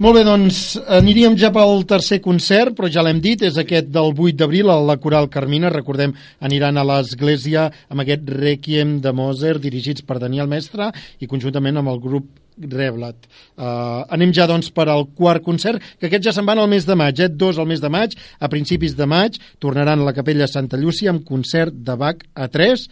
Molt 0.02 0.16
bé, 0.18 0.22
doncs 0.26 0.80
aniríem 0.98 1.36
ja 1.38 1.52
pel 1.54 1.84
tercer 1.86 2.18
concert, 2.26 2.74
però 2.74 2.88
ja 2.90 3.04
l'hem 3.06 3.20
dit, 3.22 3.44
és 3.46 3.58
aquest 3.62 3.92
del 3.94 4.16
8 4.16 4.40
d'abril 4.40 4.72
a 4.74 4.80
la 4.82 4.96
Coral 4.98 5.28
Carmina, 5.30 5.70
recordem, 5.70 6.16
aniran 6.42 6.80
a 6.82 6.86
l'església 6.90 7.68
amb 7.86 8.02
aquest 8.02 8.32
Requiem 8.34 8.96
de 9.04 9.12
Mozart, 9.14 9.62
dirigits 9.62 10.02
per 10.02 10.18
Daniel 10.24 10.50
Mestre 10.50 10.88
i 11.22 11.30
conjuntament 11.30 11.78
amb 11.78 11.92
el 11.94 12.02
grup 12.02 12.32
Reblat. 12.58 13.30
Uh, 13.54 14.02
anem 14.18 14.34
ja, 14.34 14.48
doncs, 14.50 14.72
per 14.74 14.88
al 14.90 15.06
quart 15.14 15.46
concert, 15.46 15.86
que 16.02 16.10
aquests 16.10 16.32
ja 16.32 16.34
se'n 16.34 16.50
van 16.50 16.64
al 16.64 16.72
mes 16.74 16.90
de 16.90 16.98
maig, 16.98 17.22
eh? 17.22 17.30
dos 17.30 17.62
al 17.62 17.70
mes 17.70 17.86
de 17.86 17.94
maig, 17.94 18.18
a 18.42 18.50
principis 18.50 18.98
de 18.98 19.06
maig, 19.06 19.38
tornaran 19.62 20.02
a 20.02 20.10
la 20.10 20.18
capella 20.18 20.50
Santa 20.50 20.82
Llúcia 20.82 21.14
amb 21.14 21.22
concert 21.30 21.78
de 21.78 22.00
Bach 22.02 22.26
a 22.34 22.50
3, 22.50 22.90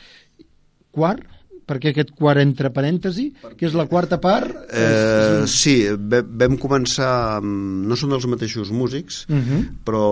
quart, 0.93 1.26
perquè 1.69 1.93
aquest 1.93 2.12
quart 2.17 2.41
entre 2.41 2.71
parèntesi, 2.73 3.29
que 3.58 3.67
és 3.69 3.77
la 3.77 3.86
quarta 3.91 4.19
part... 4.21 4.55
Eh, 4.73 5.45
sí, 5.49 5.75
vam 5.93 6.58
començar... 6.62 7.12
Amb, 7.39 7.86
no 7.89 7.97
són 7.99 8.17
els 8.17 8.25
mateixos 8.29 8.73
músics, 8.75 9.23
uh 9.29 9.38
-huh. 9.38 9.62
però 9.86 10.03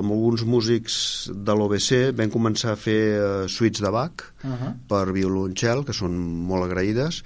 amb 0.00 0.10
alguns 0.10 0.44
músics 0.44 1.30
de 1.34 1.54
l'OBC 1.54 2.12
vam 2.18 2.30
començar 2.30 2.72
a 2.72 2.80
fer 2.80 3.00
uh, 3.14 3.48
suites 3.48 3.80
de 3.80 3.90
Bach 3.90 4.26
uh 4.42 4.50
-huh. 4.50 4.74
per 4.88 5.12
violoncel, 5.12 5.84
que 5.84 5.92
són 5.92 6.12
molt 6.50 6.64
agraïdes, 6.64 7.22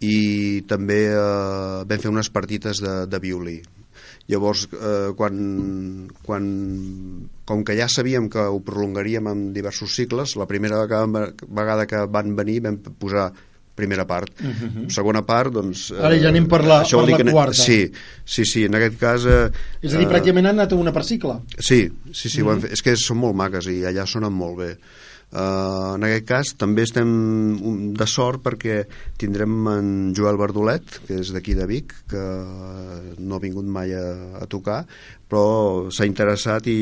i 0.00 0.62
també 0.66 1.02
eh, 1.12 1.84
vam 1.88 2.00
fer 2.00 2.10
unes 2.10 2.30
partites 2.32 2.80
de, 2.80 3.06
de 3.06 3.18
violí. 3.18 3.60
Llavors, 4.30 4.68
eh, 4.70 5.10
quan, 5.18 5.38
quan, 6.22 6.48
com 7.44 7.64
que 7.66 7.74
ja 7.78 7.88
sabíem 7.90 8.28
que 8.30 8.46
ho 8.46 8.60
prolongaríem 8.62 9.26
en 9.30 9.46
diversos 9.56 9.96
cicles, 9.98 10.36
la 10.38 10.46
primera 10.46 10.84
vegada 10.86 11.86
que 11.90 12.04
van 12.06 12.36
venir 12.38 12.60
vam 12.66 12.78
posar 12.78 13.30
primera 13.80 14.06
part. 14.06 14.30
Uh 14.40 14.46
-huh. 14.46 14.90
Segona 14.90 15.22
part, 15.26 15.52
doncs... 15.52 15.90
Ara 15.92 16.18
ja 16.18 16.28
anem 16.28 16.46
per 16.46 16.64
la, 16.64 16.82
per 16.82 17.08
la 17.08 17.16
que, 17.16 17.30
quarta. 17.30 17.62
Sí, 17.62 17.90
sí, 18.24 18.44
sí, 18.44 18.64
en 18.64 18.74
aquest 18.74 18.98
cas... 18.98 19.24
Eh, 19.24 19.50
és 19.82 19.94
a 19.94 19.98
dir, 19.98 20.08
pràcticament 20.08 20.46
han 20.50 20.58
anat 20.58 20.72
una 20.72 20.92
per 20.92 21.04
cicle. 21.04 21.40
Sí, 21.58 21.90
sí, 22.12 22.28
sí, 22.28 22.42
uh 22.42 22.48
-huh. 22.48 22.60
fet. 22.60 22.72
és 22.72 22.82
que 22.82 22.96
són 22.96 23.18
molt 23.18 23.34
maques 23.34 23.66
i 23.66 23.82
allà 23.84 24.06
sonen 24.06 24.32
molt 24.32 24.58
bé. 24.58 24.76
Uh, 25.30 25.94
en 25.94 26.02
aquest 26.08 26.24
cas 26.26 26.48
també 26.58 26.82
estem 26.82 27.10
de 27.94 28.06
sort 28.10 28.42
perquè 28.42 28.80
tindrem 29.20 29.68
en 29.70 29.90
Joel 30.16 30.40
Verdolet, 30.40 30.96
que 31.06 31.20
és 31.22 31.30
d'aquí 31.30 31.54
de 31.54 31.68
Vic, 31.70 31.94
que 32.10 32.24
no 33.22 33.38
ha 33.38 33.42
vingut 33.42 33.68
mai 33.70 33.94
a, 33.94 34.02
a 34.42 34.48
tocar, 34.50 34.80
però 35.30 35.86
s'ha 35.94 36.08
interessat 36.08 36.66
i, 36.66 36.74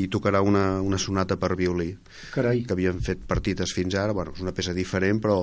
i 0.00 0.06
tocarà 0.08 0.40
una, 0.40 0.80
una 0.80 0.96
sonata 0.96 1.36
per 1.36 1.52
violí. 1.58 1.90
Carai. 2.32 2.64
Que 2.64 2.72
havien 2.72 3.04
fet 3.04 3.26
partites 3.28 3.76
fins 3.76 3.98
ara, 4.00 4.16
bueno, 4.16 4.32
és 4.32 4.40
una 4.40 4.56
peça 4.56 4.72
diferent, 4.72 5.20
però 5.20 5.36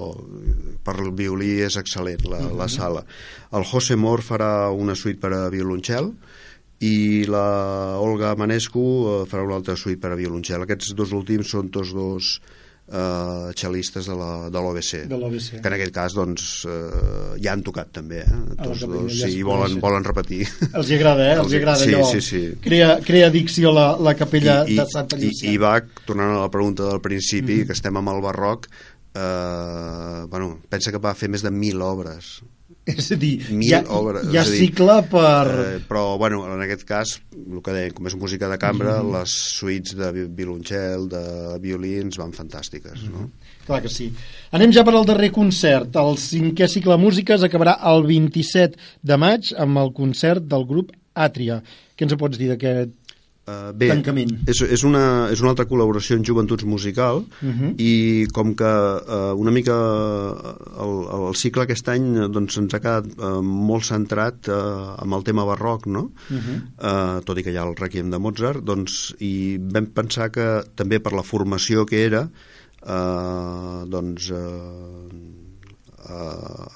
per 0.81 0.97
el 0.97 1.13
violí 1.13 1.59
és 1.67 1.77
excel·lent 1.77 2.25
la, 2.25 2.41
uh 2.41 2.49
-huh. 2.49 2.57
la 2.57 2.67
sala. 2.67 3.05
El 3.53 3.63
José 3.63 3.95
Mor 3.95 4.25
farà 4.25 4.73
una 4.73 4.95
suite 4.95 5.21
per 5.21 5.33
a 5.33 5.49
violoncel, 5.49 6.15
i 6.85 7.25
la 7.27 7.99
Olga 7.99 8.35
Manescu 8.39 9.25
farà 9.27 9.43
una 9.43 9.59
altra 9.59 9.75
suite 9.75 9.99
per 9.99 10.13
a 10.13 10.19
violoncel. 10.19 10.63
Aquests 10.63 10.93
dos 10.95 11.11
últims 11.11 11.51
són 11.51 11.71
tots 11.73 11.91
dos 11.95 12.37
eh, 12.91 13.51
xelistes 13.55 14.07
de 14.09 14.15
l'OBC 14.61 15.05
de 15.09 15.17
l'OBC 15.19 15.59
que 15.61 15.69
en 15.69 15.75
aquest 15.77 15.93
cas 15.95 16.15
doncs 16.17 16.47
eh, 16.69 17.37
ja 17.43 17.53
han 17.53 17.63
tocat 17.65 17.91
també 17.99 18.21
eh? 18.23 18.39
tots 18.57 18.83
capella, 18.83 19.03
dos, 19.05 19.17
ja 19.21 19.29
sí, 19.29 19.41
volen, 19.45 19.79
volen 19.83 20.05
repetir 20.07 20.41
els 20.69 20.91
hi 20.91 20.97
agrada, 20.97 21.27
eh? 21.27 21.35
els, 21.37 21.45
els 21.45 21.53
hi 21.53 21.59
agrada 21.61 21.83
sí, 21.83 21.89
allò 21.93 22.11
sí, 22.11 22.21
sí. 22.25 22.43
Crea, 22.63 22.91
crea 23.05 23.31
dicció 23.33 23.73
la, 23.75 23.89
la 24.01 24.15
capella 24.19 24.61
I, 24.65 24.79
de 24.79 24.87
Santa 24.89 25.19
Llúcia 25.19 25.49
i, 25.49 25.55
i 25.55 25.61
Bach, 25.61 26.05
tornant 26.07 26.35
a 26.35 26.45
la 26.45 26.53
pregunta 26.53 26.87
del 26.89 27.01
principi 27.05 27.53
mm 27.53 27.59
-hmm. 27.59 27.67
que 27.67 27.77
estem 27.77 28.01
amb 28.01 28.15
el 28.15 28.23
barroc 28.25 28.69
eh, 29.13 30.25
bueno, 30.29 30.59
pensa 30.69 30.91
que 30.91 31.01
va 31.01 31.13
fer 31.13 31.29
més 31.29 31.45
de 31.45 31.51
mil 31.51 31.81
obres 31.81 32.39
és 32.97 33.11
a 33.11 33.17
dir, 33.19 33.33
mil 33.51 33.67
hi 33.67 33.73
ha, 33.77 33.81
obres, 33.95 34.27
hi 34.31 34.39
ha 34.39 34.43
dir, 34.47 34.59
cicle 34.63 34.95
per... 35.11 35.45
Eh, 35.63 35.79
però, 35.89 36.17
bueno, 36.21 36.41
en 36.49 36.63
aquest 36.65 36.85
cas, 36.89 37.15
el 37.35 37.61
que 37.65 37.75
dèiem, 37.75 37.93
com 37.97 38.09
és 38.09 38.17
música 38.19 38.49
de 38.51 38.57
cambra, 38.61 38.97
mm 38.99 39.05
-hmm. 39.05 39.19
les 39.19 39.35
suites 39.59 39.95
de 39.95 40.11
vi- 40.15 40.27
violoncel, 40.41 41.07
de 41.09 41.23
violins, 41.61 42.17
van 42.17 42.31
fantàstiques, 42.31 42.97
mm 43.01 43.07
-hmm. 43.07 43.19
no? 43.19 43.29
Clar 43.65 43.81
que 43.81 43.89
sí. 43.89 44.11
Anem 44.51 44.71
ja 44.73 44.83
per 44.83 44.95
al 44.95 45.05
darrer 45.05 45.31
concert. 45.31 45.95
El 45.95 46.17
cinquè 46.17 46.67
cicle 46.67 46.95
de 46.95 47.03
músiques 47.03 47.43
acabarà 47.43 47.77
el 47.91 48.05
27 48.07 48.75
de 49.01 49.17
maig 49.17 49.53
amb 49.57 49.77
el 49.77 49.93
concert 49.93 50.43
del 50.43 50.65
grup 50.65 50.91
Àtria. 51.13 51.61
Què 51.97 52.07
ens 52.07 52.15
pots 52.15 52.37
dir 52.37 52.49
d'aquest 52.49 52.89
Uh, 53.49 53.71
bé, 53.73 53.87
Tancament. 53.89 54.31
És, 54.51 54.59
és, 54.61 54.83
una, 54.85 55.29
és 55.33 55.41
una 55.41 55.53
altra 55.53 55.65
col·laboració 55.69 56.17
en 56.19 56.25
Joventuts 56.27 56.67
Musical 56.69 57.23
Uh 57.39 57.49
-huh. 57.49 57.73
i 57.77 58.27
com 58.33 58.53
que 58.55 58.65
uh, 58.65 59.33
una 59.39 59.51
mica 59.51 59.75
uh, 59.75 60.83
el, 60.83 60.93
el 61.29 61.35
cicle 61.35 61.63
aquest 61.63 61.87
any 61.89 62.29
doncs 62.31 62.57
ens 62.57 62.73
ha 62.73 62.79
quedat 62.79 63.05
uh, 63.17 63.41
molt 63.41 63.83
centrat 63.85 64.47
uh, 64.47 64.95
amb 64.97 65.13
el 65.13 65.23
tema 65.23 65.45
barroc, 65.45 65.85
no? 65.85 66.11
Uh 66.29 66.37
-huh. 66.37 66.57
uh, 67.17 67.23
tot 67.23 67.37
i 67.37 67.43
que 67.43 67.51
hi 67.51 67.57
ha 67.57 67.67
el 67.67 67.75
Requiem 67.75 68.09
de 68.09 68.19
Mozart, 68.19 68.63
doncs, 68.63 69.15
i 69.19 69.57
vam 69.57 69.87
pensar 69.87 70.29
que 70.31 70.63
també 70.75 70.99
per 70.99 71.13
la 71.13 71.23
formació 71.23 71.85
que 71.85 72.05
era, 72.05 72.29
uh, 72.83 73.85
doncs, 73.89 74.29
uh, 74.31 75.09
uh, 76.09 76.67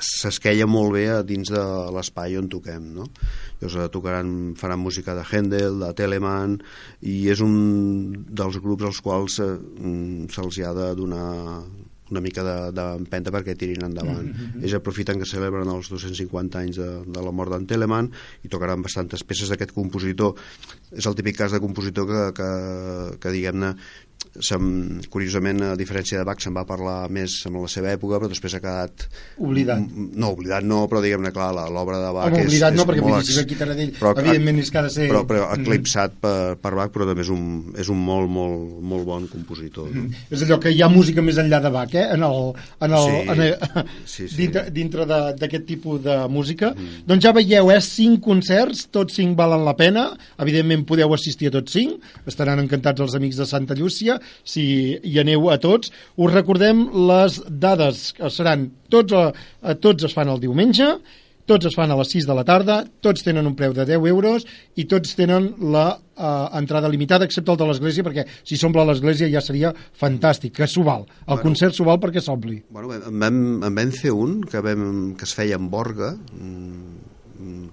s'esqueia 0.00 0.66
molt 0.68 0.92
bé 0.96 1.06
a 1.12 1.22
dins 1.26 1.50
de 1.52 1.62
l'espai 1.94 2.36
on 2.40 2.48
toquem, 2.52 2.92
no? 2.98 3.08
Llavors 3.60 3.78
eh, 3.80 3.88
tocaran, 3.92 4.30
faran 4.58 4.82
música 4.82 5.16
de 5.16 5.24
Händel, 5.24 5.80
de 5.80 5.92
Telemann, 5.96 6.58
i 7.02 7.26
és 7.32 7.42
un 7.44 7.56
dels 8.28 8.60
grups 8.62 8.90
als 8.90 9.02
quals 9.04 9.40
eh, 9.40 9.52
mm, 9.56 10.30
se'ls 10.34 10.62
ha 10.66 10.74
de 10.76 10.92
donar 10.98 11.26
una 12.10 12.20
mica 12.22 12.42
d'empenta 12.70 13.30
de, 13.30 13.34
perquè 13.34 13.56
tirin 13.58 13.82
endavant. 13.82 14.28
Mm 14.28 14.32
-hmm. 14.32 14.62
Ells 14.62 14.74
aprofiten 14.78 15.18
que 15.18 15.26
celebren 15.26 15.68
els 15.68 15.88
250 15.90 16.58
anys 16.58 16.76
de, 16.76 17.02
de 17.02 17.22
la 17.22 17.32
mort 17.32 17.50
d'en 17.50 17.66
Telemann 17.66 18.10
i 18.44 18.48
tocaran 18.48 18.82
bastantes 18.82 19.24
peces 19.24 19.48
d'aquest 19.48 19.72
compositor. 19.72 20.34
És 20.94 21.06
el 21.08 21.16
típic 21.18 21.36
cas 21.40 21.50
de 21.52 21.58
compositor 21.60 22.06
que, 22.06 22.20
que, 22.36 22.50
que 23.22 23.32
diguem-ne, 23.34 23.72
curiosament, 25.12 25.62
a 25.64 25.76
diferència 25.78 26.18
de 26.20 26.24
Bach, 26.28 26.40
se'n 26.42 26.54
va 26.56 26.64
parlar 26.68 27.06
més 27.12 27.34
en 27.48 27.56
la 27.60 27.68
seva 27.70 27.92
època, 27.94 28.18
però 28.20 28.28
després 28.30 28.54
ha 28.56 28.60
quedat... 28.60 29.06
Oblidat. 29.42 29.80
No, 30.16 30.32
oblidat 30.34 30.64
no, 30.66 30.82
però 30.90 31.00
diguem-ne, 31.04 31.32
clar, 31.34 31.50
l'obra 31.72 31.98
de 32.02 32.10
Bach 32.14 32.28
Home, 32.30 32.42
és, 32.42 32.48
oblidat 32.50 32.74
és 32.76 32.80
no, 32.80 32.86
perquè 32.88 33.04
molt 33.04 33.22
ex- 33.22 33.38
aquí 33.42 33.56
Taradell, 33.58 33.92
però- 33.96 34.12
evidentment 34.20 34.60
és 34.62 34.70
que 34.72 34.80
ha 34.80 34.84
de 34.86 34.92
ser... 34.92 35.06
Però, 35.10 35.22
però 35.28 35.46
eclipsat 35.56 36.18
per, 36.22 36.34
per 36.62 36.72
Bach, 36.78 36.92
però 36.94 37.08
també 37.08 37.24
és 37.26 37.30
un, 37.32 37.46
és 37.80 37.90
un 37.92 38.00
molt, 38.08 38.28
molt, 38.32 38.76
molt 38.92 39.06
bon 39.08 39.28
compositor. 39.32 39.88
No? 39.94 40.06
És 40.30 40.44
allò 40.46 40.58
que 40.62 40.72
hi 40.74 40.82
ha 40.84 40.90
música 40.92 41.24
més 41.24 41.40
enllà 41.42 41.60
de 41.64 41.72
Bach, 41.76 41.94
eh? 41.96 42.06
En 42.16 42.26
el, 42.26 42.52
en 42.84 42.96
el, 43.00 43.06
Sí, 43.06 43.22
en 43.32 43.44
el, 43.46 43.56
sí, 44.04 44.28
sí. 44.28 44.36
dintre, 44.42 44.66
dintre 44.74 45.06
de- 45.08 45.22
d'aquest 45.40 45.66
tipus 45.68 46.02
de 46.04 46.18
música. 46.32 46.72
Mm. 46.76 47.04
Doncs 47.08 47.24
ja 47.24 47.32
veieu, 47.36 47.70
eh? 47.72 47.80
Cinc 47.86 48.20
concerts, 48.24 48.86
tots 48.92 49.16
cinc 49.20 49.36
valen 49.38 49.64
la 49.66 49.76
pena. 49.78 50.08
Evidentment 50.42 50.75
podeu 50.84 51.14
assistir 51.14 51.48
a 51.48 51.54
tots 51.56 51.72
cinc. 51.72 52.02
Estaran 52.28 52.60
encantats 52.60 53.00
els 53.00 53.14
amics 53.16 53.40
de 53.40 53.46
Santa 53.48 53.74
Llúcia 53.78 54.18
si 54.44 54.98
hi 55.02 55.18
aneu 55.22 55.48
a 55.50 55.58
tots. 55.62 55.92
Us 56.16 56.32
recordem 56.34 56.88
les 57.08 57.40
dades 57.48 58.10
que 58.16 58.30
seran 58.30 58.70
tots, 58.92 59.12
a, 59.16 59.30
a 59.62 59.74
tots 59.80 60.04
es 60.04 60.12
fan 60.16 60.28
el 60.28 60.42
diumenge, 60.42 60.96
tots 61.46 61.68
es 61.68 61.76
fan 61.78 61.92
a 61.94 61.96
les 62.00 62.10
6 62.10 62.26
de 62.26 62.34
la 62.34 62.42
tarda, 62.42 62.80
tots 63.00 63.22
tenen 63.22 63.46
un 63.46 63.54
preu 63.54 63.70
de 63.72 63.84
10 63.86 64.08
euros 64.10 64.42
i 64.74 64.84
tots 64.90 65.14
tenen 65.14 65.52
la 65.72 65.84
uh, 65.94 66.58
entrada 66.58 66.90
limitada, 66.90 67.24
excepte 67.28 67.54
el 67.54 67.60
de 67.60 67.68
l'església, 67.68 68.02
perquè 68.02 68.24
si 68.42 68.58
s'omple 68.58 68.82
l'església 68.88 69.30
ja 69.30 69.42
seria 69.44 69.70
fantàstic, 69.94 70.56
que 70.58 70.66
s'ho 70.66 70.82
val. 70.82 71.06
El 71.22 71.36
Bueno. 71.36 71.42
concert 71.46 71.78
s'ho 71.78 71.86
val 71.86 72.00
perquè 72.02 72.20
s'ompli. 72.20 72.64
Bueno, 72.68 72.90
en 72.98 73.20
vam, 73.22 73.38
en 73.62 73.78
vam 73.78 73.92
fer 73.94 74.10
un 74.10 74.40
que, 74.42 74.58
vam, 74.58 75.14
que 75.14 75.22
es 75.22 75.34
feia 75.38 75.54
en 75.54 75.70
Borga, 75.70 76.16
mm, 76.16 77.05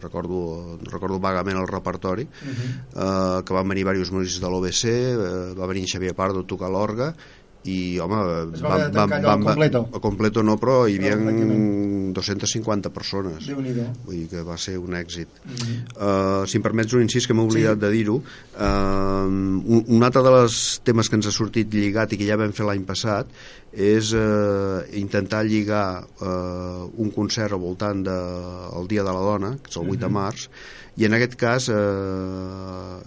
recordo, 0.01 0.77
recordo 0.91 1.19
vagament 1.19 1.57
el 1.57 1.67
repertori, 1.67 2.23
uh 2.23 2.49
-huh. 2.49 3.39
eh, 3.39 3.43
que 3.43 3.53
van 3.53 3.67
venir 3.67 3.83
diversos 3.83 4.11
músics 4.11 4.39
de 4.39 4.49
l'OBC, 4.49 4.83
eh, 4.85 5.53
va 5.57 5.67
venir 5.67 5.81
en 5.83 5.87
Xavier 5.87 6.15
Pardo 6.15 6.39
a 6.41 6.47
tocar 6.47 6.69
l'orga, 6.69 7.15
i 7.69 7.97
home 8.03 8.19
es 8.53 8.61
va, 8.63 8.75
va, 8.91 9.05
va, 9.07 9.19
va, 9.23 9.35
completo. 9.39 9.87
a 9.93 9.99
completo 10.03 10.43
no 10.43 10.57
però 10.59 10.83
hi 10.89 10.97
havia 10.99 11.15
250 11.15 12.91
persones 12.95 13.47
vull 13.55 13.69
dir 14.17 14.27
que 14.31 14.43
va 14.43 14.57
ser 14.59 14.77
un 14.81 14.97
èxit 14.99 15.27
mm 15.45 15.55
-hmm. 15.55 15.77
uh, 15.95 16.45
si 16.47 16.57
em 16.57 16.63
permets 16.63 16.93
un 16.93 17.01
incís 17.01 17.27
que 17.27 17.33
m'he 17.33 17.43
oblidat 17.43 17.75
sí. 17.75 17.81
de 17.85 17.89
dir-ho 17.91 18.15
uh, 18.15 19.25
un, 19.25 19.83
un 19.87 20.03
altre 20.03 20.21
dels 20.21 20.81
temes 20.83 21.09
que 21.09 21.15
ens 21.15 21.27
ha 21.27 21.31
sortit 21.31 21.73
lligat 21.73 22.13
i 22.13 22.17
que 22.17 22.27
ja 22.27 22.37
vam 22.37 22.51
fer 22.51 22.65
l'any 22.65 22.83
passat 22.83 23.27
és 23.73 24.13
uh, 24.13 24.83
intentar 24.93 25.43
lligar 25.45 26.05
uh, 26.21 26.91
un 26.97 27.09
concert 27.11 27.53
al 27.53 27.59
voltant 27.59 28.03
del 28.03 28.83
de, 28.83 28.87
Dia 28.89 29.03
de 29.03 29.13
la 29.13 29.23
Dona 29.29 29.57
que 29.63 29.69
és 29.69 29.77
el 29.77 29.83
8 29.83 29.87
mm 29.87 29.95
-hmm. 29.95 29.99
de 29.99 30.09
març 30.09 30.49
i 30.95 31.07
en 31.07 31.15
aquest 31.17 31.35
cas 31.41 31.69
eh, 31.73 32.97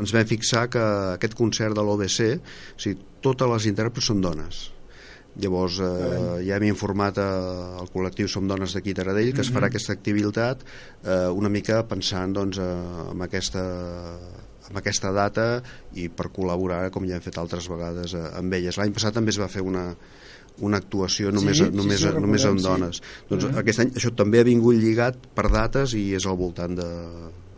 ens 0.00 0.14
vam 0.16 0.28
fixar 0.28 0.68
que 0.72 0.84
aquest 1.16 1.36
concert 1.36 1.76
de 1.76 1.84
l'OBC 1.84 2.20
o 2.38 2.80
sigui, 2.80 2.96
totes 3.24 3.54
les 3.54 3.70
intèrprets 3.72 4.10
són 4.12 4.20
dones 4.24 4.68
llavors 5.38 5.78
eh, 5.84 6.42
ja 6.46 6.56
hem 6.56 6.66
informat 6.70 7.20
eh, 7.22 7.28
el 7.82 7.90
col·lectiu 7.92 8.28
Som 8.30 8.48
Dones 8.50 8.74
d'aquí 8.74 8.94
Taradell 8.96 9.32
que 9.34 9.44
es 9.44 9.52
farà 9.52 9.68
mhm. 9.68 9.72
aquesta 9.72 9.94
activitat 9.94 10.64
eh, 11.04 11.28
una 11.30 11.52
mica 11.52 11.84
pensant 11.86 12.34
doncs, 12.34 12.58
eh, 12.58 12.68
en 13.12 13.26
aquesta 13.28 13.64
amb 14.68 14.80
aquesta 14.80 15.12
data 15.16 15.46
i 15.96 16.08
per 16.12 16.28
col·laborar 16.34 16.88
com 16.92 17.06
ja 17.08 17.16
hem 17.16 17.24
fet 17.24 17.38
altres 17.40 17.68
vegades 17.72 18.14
eh, 18.16 18.24
amb 18.38 18.52
elles. 18.52 18.76
L'any 18.76 18.92
passat 18.92 19.16
també 19.16 19.32
es 19.32 19.40
va 19.40 19.48
fer 19.48 19.64
una, 19.64 19.86
una 20.64 20.80
actuació 20.82 21.32
només, 21.34 21.62
sí, 21.62 21.70
només, 21.72 22.02
sí, 22.02 22.08
sí, 22.08 22.22
només 22.24 22.44
amb 22.48 22.62
dones. 22.64 23.00
Sí. 23.00 23.24
Doncs 23.30 23.44
uh 23.46 23.50
-huh. 23.50 23.60
aquest 23.62 23.84
any 23.84 23.92
això 23.96 24.14
també 24.14 24.40
ha 24.40 24.48
vingut 24.48 24.76
lligat 24.76 25.16
per 25.34 25.48
dates 25.50 25.94
i 25.94 26.12
és 26.14 26.26
al 26.26 26.36
voltant 26.36 26.76
de, 26.76 26.90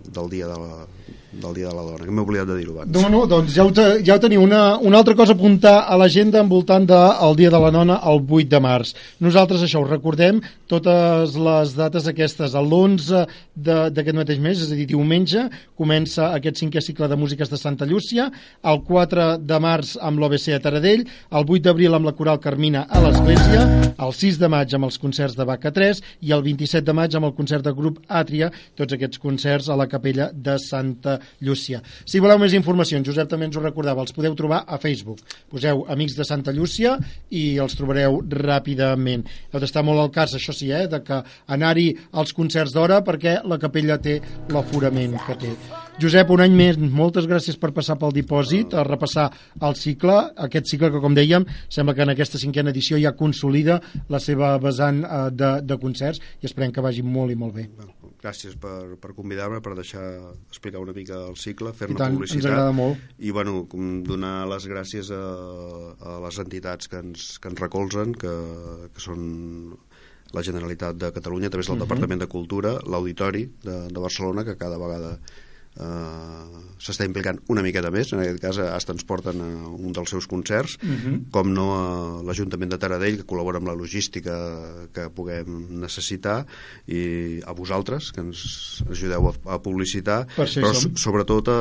del 0.07 0.31
dia 0.31 0.47
de 0.47 0.59
la, 0.59 0.87
del 1.33 1.55
Dia 1.55 1.69
de 1.69 1.75
la 1.75 1.83
Dona, 1.87 2.05
que 2.05 2.11
m'he 2.11 2.23
oblidat 2.25 2.49
de 2.51 2.57
dir-ho 2.59 2.75
abans. 2.75 2.91
No, 2.95 3.09
no, 3.13 3.23
doncs 3.31 3.55
ja 3.55 3.65
ho, 3.67 3.71
te, 3.75 3.85
ja 4.07 4.17
ho 4.17 4.23
teniu. 4.23 4.43
Una, 4.43 4.79
una 4.83 4.99
altra 4.99 5.15
cosa 5.15 5.35
a 5.35 5.39
apuntar 5.39 5.77
a 5.87 5.99
l'agenda 6.01 6.41
envoltant 6.43 6.89
del 6.91 7.37
Dia 7.39 7.53
de 7.55 7.61
la 7.63 7.71
Dona 7.75 8.01
el 8.11 8.23
8 8.27 8.49
de 8.51 8.61
març. 8.65 8.95
Nosaltres 9.23 9.63
això 9.63 9.83
ho 9.83 9.87
recordem, 9.87 10.41
totes 10.71 11.37
les 11.39 11.75
dates 11.79 12.09
aquestes. 12.11 12.57
L'11 12.59 13.25
d'aquest 13.55 14.19
mateix 14.19 14.41
mes, 14.43 14.65
és 14.65 14.73
a 14.73 14.79
dir, 14.79 14.89
diumenge, 14.91 15.47
comença 15.79 16.33
aquest 16.35 16.59
cinquè 16.65 16.83
cicle 16.83 17.09
de 17.11 17.19
músiques 17.21 17.51
de 17.51 17.61
Santa 17.61 17.87
Llúcia, 17.87 18.31
el 18.67 18.83
4 18.89 19.31
de 19.39 19.61
març 19.63 19.95
amb 20.03 20.19
l'OBC 20.21 20.57
a 20.57 20.61
Taradell, 20.63 21.07
el 21.07 21.47
8 21.47 21.63
d'abril 21.69 21.95
amb 21.95 22.11
la 22.11 22.15
Coral 22.19 22.43
Carmina 22.43 22.87
a 22.89 23.05
l'Església, 23.05 23.67
el 23.95 24.17
6 24.17 24.41
de 24.41 24.51
maig 24.51 24.75
amb 24.75 24.91
els 24.91 24.99
concerts 24.99 25.39
de 25.39 25.47
Baca 25.47 25.71
3 25.75 26.03
i 26.27 26.35
el 26.35 26.43
27 26.47 26.85
de 26.87 26.97
maig 26.97 27.15
amb 27.15 27.31
el 27.31 27.37
concert 27.39 27.67
de 27.67 27.75
grup 27.77 28.01
Àtria, 28.09 28.51
tots 28.75 28.97
aquests 28.97 29.21
concerts 29.23 29.71
a 29.71 29.79
la 29.79 29.87
capella 29.91 30.31
de 30.35 30.59
Santa 30.59 31.20
Llúcia. 31.41 31.83
Si 32.05 32.21
voleu 32.23 32.39
més 32.41 32.55
informació, 32.57 32.99
en 32.99 33.07
Josep 33.07 33.29
també 33.31 33.49
ens 33.49 33.59
ho 33.59 33.65
recordava, 33.65 34.05
els 34.05 34.15
podeu 34.17 34.35
trobar 34.39 34.63
a 34.67 34.79
Facebook. 34.83 35.21
Poseu 35.51 35.85
Amics 35.91 36.17
de 36.19 36.27
Santa 36.29 36.55
Llúcia 36.57 36.97
i 37.31 37.59
els 37.63 37.77
trobareu 37.79 38.21
ràpidament. 38.23 39.27
Heu 39.53 39.63
d'estar 39.63 39.85
molt 39.87 40.03
al 40.03 40.13
cas, 40.15 40.35
això 40.37 40.55
sí, 40.57 40.71
eh, 40.73 40.87
de 40.91 41.03
que 41.05 41.23
anar-hi 41.49 41.91
als 42.13 42.35
concerts 42.37 42.75
d'hora 42.77 43.03
perquè 43.07 43.41
la 43.45 43.59
capella 43.59 43.99
té 43.99 44.21
l'aforament 44.51 45.19
que 45.27 45.39
té. 45.45 45.55
Josep, 46.01 46.31
un 46.33 46.41
any 46.41 46.55
més, 46.57 46.79
moltes 46.81 47.27
gràcies 47.29 47.59
per 47.61 47.75
passar 47.77 47.99
pel 48.01 48.15
dipòsit, 48.17 48.73
a 48.73 48.87
repassar 48.87 49.27
el 49.61 49.77
cicle, 49.77 50.17
aquest 50.49 50.71
cicle 50.73 50.89
que, 50.95 51.03
com 51.03 51.17
dèiem, 51.17 51.45
sembla 51.69 51.95
que 51.97 52.07
en 52.07 52.15
aquesta 52.15 52.41
cinquena 52.41 52.73
edició 52.73 53.01
ja 53.03 53.13
consolida 53.19 53.81
la 54.09 54.23
seva 54.23 54.55
vessant 54.63 55.05
eh, 55.05 55.25
de, 55.31 55.57
de 55.61 55.81
concerts 55.83 56.23
i 56.41 56.49
esperem 56.49 56.73
que 56.73 56.85
vagi 56.85 57.05
molt 57.05 57.37
i 57.37 57.41
molt 57.43 57.59
bé. 57.61 57.69
Gràcies 58.21 58.57
per, 58.61 58.99
per 59.01 59.15
convidar-me, 59.17 59.63
per 59.65 59.73
deixar 59.79 60.05
explicar 60.51 60.83
una 60.83 60.93
mica 60.93 61.23
el 61.25 61.39
cicle, 61.41 61.73
fer-ne 61.73 61.97
publicitat. 61.97 62.43
Ens 62.43 62.49
agrada 62.51 62.75
molt. 62.77 63.05
I, 63.17 63.31
bueno, 63.33 63.63
donar 64.05 64.35
les 64.51 64.67
gràcies 64.69 65.09
a, 65.17 65.21
a 66.05 66.19
les 66.27 66.41
entitats 66.43 66.91
que 66.93 67.01
ens, 67.01 67.31
que 67.41 67.49
ens 67.49 67.63
recolzen, 67.65 68.13
que, 68.21 68.35
que 68.93 69.05
són 69.05 69.23
la 70.37 70.45
Generalitat 70.47 70.99
de 71.01 71.11
Catalunya 71.17 71.49
a 71.49 71.55
través 71.55 71.67
del 71.67 71.75
uh 71.75 71.79
mhm. 71.79 71.83
-huh. 71.83 71.89
Departament 71.89 72.21
de 72.21 72.29
Cultura, 72.29 72.73
l'Auditori 72.85 73.45
de, 73.63 73.89
de 73.89 74.01
Barcelona, 74.01 74.45
que 74.45 74.57
cada 74.57 74.79
vegada 74.79 75.19
eh, 75.79 76.61
s'està 76.81 77.05
implicant 77.07 77.39
una 77.53 77.63
miqueta 77.65 77.91
més, 77.93 78.13
en 78.15 78.23
aquest 78.23 78.41
cas 78.43 78.61
hasta 78.65 78.95
ens 78.97 79.07
porten 79.07 79.41
a 79.45 79.49
un 79.71 79.95
dels 79.97 80.11
seus 80.11 80.27
concerts, 80.31 80.77
uh 80.81 80.87
mhm. 80.87 81.01
-huh. 81.05 81.31
com 81.31 81.53
no 81.53 81.67
a 81.75 82.23
l'Ajuntament 82.23 82.71
de 82.71 82.79
Taradell, 82.79 83.17
que 83.19 83.27
col·labora 83.27 83.59
amb 83.59 83.69
la 83.69 83.75
logística 83.75 84.35
que 84.93 85.11
puguem 85.11 85.81
necessitar, 85.81 86.47
i 86.87 87.41
a 87.45 87.53
vosaltres, 87.53 88.13
que 88.13 88.21
ens 88.21 88.83
ajudeu 88.91 89.29
a, 89.29 89.35
a 89.55 89.59
publicitar, 89.63 90.27
però 90.37 90.73
som. 90.73 90.97
sobretot 90.97 91.49
a, 91.49 91.61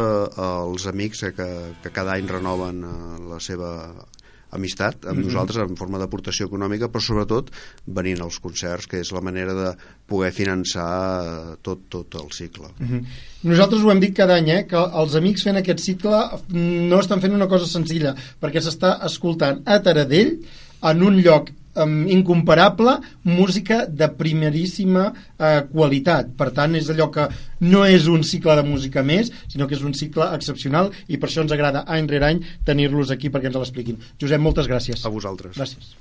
als 0.63 0.87
amics 0.87 1.19
que, 1.35 1.49
que 1.83 1.91
cada 1.91 2.13
any 2.13 2.27
renoven 2.27 2.83
eh, 2.83 3.29
la 3.29 3.39
seva 3.39 4.07
amistat 4.51 5.05
amb 5.05 5.17
mm 5.17 5.21
-hmm. 5.21 5.25
nosaltres 5.25 5.69
en 5.69 5.75
forma 5.75 5.97
d'aportació 5.97 6.47
econòmica, 6.47 6.89
però 6.89 7.01
sobretot 7.01 7.51
venint 7.85 8.21
als 8.21 8.39
concerts, 8.39 8.87
que 8.87 8.99
és 8.99 9.11
la 9.11 9.21
manera 9.21 9.53
de 9.53 9.75
poder 10.07 10.31
finançar 10.31 11.57
tot, 11.61 11.79
tot 11.89 12.15
el 12.15 12.31
cicle. 12.31 12.67
Mm 12.79 12.87
-hmm. 12.87 13.05
Nosaltres 13.43 13.81
ho 13.83 13.91
hem 13.91 13.99
dit 13.99 14.15
cada 14.15 14.35
any, 14.35 14.49
eh, 14.49 14.65
que 14.67 14.77
els 14.77 15.15
amics 15.15 15.43
fent 15.43 15.57
aquest 15.57 15.79
cicle 15.79 16.17
no 16.49 16.99
estan 16.99 17.21
fent 17.21 17.33
una 17.33 17.47
cosa 17.47 17.65
senzilla, 17.65 18.15
perquè 18.41 18.59
s'està 18.59 19.05
escoltant 19.05 19.61
a 19.65 19.79
Taradell 19.79 20.39
en 20.81 21.03
un 21.03 21.21
lloc 21.21 21.49
um, 21.75 22.07
incomparable, 22.09 22.97
música 23.23 23.85
de 23.85 24.09
primeríssima 24.19 25.09
uh, 25.11 25.61
qualitat. 25.71 26.33
Per 26.39 26.49
tant, 26.55 26.75
és 26.79 26.89
allò 26.91 27.09
que 27.13 27.29
no 27.65 27.85
és 27.85 28.09
un 28.11 28.25
cicle 28.27 28.57
de 28.59 28.65
música 28.67 29.03
més, 29.05 29.31
sinó 29.51 29.69
que 29.69 29.77
és 29.77 29.85
un 29.85 29.95
cicle 29.97 30.29
excepcional 30.35 30.93
i 31.07 31.17
per 31.17 31.29
això 31.29 31.45
ens 31.45 31.55
agrada 31.55 31.85
any 31.87 32.09
rere 32.09 32.33
any 32.33 32.43
tenir-los 32.67 33.13
aquí 33.15 33.31
perquè 33.33 33.51
ens 33.51 33.59
l'expliquin. 33.61 33.99
Josep, 34.21 34.41
moltes 34.41 34.69
gràcies. 34.71 35.05
A 35.05 35.13
vosaltres. 35.13 35.57
Gràcies. 35.57 35.95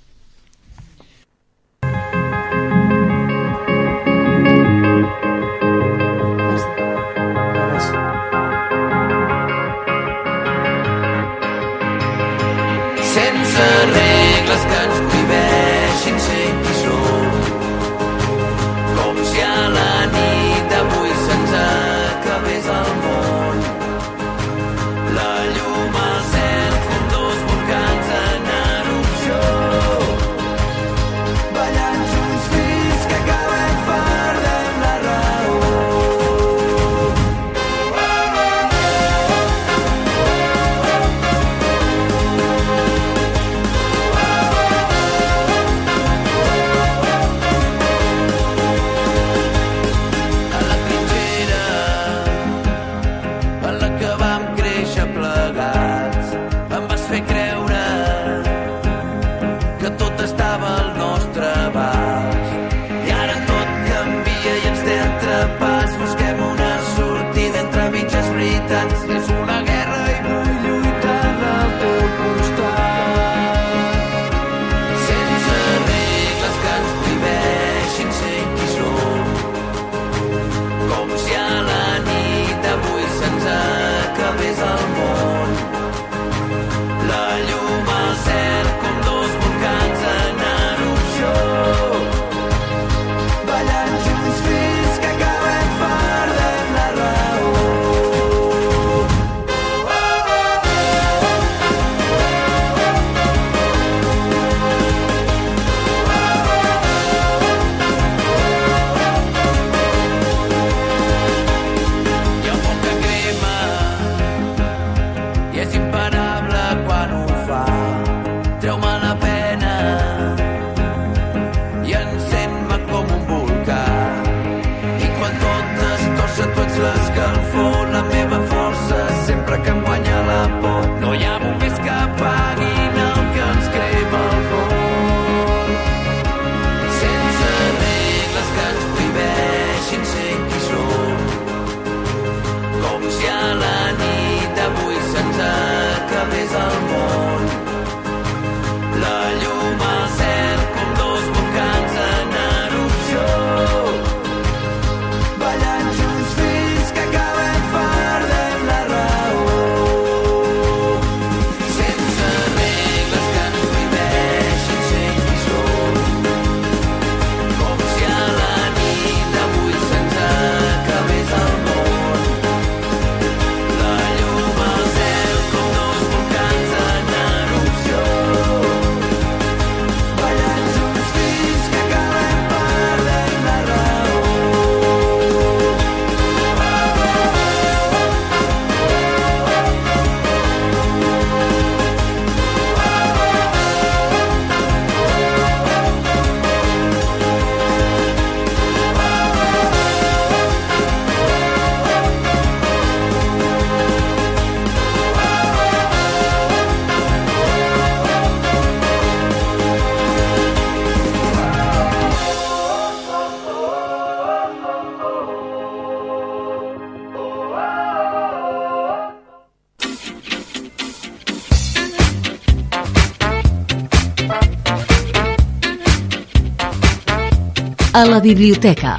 A 227.98 228.04
la 228.06 228.20
biblioteca. 228.22 228.92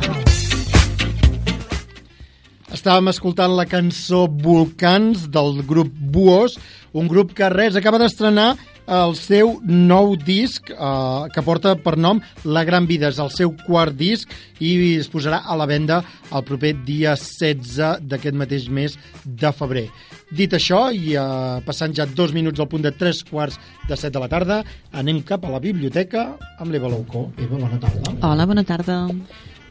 Estàvem 2.75 3.07
escoltant 3.07 3.53
la 3.55 3.63
cançó 3.63 4.25
Volcans 4.27 5.29
del 5.31 5.61
grup 5.69 5.93
Buos, 6.11 6.57
un 6.91 7.07
grup 7.07 7.31
que 7.37 7.47
res 7.53 7.77
acaba 7.79 8.01
d'estrenar 8.01 8.57
el 8.89 9.13
seu 9.17 9.57
nou 9.63 10.15
disc 10.17 10.71
eh, 10.73 11.23
que 11.33 11.43
porta 11.45 11.75
per 11.79 11.95
nom 11.97 12.19
La 12.43 12.63
Gran 12.67 12.87
Vida. 12.89 13.11
És 13.13 13.19
el 13.21 13.31
seu 13.33 13.53
quart 13.65 13.95
disc 13.97 14.31
i 14.59 14.71
es 14.97 15.09
posarà 15.11 15.43
a 15.45 15.57
la 15.59 15.67
venda 15.69 16.01
el 16.33 16.45
proper 16.47 16.73
dia 16.85 17.15
16 17.19 18.01
d'aquest 18.09 18.37
mateix 18.37 18.69
mes 18.73 18.97
de 19.23 19.51
febrer. 19.55 19.87
Dit 20.33 20.53
això, 20.57 20.87
i 20.93 21.15
eh, 21.17 21.59
passant 21.65 21.93
ja 21.95 22.05
dos 22.05 22.33
minuts 22.35 22.59
al 22.59 22.69
punt 22.71 22.85
de 22.85 22.93
tres 22.95 23.21
quarts 23.25 23.59
de 23.89 23.97
set 23.97 24.13
de 24.13 24.21
la 24.21 24.29
tarda, 24.31 24.63
anem 24.93 25.21
cap 25.25 25.45
a 25.45 25.53
la 25.53 25.61
biblioteca 25.63 26.31
amb 26.59 26.73
l'Eva 26.73 26.89
Laucó. 26.91 27.29
Eva, 27.37 27.57
bona 27.57 27.81
tarda. 27.81 28.17
Hola, 28.25 28.49
bona 28.49 28.65
tarda. 28.65 29.03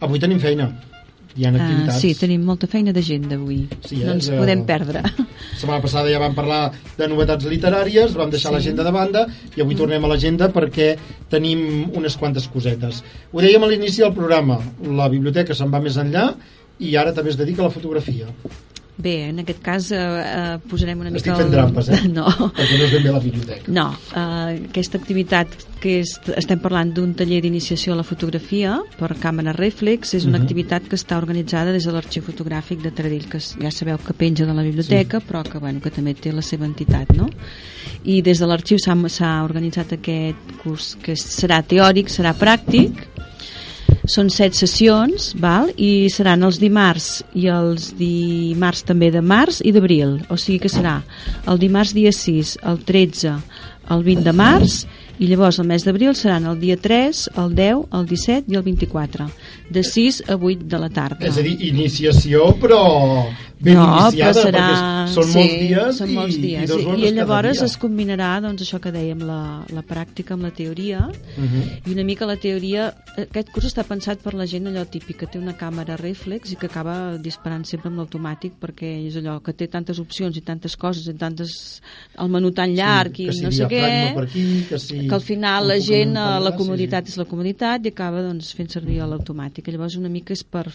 Avui 0.01 0.23
tenim 0.23 0.39
feina. 0.43 0.71
Hi 1.37 1.45
ha 1.47 1.51
Uh, 1.53 1.57
activitats. 1.61 2.01
sí, 2.01 2.15
tenim 2.19 2.43
molta 2.43 2.67
feina 2.67 2.93
d'agenda 2.93 3.37
avui. 3.37 3.69
Sí, 3.87 4.01
eh? 4.03 4.07
no 4.07 4.13
ens 4.17 4.27
Ja- 4.27 4.39
podem 4.39 4.65
perdre. 4.67 5.03
La 5.03 5.59
setmana 5.59 5.81
passada 5.83 6.11
ja 6.11 6.19
vam 6.19 6.35
parlar 6.35 6.73
de 6.97 7.07
novetats 7.09 7.45
literàries, 7.47 8.15
vam 8.15 8.31
deixar 8.31 8.51
sí. 8.51 8.55
l'agenda 8.57 8.83
de 8.85 8.91
banda 8.93 9.27
i 9.57 9.61
avui 9.61 9.75
tornem 9.77 10.03
a 10.05 10.09
l'agenda 10.09 10.49
perquè 10.51 10.97
tenim 11.31 11.91
unes 11.95 12.17
quantes 12.17 12.49
cosetes. 12.49 13.03
Ho 13.33 13.41
dèiem 13.41 13.63
a 13.63 13.67
l'inici 13.69 14.01
del 14.03 14.13
programa, 14.15 14.59
la 14.83 15.09
biblioteca 15.09 15.55
se'n 15.55 15.71
va 15.71 15.81
més 15.81 15.97
enllà 15.97 16.35
i 16.81 16.97
ara 16.97 17.13
també 17.13 17.31
es 17.31 17.37
dedica 17.37 17.63
a 17.63 17.65
la 17.67 17.71
fotografia. 17.75 18.27
Bé, 18.99 19.29
en 19.29 19.39
aquest 19.39 19.61
cas 19.63 19.93
eh, 19.95 19.99
eh, 19.99 20.59
posarem 20.69 20.99
una 21.05 21.13
Estic 21.15 21.31
mica... 21.31 21.37
fent 21.45 21.53
trampes, 21.55 21.89
eh? 21.95 22.01
No, 22.19 22.25
Perquè 22.57 22.79
no 22.81 22.85
és 22.89 22.93
ben 22.97 23.05
bé 23.05 23.13
la 23.15 23.21
biblioteca. 23.23 23.71
no. 23.71 23.85
Eh, 24.11 24.65
aquesta 24.73 24.99
activitat 24.99 25.55
que 25.79 26.01
és, 26.01 26.17
estem 26.35 26.59
parlant 26.59 26.91
d'un 26.97 27.13
taller 27.15 27.39
d'iniciació 27.45 27.95
a 27.95 27.99
la 28.01 28.03
fotografia 28.03 28.73
per 28.99 29.13
càmera 29.23 29.53
reflex, 29.55 30.15
és 30.19 30.25
una 30.27 30.39
Mhm. 30.39 30.43
activitat 30.49 30.89
que 30.91 30.97
està 30.99 31.17
organitzada 31.17 31.71
des 31.71 31.85
de 31.87 31.93
l'arxiu 31.95 32.25
fotogràfic 32.27 32.83
de 32.83 32.91
Taradell, 32.91 33.29
que 33.31 33.39
ja 33.39 33.71
sabeu 33.71 33.99
que 34.03 34.13
penja 34.19 34.45
de 34.45 34.55
la 34.55 34.63
biblioteca, 34.67 35.21
sí. 35.21 35.27
però 35.31 35.45
que, 35.45 35.59
bueno, 35.59 35.81
que 35.81 35.91
també 35.95 36.15
té 36.15 36.33
la 36.33 36.43
seva 36.43 36.67
entitat, 36.67 37.15
no? 37.15 37.31
I 38.03 38.21
des 38.23 38.41
de 38.41 38.47
l'arxiu 38.47 38.79
s'ha 38.83 38.97
s'ha 39.09 39.45
organitzat 39.45 39.93
aquest 39.93 40.37
curs 40.65 40.97
que 41.01 41.13
serà 41.15 41.63
teòric, 41.63 42.09
serà 42.11 42.35
pràctic, 42.35 42.91
són 44.09 44.31
set 44.33 44.57
sessions 44.57 45.33
val? 45.39 45.71
i 45.77 46.09
seran 46.13 46.43
els 46.47 46.59
dimarts 46.61 47.23
i 47.37 47.49
els 47.53 47.93
dimarts 47.99 48.85
també 48.89 49.13
de 49.15 49.23
març 49.23 49.61
i 49.61 49.73
d'abril 49.75 50.19
o 50.33 50.39
sigui 50.41 50.63
que 50.65 50.73
serà 50.73 51.01
el 51.47 51.61
dimarts 51.61 51.95
dia 51.97 52.13
6 52.15 52.57
el 52.69 52.81
13, 52.89 53.35
el 53.93 54.07
20 54.07 54.25
de 54.25 54.35
març 54.37 54.81
i 55.19 55.27
llavors 55.27 55.59
el 55.59 55.67
mes 55.67 55.85
d'abril 55.85 56.15
seran 56.15 56.47
el 56.47 56.59
dia 56.61 56.77
3, 56.79 57.25
el 57.43 57.55
10, 57.59 57.85
el 57.99 58.07
17 58.07 58.53
i 58.53 58.59
el 58.59 58.65
24 58.65 59.29
de 59.75 59.83
6 59.85 60.23
a 60.29 60.39
8 60.39 60.69
de 60.71 60.81
la 60.81 60.89
tarda 60.89 61.27
És 61.27 61.37
a 61.37 61.45
dir, 61.45 61.57
iniciació, 61.69 62.53
però 62.63 62.83
ben 63.61 63.75
no, 63.79 63.87
iniciada, 64.09 64.43
serà... 64.43 64.67
són 65.13 65.25
sí, 65.27 65.39
molts 65.39 65.55
dies, 65.63 65.99
són 65.99 66.11
i, 66.11 66.17
molts 66.19 66.37
i 66.37 66.43
dies. 66.43 66.69
dos 66.71 66.83
I, 66.83 66.87
hores 66.87 67.03
i 67.03 67.13
llavors 67.17 67.63
es 67.67 67.77
combinarà 67.81 68.31
doncs, 68.45 68.63
això 68.67 68.81
que 68.83 68.93
dèiem, 68.95 69.25
la, 69.27 69.41
la 69.75 69.85
pràctica 69.87 70.37
amb 70.37 70.49
la 70.49 70.55
teoria 70.55 71.07
Uh 71.39 71.45
-huh. 71.45 71.65
i 71.87 71.93
una 71.93 72.03
mica 72.05 72.27
la 72.27 72.37
teoria 72.37 72.93
aquest 73.17 73.51
curs 73.51 73.67
està 73.67 73.85
pensat 73.85 74.19
per 74.23 74.35
la 74.35 74.47
gent 74.47 74.67
allò 74.67 74.85
típic 74.89 75.17
que 75.19 75.27
té 75.27 75.39
una 75.39 75.57
càmera 75.57 75.97
reflex 75.97 76.53
i 76.53 76.57
que 76.57 76.67
acaba 76.67 77.17
disparant 77.19 77.65
sempre 77.65 77.89
amb 77.89 77.99
l'automàtic 77.99 78.53
perquè 78.61 79.07
és 79.07 79.17
allò 79.17 79.41
que 79.41 79.53
té 79.53 79.67
tantes 79.69 79.99
opcions 79.99 80.37
i 80.37 80.41
tantes 80.41 80.77
coses 80.77 81.07
i 81.07 81.15
tantes 81.15 81.81
el 82.19 82.29
menú 82.29 82.51
tan 82.51 82.75
llarg 82.75 83.13
que 83.13 83.23
i 83.23 83.33
si 83.33 83.43
no 83.43 83.51
sé 83.51 83.67
què 83.69 84.15
aquí, 84.17 84.67
que 84.69 84.79
si 84.79 85.07
que 85.09 85.15
al 85.15 85.21
final 85.21 85.69
la 85.69 85.79
gent, 85.81 86.17
eh, 86.17 86.41
la 86.41 86.53
comoditat 86.57 87.07
sí, 87.07 87.13
és 87.13 87.19
la 87.19 87.25
comoditat 87.25 87.85
i 87.85 87.89
acaba 87.89 88.23
doncs, 88.23 88.53
fent 88.55 88.71
servir 88.71 89.01
l'automàtic. 89.03 89.69
Llavors 89.69 89.97
una 89.97 90.09
mica 90.09 90.33
és 90.33 90.45
per 90.45 90.67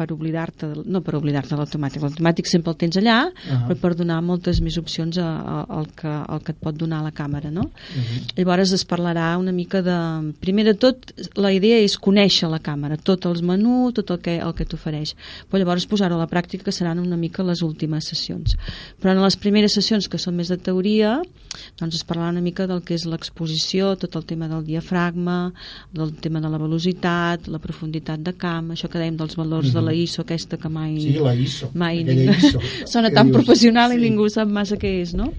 per 0.00 0.08
oblidar-te, 0.14 0.70
no 0.88 1.02
per 1.04 1.14
oblidar-te 1.18 1.52
de 1.52 1.58
l'automàtic, 1.60 2.00
l'automàtic 2.06 2.48
sempre 2.48 2.72
el 2.72 2.78
tens 2.80 2.96
allà, 3.00 3.18
Ah. 3.50 3.60
però 3.68 3.76
per 3.82 3.92
donar 3.98 4.20
moltes 4.24 4.60
més 4.64 4.78
opcions 4.80 5.18
a, 5.20 5.26
a, 5.28 5.56
al, 5.76 5.88
que, 5.96 6.08
al 6.08 6.40
que 6.44 6.54
et 6.54 6.60
pot 6.62 6.76
donar 6.76 7.02
la 7.04 7.12
càmera, 7.12 7.50
no? 7.52 7.68
Mhm. 7.96 8.32
Llavors 8.38 8.72
es 8.76 8.86
parlarà 8.88 9.34
una 9.38 9.52
mica 9.52 9.82
de... 9.84 9.98
Primer 10.40 10.64
de 10.70 10.74
tot, 10.80 11.10
la 11.36 11.52
idea 11.52 11.78
és 11.84 11.98
conèixer 12.00 12.48
la 12.50 12.60
càmera, 12.64 12.96
tot 12.96 13.26
els 13.28 13.42
menús, 13.44 13.92
tot 13.98 14.10
el 14.14 14.20
que, 14.24 14.38
el 14.40 14.54
que 14.56 14.64
t'ofereix. 14.64 15.14
Però 15.50 15.60
llavors 15.60 15.86
posar-ho 15.90 16.16
a 16.16 16.22
la 16.24 16.28
pràctica 16.30 16.64
que 16.70 16.72
seran 16.72 16.98
una 17.02 17.18
mica 17.20 17.44
les 17.44 17.60
últimes 17.66 18.08
sessions. 18.08 18.56
Però 19.02 19.12
en 19.12 19.20
les 19.22 19.36
primeres 19.36 19.74
sessions, 19.76 20.08
que 20.08 20.18
són 20.20 20.36
més 20.38 20.48
de 20.52 20.56
teoria, 20.56 21.18
doncs 21.80 21.98
es 22.00 22.04
parlarà 22.06 22.30
una 22.30 22.44
mica 22.44 22.66
del 22.70 22.80
que 22.86 22.94
és 22.96 23.04
l'exposició, 23.10 23.94
tot 24.00 24.16
el 24.16 24.24
tema 24.24 24.48
del 24.48 24.64
diafragma, 24.64 25.52
del 25.92 26.14
tema 26.22 26.40
de 26.40 26.48
la 26.52 26.58
velocitat, 26.62 27.48
la 27.50 27.58
profunditat 27.58 28.22
de 28.22 28.32
camp, 28.38 28.70
això 28.72 28.88
que 28.88 29.00
dèiem 29.00 29.16
dels 29.18 29.36
valors 29.36 29.72
de 29.74 29.82
la 29.82 29.89
ISO, 29.92 30.22
aquesta 30.22 30.58
que 30.60 30.68
mai... 30.72 30.96
Sí, 31.00 31.14
la 31.22 31.34
ISO. 31.34 31.70
mai 31.74 32.04
ningú... 32.04 32.34
ISO. 32.36 32.60
sona 32.92 33.10
tan 33.14 33.32
professional 33.34 33.94
i 33.94 33.98
sí. 33.98 34.04
ningú 34.06 34.28
sap 34.32 34.48
massa 34.48 34.78
què 34.80 35.00
és, 35.02 35.14
no? 35.18 35.30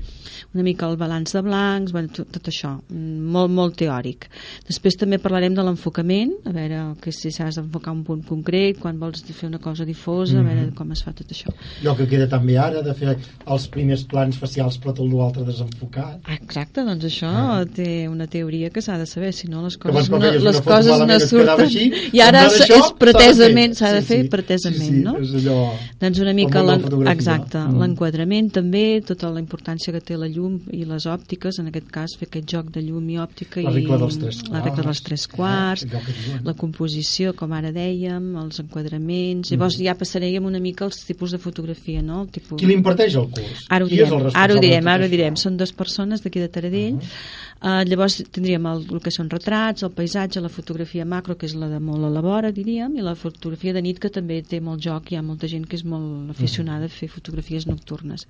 Una 0.54 0.64
mica 0.64 0.88
el 0.90 0.98
balanç 0.98 1.32
de 1.34 1.42
blancs, 1.42 1.92
bueno, 1.94 2.10
tot, 2.16 2.28
tot 2.32 2.48
això, 2.52 2.74
mm, 2.90 3.20
molt, 3.32 3.52
molt 3.52 3.76
teòric. 3.78 4.28
Després 4.68 4.98
també 4.98 5.18
parlarem 5.18 5.54
de 5.56 5.64
l'enfocament, 5.64 6.34
a 6.46 6.52
veure 6.52 6.96
que 7.02 7.12
si 7.12 7.32
s'has 7.32 7.56
d'enfocar 7.56 7.94
un 7.94 8.04
punt 8.04 8.26
concret, 8.28 8.78
quan 8.80 9.00
vols 9.00 9.24
fer 9.24 9.48
una 9.48 9.60
cosa 9.60 9.86
difosa, 9.86 10.40
a 10.40 10.42
Mhm. 10.44 10.48
veure 10.50 10.74
com 10.76 10.92
es 10.92 11.04
fa 11.04 11.14
tot 11.14 11.28
això. 11.32 11.48
Allò 11.82 11.96
que 11.96 12.08
queda 12.08 12.28
també 12.28 12.58
ara, 12.58 12.82
de 12.82 12.94
fer 12.94 13.18
els 13.48 13.68
primers 13.68 14.04
plans 14.04 14.38
facials 14.38 14.78
però 14.80 14.94
tot 14.94 15.08
l'altre 15.08 15.44
desenfocat. 15.46 16.20
Exacte, 16.42 16.84
doncs 16.84 17.06
això 17.06 17.30
Ah. 17.32 17.66
té 17.66 18.10
una 18.10 18.28
teoria 18.28 18.70
que 18.70 18.82
s'ha 18.82 18.98
de 18.98 19.06
saber, 19.06 19.32
si 19.34 19.48
no 19.48 19.62
les 19.64 19.78
coses 19.78 20.10
no, 20.10 20.18
les 20.18 20.62
coses 20.62 21.00
no 21.00 21.20
surten. 21.20 21.60
així, 21.62 21.94
I 22.14 22.20
ara 22.20 22.48
això 22.48 22.62
és 22.64 22.68
s'ha 22.68 22.88
de 22.90 22.96
pretesament, 23.00 23.74
fer. 23.74 23.76
s'ha 23.76 23.94
de 23.94 24.02
Sí, 24.02 24.08
fer 24.08 24.22
sí. 24.24 24.28
pretesament, 24.30 24.82
Sí, 24.82 24.88
sí, 24.88 25.02
no? 25.04 25.18
és 25.18 25.30
allò... 25.34 25.72
Doncs 26.02 26.20
una 26.20 26.34
mica 26.34 26.60
món 26.60 26.66
de 26.66 26.72
la 26.72 26.74
l'en- 26.78 26.82
fotografia. 26.84 27.14
exacte, 27.14 27.58
Mm. 27.58 27.80
l'enquadrament 27.80 28.52
també, 28.52 29.02
tota 29.06 29.30
la 29.30 29.40
importància 29.40 29.92
que 29.94 30.02
té 30.02 30.18
la 30.18 30.28
llum 30.28 30.41
i 30.74 30.84
les 30.88 31.08
òptiques, 31.10 31.60
en 31.62 31.70
aquest 31.72 31.90
cas 31.94 32.16
fer 32.20 32.30
aquest 32.30 32.50
joc 32.56 32.72
de 32.74 32.84
llum 32.86 33.08
i 33.10 33.20
òptica 33.22 33.62
La 33.62 33.72
i 33.72 33.82
regla 33.82 34.02
dels 34.04 34.20
tres 34.22 34.42
la 34.50 34.64
regla 34.66 34.88
dels 34.90 35.04
tres 35.06 35.28
quarts, 35.32 35.86
Eh, 35.92 36.40
la 36.46 36.54
composició, 36.58 37.34
com 37.38 37.52
ara 37.56 37.72
dèiem, 37.74 38.32
els 38.42 38.62
enquadraments, 38.64 39.52
llavors 39.54 39.78
ja 39.82 39.96
passaríem 39.98 40.46
una 40.48 40.62
mica 40.64 40.86
als 40.86 41.04
tipus 41.08 41.36
de 41.36 41.40
fotografia, 41.42 42.02
no? 42.02 42.24
El 42.26 42.32
tipus... 42.34 42.56
Mm. 42.56 42.62
Qui 42.62 42.70
l'imparteix 42.70 43.18
el 43.20 43.30
curs? 43.34 43.66
Ara 43.70 43.86
ho 43.86 43.90
Qui 43.90 44.00
direm, 44.00 44.18
el 44.18 44.36
ara 44.44 44.56
ho 44.56 44.64
direm, 44.64 44.92
ara 44.92 45.08
ho 45.08 45.12
direm. 45.12 45.40
Són 45.40 45.58
dues 45.60 45.74
persones 45.76 46.24
d'aquí 46.26 46.44
de 46.44 46.52
Taradell. 46.52 47.00
Uh 47.02 47.52
llavors 47.62 48.18
tindríem 48.34 48.66
el, 48.66 48.86
el 48.90 49.02
que 49.04 49.12
són 49.14 49.30
retrats, 49.30 49.84
el 49.86 49.92
paisatge, 49.94 50.42
la 50.42 50.50
fotografia 50.50 51.06
macro, 51.06 51.36
que 51.38 51.46
és 51.46 51.54
la 51.54 51.70
de 51.70 51.78
molt 51.84 52.08
a 52.08 52.10
la 52.10 52.24
vora, 52.26 52.50
diríem, 52.52 52.96
i 52.98 53.06
la 53.06 53.14
fotografia 53.16 53.74
de 53.76 53.84
nit, 53.86 54.00
que 54.02 54.10
també 54.10 54.40
té 54.42 54.60
molt 54.64 54.82
joc. 54.82 55.12
Hi 55.12 55.20
ha 55.20 55.22
molta 55.26 55.50
gent 55.52 55.68
que 55.70 55.78
és 55.78 55.86
molt 55.86 56.32
aficionada 56.34 56.90
a 56.90 56.94
fer 56.94 57.12
fotografies 57.12 57.68
nocturnes. 57.70 58.26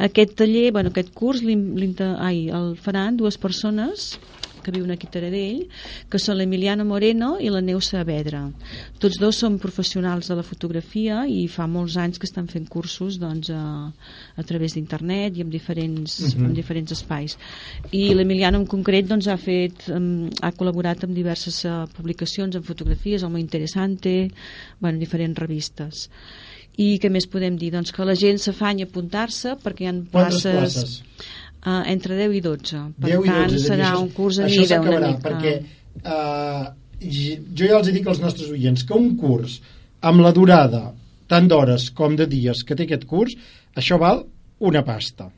Aquest 0.00 0.36
taller, 0.40 0.70
bueno, 0.72 0.92
aquest 0.92 1.12
curs, 1.12 1.41
l'im- 1.44 1.74
l'inter- 1.76 2.16
ai, 2.18 2.48
el 2.48 2.76
faran 2.76 3.16
dues 3.16 3.36
persones 3.38 4.18
que 4.62 4.70
viuen 4.70 4.92
aquí 4.92 5.08
a 5.08 5.10
Taradell, 5.10 5.64
que 6.08 6.20
són 6.22 6.36
l'Emiliana 6.38 6.84
Moreno 6.86 7.32
i 7.42 7.48
la 7.50 7.58
Neus 7.60 7.88
Saavedra. 7.90 8.44
Tots 9.02 9.18
dos 9.18 9.34
són 9.42 9.56
professionals 9.58 10.28
de 10.30 10.36
la 10.38 10.44
fotografia 10.46 11.24
i 11.26 11.48
fa 11.50 11.66
molts 11.66 11.96
anys 11.98 12.20
que 12.22 12.28
estan 12.28 12.46
fent 12.46 12.68
cursos 12.70 13.18
doncs, 13.18 13.50
a, 13.50 13.90
a 14.36 14.42
través 14.46 14.74
d'internet 14.76 15.34
i 15.36 15.42
en 15.42 15.50
diferents, 15.50 16.20
Mhm. 16.36 16.44
en 16.46 16.54
diferents 16.54 16.92
espais. 16.94 17.36
I 17.90 18.14
l'Emiliana 18.14 18.56
en 18.56 18.64
concret 18.70 19.08
doncs, 19.08 19.26
ha, 19.26 19.36
fet, 19.36 19.88
um, 19.90 20.30
ha 20.40 20.52
col·laborat 20.52 21.02
amb 21.02 21.12
diverses 21.12 21.64
uh, 21.64 21.88
publicacions 21.96 22.54
en 22.54 22.62
fotografies, 22.62 23.24
Mo 23.24 23.38
Interessante, 23.38 24.30
bueno, 24.78 24.96
diferents 25.00 25.38
revistes. 25.40 26.08
I 26.80 26.98
què 27.02 27.10
més 27.12 27.26
podem 27.28 27.56
dir? 27.60 27.70
Doncs 27.74 27.92
que 27.92 28.04
la 28.08 28.14
gent 28.16 28.38
s'afanya 28.40 28.86
a 28.86 28.88
apuntar-se 28.88 29.56
perquè 29.62 29.84
hi 29.84 29.90
ha 29.90 29.94
places... 30.12 30.42
places? 30.56 31.02
Uh, 31.62 31.82
entre 31.86 32.16
10 32.18 32.32
i 32.34 32.40
12. 32.42 32.78
Per 33.00 33.10
10 33.10 33.12
i 33.12 33.16
12, 33.18 33.26
tant, 33.28 33.44
és 33.44 33.52
a 33.52 33.56
dir, 33.56 33.66
serà 33.68 33.90
això- 33.92 34.00
un 34.02 34.08
curs 34.16 34.38
a 34.42 34.46
mida 34.50 34.80
una 34.80 35.00
mica. 35.04 35.20
perquè 35.28 35.52
eh, 36.02 36.64
jo 37.54 37.68
ja 37.68 37.76
els 37.78 37.92
dic 37.92 38.08
als 38.10 38.20
nostres 38.22 38.50
oients 38.50 38.82
que 38.88 38.94
un 38.98 39.12
curs 39.20 39.60
amb 40.02 40.24
la 40.24 40.32
durada 40.34 40.88
tant 41.30 41.46
d'hores 41.48 41.90
com 41.94 42.16
de 42.18 42.26
dies 42.26 42.64
que 42.66 42.74
té 42.76 42.84
aquest 42.88 43.06
curs, 43.08 43.36
això 43.78 43.96
val 44.00 44.24
una 44.60 44.82
pasta. 44.84 45.28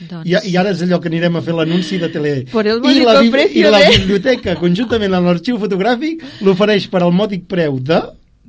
Doncs... 0.00 0.28
I, 0.28 0.36
I 0.52 0.56
ara 0.60 0.70
és 0.72 0.82
allò 0.84 1.00
que 1.02 1.08
anirem 1.10 1.36
a 1.36 1.42
fer 1.44 1.52
l'anunci 1.56 1.98
de 2.00 2.08
tele. 2.12 2.34
Por 2.52 2.66
el 2.68 2.78
I 2.84 3.00
la, 3.04 3.16
precio 3.32 3.66
I 3.66 3.72
la 3.72 3.80
de- 3.82 3.96
biblioteca, 3.98 4.54
conjuntament 4.60 5.16
amb 5.16 5.26
l'arxiu 5.28 5.58
fotogràfic, 5.60 6.22
l'ofereix 6.46 6.86
per 6.92 7.02
al 7.02 7.12
mòdic 7.12 7.48
preu 7.50 7.80
de 7.80 7.98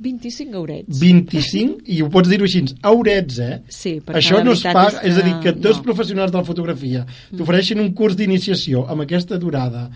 25 0.02 0.56
eurets. 0.56 0.98
25, 0.98 1.82
i 1.86 2.00
ho 2.02 2.08
pots 2.10 2.30
dir-ho 2.30 2.46
així, 2.48 2.64
eurets, 2.88 3.38
eh? 3.44 3.58
Sí, 3.68 3.98
Això 4.06 4.40
la 4.40 4.46
no 4.46 4.56
es 4.56 4.64
paga, 4.64 5.02
és 5.02 5.12
és, 5.12 5.20
a 5.20 5.26
dir, 5.26 5.36
que 5.42 5.52
que 5.52 5.60
dos 5.60 5.78
no. 5.78 5.84
professionals 5.90 6.32
de 6.32 6.38
la 6.40 6.44
fotografia 6.48 7.04
t'ofereixin 7.36 7.80
un 7.82 7.92
curs 7.94 8.16
d'iniciació 8.16 8.86
amb 8.90 9.04
aquesta 9.04 9.38
durada 9.38 9.90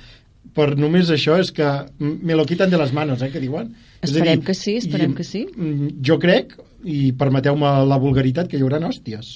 per 0.56 0.70
només 0.78 1.10
això 1.12 1.36
és 1.40 1.50
que 1.52 1.66
me 1.98 2.36
lo 2.36 2.46
quitan 2.48 2.70
de 2.72 2.78
les 2.80 2.92
manos, 2.96 3.20
eh, 3.22 3.30
que 3.32 3.42
diuen. 3.42 3.74
És 4.00 4.12
a 4.12 4.14
Esperem 4.14 4.44
que 4.46 4.54
sí, 4.56 4.76
esperem 4.80 5.12
i, 5.12 5.16
que 5.18 5.26
sí. 5.26 5.42
mm, 5.52 5.98
Jo 6.06 6.16
crec, 6.22 6.54
i 6.84 7.12
permeteu-me 7.18 7.72
la 7.88 7.98
vulgaritat, 8.00 8.48
que 8.48 8.56
hi 8.56 8.64
haurà 8.64 8.80
hòsties. 8.80 9.34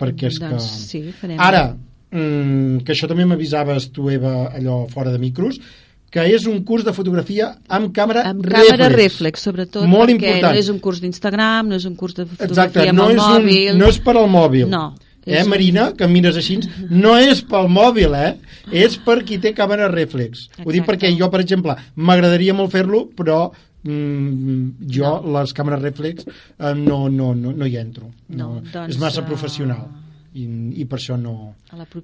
Perquè 0.00 0.30
és 0.30 0.38
doncs 0.40 0.64
que... 0.70 0.84
sí, 0.86 1.02
farem. 1.16 1.40
Ara, 1.40 1.64
mm, 2.12 2.84
que 2.86 2.94
això 2.94 3.08
també 3.10 3.26
m'avisaves 3.28 3.90
tu, 3.92 4.08
Eva, 4.12 4.52
allò 4.56 4.84
fora 4.92 5.12
de 5.12 5.20
micros, 5.20 5.60
que 6.16 6.24
és 6.32 6.46
un 6.48 6.62
curs 6.64 6.84
de 6.86 6.94
fotografia 6.96 7.50
amb 7.68 7.90
càmera 7.96 8.22
amb 8.30 8.44
reflex. 8.46 8.70
càmera 8.70 8.88
reflex, 8.94 9.42
sobretot, 9.44 9.84
Molt 9.86 10.08
perquè 10.08 10.14
important. 10.16 10.52
no 10.54 10.60
és 10.62 10.68
un 10.72 10.78
curs 10.80 11.00
d'Instagram, 11.02 11.68
no 11.68 11.76
és 11.76 11.84
un 11.84 11.94
curs 11.94 12.14
de 12.16 12.24
fotografia 12.24 12.64
Exacte, 12.70 12.88
amb 12.88 12.98
no 12.98 13.10
el 13.10 13.16
és, 13.18 13.22
mòbil. 13.22 13.72
un, 13.74 13.78
no 13.84 13.90
és 13.92 13.98
per 14.00 14.16
al 14.16 14.30
mòbil. 14.32 14.68
No, 14.72 14.94
Eh, 15.26 15.42
un- 15.42 15.48
Marina, 15.50 15.88
que 15.98 16.04
em 16.06 16.12
mires 16.14 16.36
així, 16.38 16.60
no 16.90 17.16
és 17.18 17.40
pel 17.42 17.66
mòbil, 17.68 18.14
eh? 18.14 18.36
És 18.70 18.96
per 18.96 19.24
qui 19.26 19.38
té 19.42 19.52
càmera 19.52 19.88
reflex. 19.90 20.46
Ho 20.64 20.70
dic 20.70 20.84
Exacte. 20.84 20.86
perquè 20.92 21.18
jo, 21.18 21.28
per 21.28 21.40
exemple, 21.40 21.74
m'agradaria 21.96 22.54
molt 22.54 22.70
fer-lo, 22.70 23.08
però 23.10 23.50
mm, 23.82 24.86
jo, 24.88 25.20
no. 25.24 25.40
les 25.40 25.52
càmeres 25.52 25.82
reflex, 25.82 26.24
eh, 26.58 26.74
no, 26.74 27.08
no, 27.08 27.34
no, 27.34 27.52
no 27.52 27.66
hi 27.66 27.76
entro. 27.76 28.12
No, 28.28 28.60
doncs, 28.72 28.94
és 28.94 28.98
massa 29.02 29.20
eh, 29.22 29.26
professional. 29.26 29.88
I, 30.36 30.44
i 30.82 30.84
per 30.84 30.98
això 30.98 31.16
no... 31.16 31.54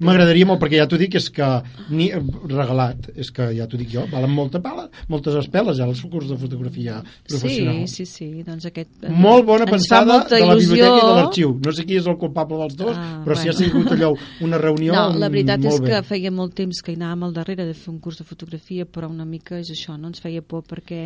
M'agradaria 0.00 0.46
molt, 0.48 0.60
perquè 0.62 0.78
ja 0.80 0.86
t'ho 0.88 0.96
dic, 1.00 1.14
és 1.20 1.26
que 1.34 1.48
ni, 1.92 2.06
regalat, 2.48 3.10
és 3.20 3.28
que 3.34 3.50
ja 3.56 3.66
t'ho 3.68 3.76
dic 3.80 3.90
jo, 3.92 4.06
valen 4.10 4.32
molta 4.32 4.60
pala, 4.64 4.86
moltes 5.12 5.36
espeles 5.40 5.76
ja 5.76 5.84
els 5.88 6.00
curs 6.08 6.30
de 6.30 6.38
fotografia 6.40 7.02
professional. 7.28 7.82
Sí, 7.86 8.06
sí, 8.06 8.06
sí, 8.06 8.42
doncs 8.46 8.66
aquest... 8.70 8.90
Molt 9.12 9.44
bona 9.48 9.66
ens 9.66 9.74
pensada 9.74 10.22
de 10.30 10.40
la 10.40 10.54
il·lusió. 10.56 10.70
biblioteca 10.72 10.96
i 10.96 11.06
de 11.10 11.14
l'arxiu. 11.20 11.52
No 11.66 11.72
sé 11.76 11.84
qui 11.88 12.00
és 12.00 12.08
el 12.08 12.16
culpable 12.20 12.58
dels 12.64 12.76
dos, 12.80 12.96
Ah, 12.96 13.20
però 13.24 13.36
si 13.36 13.48
ha 13.48 13.52
bueno. 13.52 13.66
sigut 13.66 13.92
allò 13.96 14.12
una 14.48 14.58
reunió... 14.58 14.92
No, 14.96 15.18
la 15.18 15.28
veritat 15.32 15.60
molt 15.60 15.74
és 15.74 15.80
bé. 15.84 15.92
que 15.92 16.02
feia 16.08 16.30
molt 16.32 16.54
temps 16.58 16.80
que 16.82 16.92
hi 16.92 16.96
anàvem 16.98 17.28
al 17.28 17.32
darrere 17.36 17.66
de 17.68 17.74
fer 17.74 17.92
un 17.92 18.00
curs 18.00 18.18
de 18.18 18.24
fotografia, 18.24 18.86
però 18.86 19.08
una 19.10 19.24
mica 19.28 19.58
és 19.60 19.70
això, 19.74 19.98
no 19.98 20.08
ens 20.12 20.20
feia 20.24 20.42
por 20.42 20.62
perquè, 20.64 21.02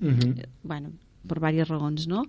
Mhm. 0.00 0.34
bueno, 0.64 0.90
per 1.28 1.38
diverses 1.40 1.70
raons, 1.70 2.06
no? 2.10 2.24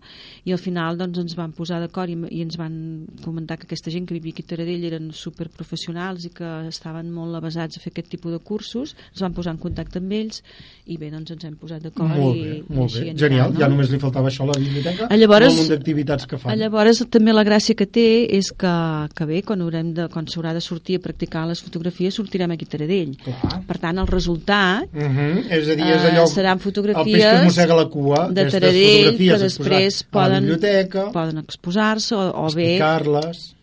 I 0.45 0.55
al 0.55 0.61
final 0.61 0.97
doncs, 0.99 1.21
ens 1.23 1.37
van 1.37 1.53
posar 1.57 1.79
d'acord 1.83 2.11
i, 2.13 2.17
i 2.37 2.43
ens 2.45 2.57
van 2.59 2.77
comentar 3.23 3.57
que 3.57 3.67
aquesta 3.69 3.93
gent 3.93 4.07
que 4.07 4.17
vivia 4.17 4.35
aquí 4.35 4.45
a 4.45 4.51
Taradell 4.53 4.87
eren 4.89 5.11
superprofessionals 5.15 6.27
i 6.27 6.33
que 6.37 6.51
estaven 6.71 7.11
molt 7.13 7.39
avasats 7.39 7.77
a 7.77 7.83
fer 7.83 7.93
aquest 7.93 8.11
tipus 8.15 8.35
de 8.35 8.41
cursos, 8.43 8.95
ens 9.13 9.23
van 9.23 9.37
posar 9.37 9.55
en 9.55 9.61
contacte 9.61 10.01
amb 10.01 10.13
ells 10.17 10.43
i 10.87 10.97
bé, 10.97 11.09
doncs 11.11 11.31
ens 11.31 11.43
hem 11.45 11.55
posat 11.59 11.81
d'acord 11.83 12.09
Molt 12.15 12.35
bé, 12.35 12.57
i 12.57 12.63
molt 12.73 12.93
bé. 12.93 12.99
anirà, 13.01 13.17
Genial, 13.19 13.53
no? 13.53 13.59
ja 13.59 13.67
només 13.67 13.89
li 13.91 13.99
faltava 13.99 14.29
això 14.29 14.43
a 14.43 14.47
la 14.47 14.59
biblioteca. 14.59 15.07
Ah, 15.09 15.17
llavors- 15.17 15.49
un 15.51 15.55
munt 15.57 15.69
d'activitats 15.69 16.25
que 16.27 16.37
fan. 16.37 16.57
Llavors 16.59 17.03
també 17.09 17.33
la 17.33 17.43
gràcia 17.43 17.75
que 17.75 17.85
té 17.85 18.07
és 18.37 18.51
que, 18.51 18.73
que 19.15 19.25
bé, 19.25 19.41
quan 19.43 19.61
haurem 19.61 19.93
de, 19.93 20.07
quan 20.09 20.25
s'haurà 20.27 20.53
de 20.53 20.61
sortir 20.61 20.95
a 20.97 20.99
practicar 20.99 21.45
les 21.47 21.61
fotografies 21.61 22.15
sortirem 22.15 22.51
aquí 22.51 22.65
a 22.65 22.67
Taradell. 22.69 23.15
Clar. 23.23 23.61
Per 23.67 23.77
tant, 23.77 23.97
el 23.99 24.07
resultat 24.07 24.87
Uh 24.93 25.01
-huh. 25.03 25.43
És 25.49 25.67
a 25.69 25.75
dir, 25.75 25.85
és 25.85 26.03
Eh, 26.03 26.11
allò... 26.11 26.25
seran 26.27 26.53
El 26.53 26.57
peix 26.57 26.63
fotografies 26.63 27.39
que 27.39 27.43
mossega 27.45 27.75
la 27.75 27.85
cua. 27.89 28.27
de 28.31 28.45
Taradell 28.45 29.05
fotografies 29.05 29.33
que 29.37 29.43
després 29.43 30.01
a 30.01 30.05
poden, 30.11 31.11
poden 31.13 31.37
exposar-se 31.39 32.15
o, 32.15 32.45
o 32.45 32.51
bé 32.53 32.77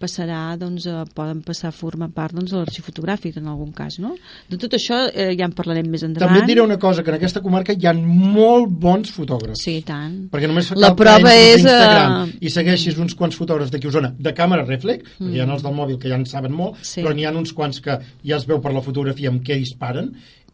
passarà, 0.01 0.57
doncs, 0.59 0.87
eh, 0.87 1.05
poden 1.15 1.43
passar 1.43 1.69
a 1.69 1.73
formar 1.73 2.11
part 2.15 2.35
doncs, 2.37 2.51
de 2.53 2.57
l'arxiu 2.61 2.85
fotogràfic 2.85 3.37
en 3.41 3.47
algun 3.49 3.73
cas, 3.73 3.99
no? 3.99 4.15
De 4.51 4.57
tot 4.61 4.75
això 4.77 4.99
eh, 5.13 5.35
ja 5.39 5.47
en 5.49 5.53
parlarem 5.57 5.89
més 5.89 6.03
endavant. 6.03 6.29
També 6.35 6.45
et 6.45 6.51
diré 6.53 6.63
una 6.65 6.79
cosa, 6.79 7.03
que 7.03 7.14
en 7.15 7.21
aquesta 7.21 7.43
comarca 7.45 7.75
hi 7.79 7.87
ha 7.87 7.95
molt 7.95 8.73
bons 8.85 9.13
fotògrafs. 9.15 9.63
Sí, 9.63 9.79
tant. 9.87 10.17
Perquè 10.33 10.51
només 10.51 10.73
La 10.77 10.93
prova 10.99 11.35
és, 11.39 11.63
Instagram 11.63 12.17
eh, 12.27 12.39
i 12.43 12.53
segueixis 12.53 12.99
uns 12.99 13.15
quants 13.19 13.39
fotògrafs 13.39 13.71
d'aquí 13.71 13.87
a 13.87 13.93
Osona 13.93 14.15
de 14.19 14.35
càmera 14.37 14.67
reflex, 14.67 15.05
mm. 15.07 15.27
perquè 15.27 15.37
hi 15.39 15.43
ha 15.45 15.51
els 15.55 15.67
del 15.67 15.77
mòbil 15.79 16.01
que 16.03 16.11
ja 16.11 16.19
en 16.19 16.27
saben 16.29 16.55
molt, 16.55 16.81
Sí. 16.83 17.03
però 17.03 17.15
n'hi 17.15 17.29
ha 17.29 17.35
uns 17.35 17.55
quants 17.55 17.81
que 17.85 18.01
ja 18.25 18.41
es 18.41 18.49
veu 18.51 18.61
per 18.61 18.75
la 18.75 18.83
fotografia 18.83 19.31
amb 19.31 19.45
què 19.47 19.61
disparen 19.61 20.11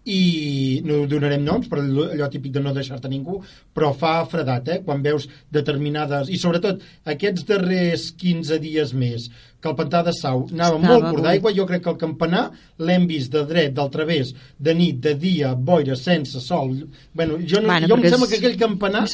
i 0.08 0.80
no 0.84 1.02
donarem 1.08 1.42
noms 1.44 1.68
per 1.68 1.82
allò 1.82 2.28
típic 2.32 2.54
de 2.54 2.62
no 2.64 2.72
deixar-te 2.72 3.08
ningú 3.12 3.40
però 3.76 3.92
fa 3.92 4.24
fredat, 4.24 4.68
eh? 4.68 4.78
quan 4.84 5.02
veus 5.04 5.28
determinades 5.52 6.30
i 6.32 6.38
sobretot 6.40 6.80
aquests 7.04 7.44
darrers 7.48 8.06
15 8.16 8.58
dies 8.64 8.94
més 8.96 9.28
que 9.61 9.68
el 9.68 9.76
pantà 9.78 10.02
de 10.06 10.14
Sau 10.16 10.46
anava 10.48 10.78
Estava 10.78 10.94
molt 10.94 11.06
curt 11.11 11.26
d'aigua 11.26 11.52
jo 11.56 11.66
crec 11.68 11.84
que 11.84 11.92
el 11.92 11.98
campanar 12.00 12.44
l'hem 12.80 13.06
vist 13.11 13.32
de 13.34 13.44
dret, 13.48 13.74
del 13.76 13.92
través 13.92 14.32
de 14.58 14.74
nit, 14.74 15.00
de 15.04 15.14
dia, 15.14 15.52
boira, 15.54 15.96
sense 15.96 16.40
sol 16.40 16.74
bueno, 17.14 17.38
jo, 17.44 17.61
no, 17.61 17.68
Bueno, 17.68 17.88
jo 17.90 18.00
em 18.00 18.08
sembla 18.08 18.30
que 18.30 18.40
aquell 18.40 18.58
campanar 18.61 19.04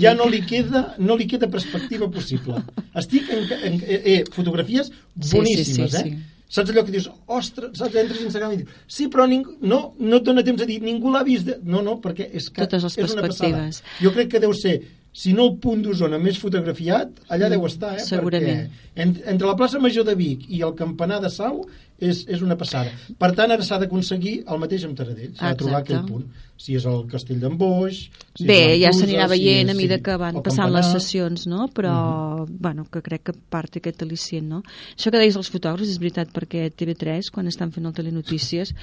ja 0.00 0.14
no 0.16 0.28
li 0.30 0.42
queda, 0.46 0.94
no 0.98 1.16
li 1.16 1.26
queda 1.30 1.48
perspectiva 1.50 2.10
possible. 2.10 2.62
Estic 2.96 3.28
en, 3.30 3.46
en, 3.60 3.80
eh, 3.84 4.02
eh, 4.04 4.20
fotografies 4.32 4.90
Sí, 4.90 5.36
boníssimes, 5.36 5.66
sí, 5.66 5.96
sí, 5.96 5.96
eh? 5.96 6.02
sí. 6.02 6.40
Saps 6.50 6.72
allò 6.72 6.82
que 6.82 6.90
dius, 6.90 7.06
ostres, 7.30 7.76
saps, 7.78 7.94
entres 7.94 8.18
a 8.18 8.24
Instagram 8.26 8.54
i 8.56 8.56
dius, 8.58 8.78
sí, 8.90 9.06
però 9.12 9.22
ningú, 9.30 9.52
no, 9.70 9.78
no 10.02 10.18
et 10.18 10.24
dona 10.26 10.42
temps 10.46 10.64
a 10.64 10.66
dir, 10.66 10.80
ningú 10.82 11.12
l'ha 11.14 11.22
vist. 11.26 11.46
De... 11.46 11.60
No, 11.62 11.78
no, 11.86 12.00
perquè 12.02 12.26
és 12.26 12.48
que 12.50 12.64
Totes 12.64 12.88
les 12.88 12.96
és 13.04 13.14
una 13.14 13.28
passada. 13.28 13.68
Jo 14.00 14.10
crec 14.16 14.32
que 14.32 14.40
deu 14.42 14.54
ser, 14.58 14.80
si 15.12 15.32
no 15.34 15.48
el 15.48 15.56
punt 15.62 15.82
d'Osona 15.82 16.18
més 16.22 16.38
fotografiat, 16.38 17.24
allà 17.28 17.48
deu 17.50 17.64
estar, 17.66 17.96
eh? 17.98 18.04
segurament. 18.06 18.66
Perquè 18.70 19.02
en, 19.02 19.14
entre 19.32 19.48
la 19.48 19.56
plaça 19.58 19.80
Major 19.82 20.04
de 20.06 20.14
Vic 20.18 20.46
i 20.48 20.62
el 20.66 20.74
campanar 20.78 21.20
de 21.22 21.30
Sau 21.32 21.64
és, 22.00 22.22
és 22.30 22.40
una 22.42 22.56
passada. 22.56 22.92
Per 23.20 23.32
tant, 23.36 23.50
ara 23.52 23.64
s'ha 23.66 23.78
d'aconseguir 23.82 24.38
el 24.48 24.60
mateix 24.62 24.86
amb 24.86 24.96
Taradell. 24.96 25.34
S'ha 25.36 25.50
de 25.52 25.58
trobar 25.60 25.82
aquell 25.82 26.06
punt. 26.08 26.24
Si 26.60 26.74
és 26.76 26.84
el 26.88 27.02
Castell 27.08 27.40
d'en 27.40 27.56
Boix... 27.60 28.02
Si 28.36 28.46
Bé, 28.48 28.76
ja 28.80 28.92
s'anirà 28.96 29.26
si 29.28 29.34
veient 29.34 29.68
és- 29.68 29.74
a 29.74 29.76
mida 29.76 29.98
sí, 29.98 30.04
que 30.06 30.16
van 30.20 30.40
passant 30.44 30.72
les 30.72 30.88
sessions, 30.94 31.46
no? 31.50 31.66
Però, 31.76 32.46
bueno, 32.48 32.86
que 32.92 33.02
crec 33.04 33.26
que 33.28 33.34
part 33.52 33.76
aquest 33.80 34.04
al·licient, 34.04 34.48
no? 34.48 34.62
Això 34.94 35.12
que 35.12 35.20
deies 35.20 35.36
dels 35.36 35.50
fotògrafs 35.52 35.88
és 35.90 36.00
veritat 36.00 36.32
perquè 36.32 36.68
TV3, 36.72 37.32
quan 37.34 37.48
estan 37.50 37.72
fent 37.74 37.88
el 37.88 37.96
Telenotícies, 37.96 38.74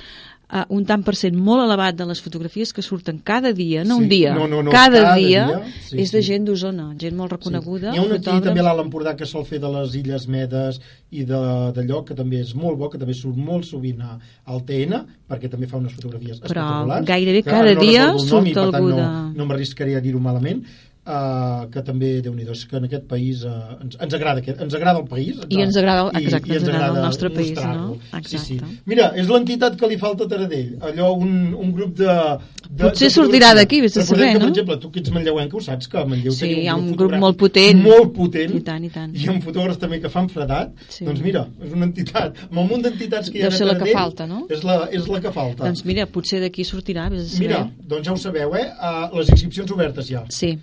uh, 0.54 0.64
un 0.70 0.86
tant 0.86 1.04
per 1.04 1.16
cent 1.16 1.36
molt 1.36 1.64
elevat 1.66 1.96
de 2.00 2.06
les 2.06 2.22
fotografies 2.22 2.72
que 2.74 2.82
surten 2.82 3.20
cada 3.24 3.52
dia, 3.54 3.84
no 3.84 3.98
Sí, 3.98 4.04
un 4.04 4.10
dia, 4.10 4.34
no, 4.36 4.48
no, 4.48 4.62
no, 4.64 4.72
cada, 4.72 5.02
cada 5.02 5.16
dia, 5.16 5.46
dia, 5.48 5.62
sí, 5.90 5.98
és 6.00 6.12
de 6.12 6.22
sí. 6.22 6.28
gent 6.34 6.46
d'Osona, 6.46 6.94
gent 7.00 7.16
molt 7.16 7.32
reconeguda. 7.38 7.92
N'hi 7.92 7.98
ha 7.98 8.02
un 8.04 8.12
aquí 8.14 8.24
fotògraf. 8.24 8.44
també 8.46 8.60
a 8.60 8.64
l'Alt 8.64 8.86
Empordà 8.86 9.16
que 9.16 9.26
sol 9.26 9.46
fer 9.46 9.60
de 9.60 9.70
les 9.70 9.96
Illes 9.96 10.28
Medes 10.28 10.80
i 11.12 11.24
de- 11.24 11.72
d'allò 11.76 12.04
que 12.06 12.16
també 12.16 12.40
és 12.42 12.54
molt 12.56 12.78
bo, 12.78 12.90
que 12.90 12.98
també 12.98 13.14
surt 13.14 13.36
molt 13.38 13.66
sovint 13.66 14.02
a, 14.02 14.18
al 14.46 14.64
TN, 14.66 15.06
perquè 15.28 15.50
també 15.50 15.68
fa 15.68 15.78
unes 15.78 15.94
fotografies 15.94 16.40
Però 16.42 16.48
espectaculars. 16.64 17.06
gairebé 17.06 17.44
que 17.44 17.50
cada 17.50 17.74
no 17.74 17.82
dia 17.82 18.08
surt 18.18 18.58
algú 18.58 18.90
no, 18.90 18.96
de- 18.98 19.38
no 19.38 19.46
m'arriscaré 19.46 19.96
a 19.96 20.02
dir-ho 20.02 20.20
malament, 20.20 20.64
uh, 21.08 21.66
que 21.72 21.82
també, 21.88 22.12
déu 22.22 22.36
nhi 22.36 22.46
que 22.48 22.78
en 22.78 22.88
aquest 22.88 23.08
país 23.10 23.44
uh, 23.48 23.78
ens, 23.82 23.98
ens, 24.00 24.14
agrada, 24.18 24.42
aquest, 24.44 24.62
ens 24.62 24.76
agrada 24.78 25.00
el 25.00 25.08
país 25.08 25.40
I 25.50 25.62
ens 25.64 25.78
agrada- 25.80 26.12
i, 26.14 26.24
exacte, 26.26 26.52
i 26.52 26.58
ens 26.60 26.68
agrada 26.68 27.00
el 27.00 27.06
nostre 27.06 27.30
país, 27.34 27.56
no? 27.56 27.96
Sí, 28.22 28.38
sí. 28.38 28.58
Exacte. 28.58 28.82
Mira, 28.86 29.10
és 29.16 29.30
l'entitat 29.32 29.78
que 29.80 29.90
li 29.90 29.98
falta 30.02 30.28
a 30.28 30.32
Taradell, 30.32 30.76
allò, 30.82 31.14
un, 31.16 31.54
un 31.56 31.72
grup 31.76 31.96
de... 32.02 32.14
de 32.70 32.84
Potser 32.84 33.08
de 33.10 33.14
sortirà 33.16 33.54
d'aquí, 33.58 33.82
vés 33.86 33.98
a 33.98 34.06
saber, 34.06 34.34
que, 34.34 34.40
no? 34.40 34.46
Per 34.46 34.52
exemple, 34.52 34.80
tu 34.84 34.92
que 34.92 35.02
ets 35.04 35.14
manlleuenca 35.16 35.58
ho 35.58 35.64
saps, 35.64 35.88
que 35.92 36.02
a 36.02 36.06
Manlleu 36.06 36.36
Sí, 36.36 36.52
hi 36.64 36.68
ha 36.68 36.76
un 36.76 36.92
grup 36.92 37.14
fotogràfic 37.16 37.24
molt 37.24 37.40
potent. 37.44 37.82
Molt 37.84 38.14
potent. 38.18 38.56
I 38.58 38.64
tant, 38.68 38.84
i 38.84 38.92
tant. 38.94 39.16
I 39.16 39.30
amb 39.34 39.44
fotògrafs 39.48 39.80
també 39.82 40.02
que 40.04 40.12
fan 40.14 40.30
fredat. 40.34 40.74
Sí. 40.92 41.06
Doncs 41.08 41.24
mira, 41.26 41.46
és 41.64 41.74
una 41.74 41.88
entitat, 41.90 42.44
amb 42.50 42.62
un 42.64 42.70
munt 42.74 42.84
d'entitats 42.86 43.32
que 43.32 43.40
hi 43.40 43.46
ha 43.46 43.50
Deu 43.50 43.56
a 43.56 43.60
ser 43.62 43.68
la 43.70 43.76
que 43.78 43.86
Taradell, 43.86 44.00
falta, 44.02 44.28
no? 44.30 44.44
És 44.52 44.64
la, 44.68 44.80
és 44.92 45.08
la 45.08 45.22
que 45.24 45.32
falta. 45.36 45.64
Doncs 45.66 45.86
mira, 45.88 46.08
potser 46.12 46.42
d'aquí 46.44 46.66
sortirà, 46.68 47.08
vés 47.14 47.24
a 47.24 47.30
saber. 47.32 47.46
mira, 47.48 47.62
doncs 47.94 48.08
ja 48.10 48.14
ho 48.16 48.20
sabeu, 48.22 48.56
eh? 48.60 48.66
Uh, 48.78 49.18
les 49.20 49.30
inscripcions 49.36 49.72
obertes 49.72 50.10
ja. 50.12 50.26
Sí, 50.34 50.58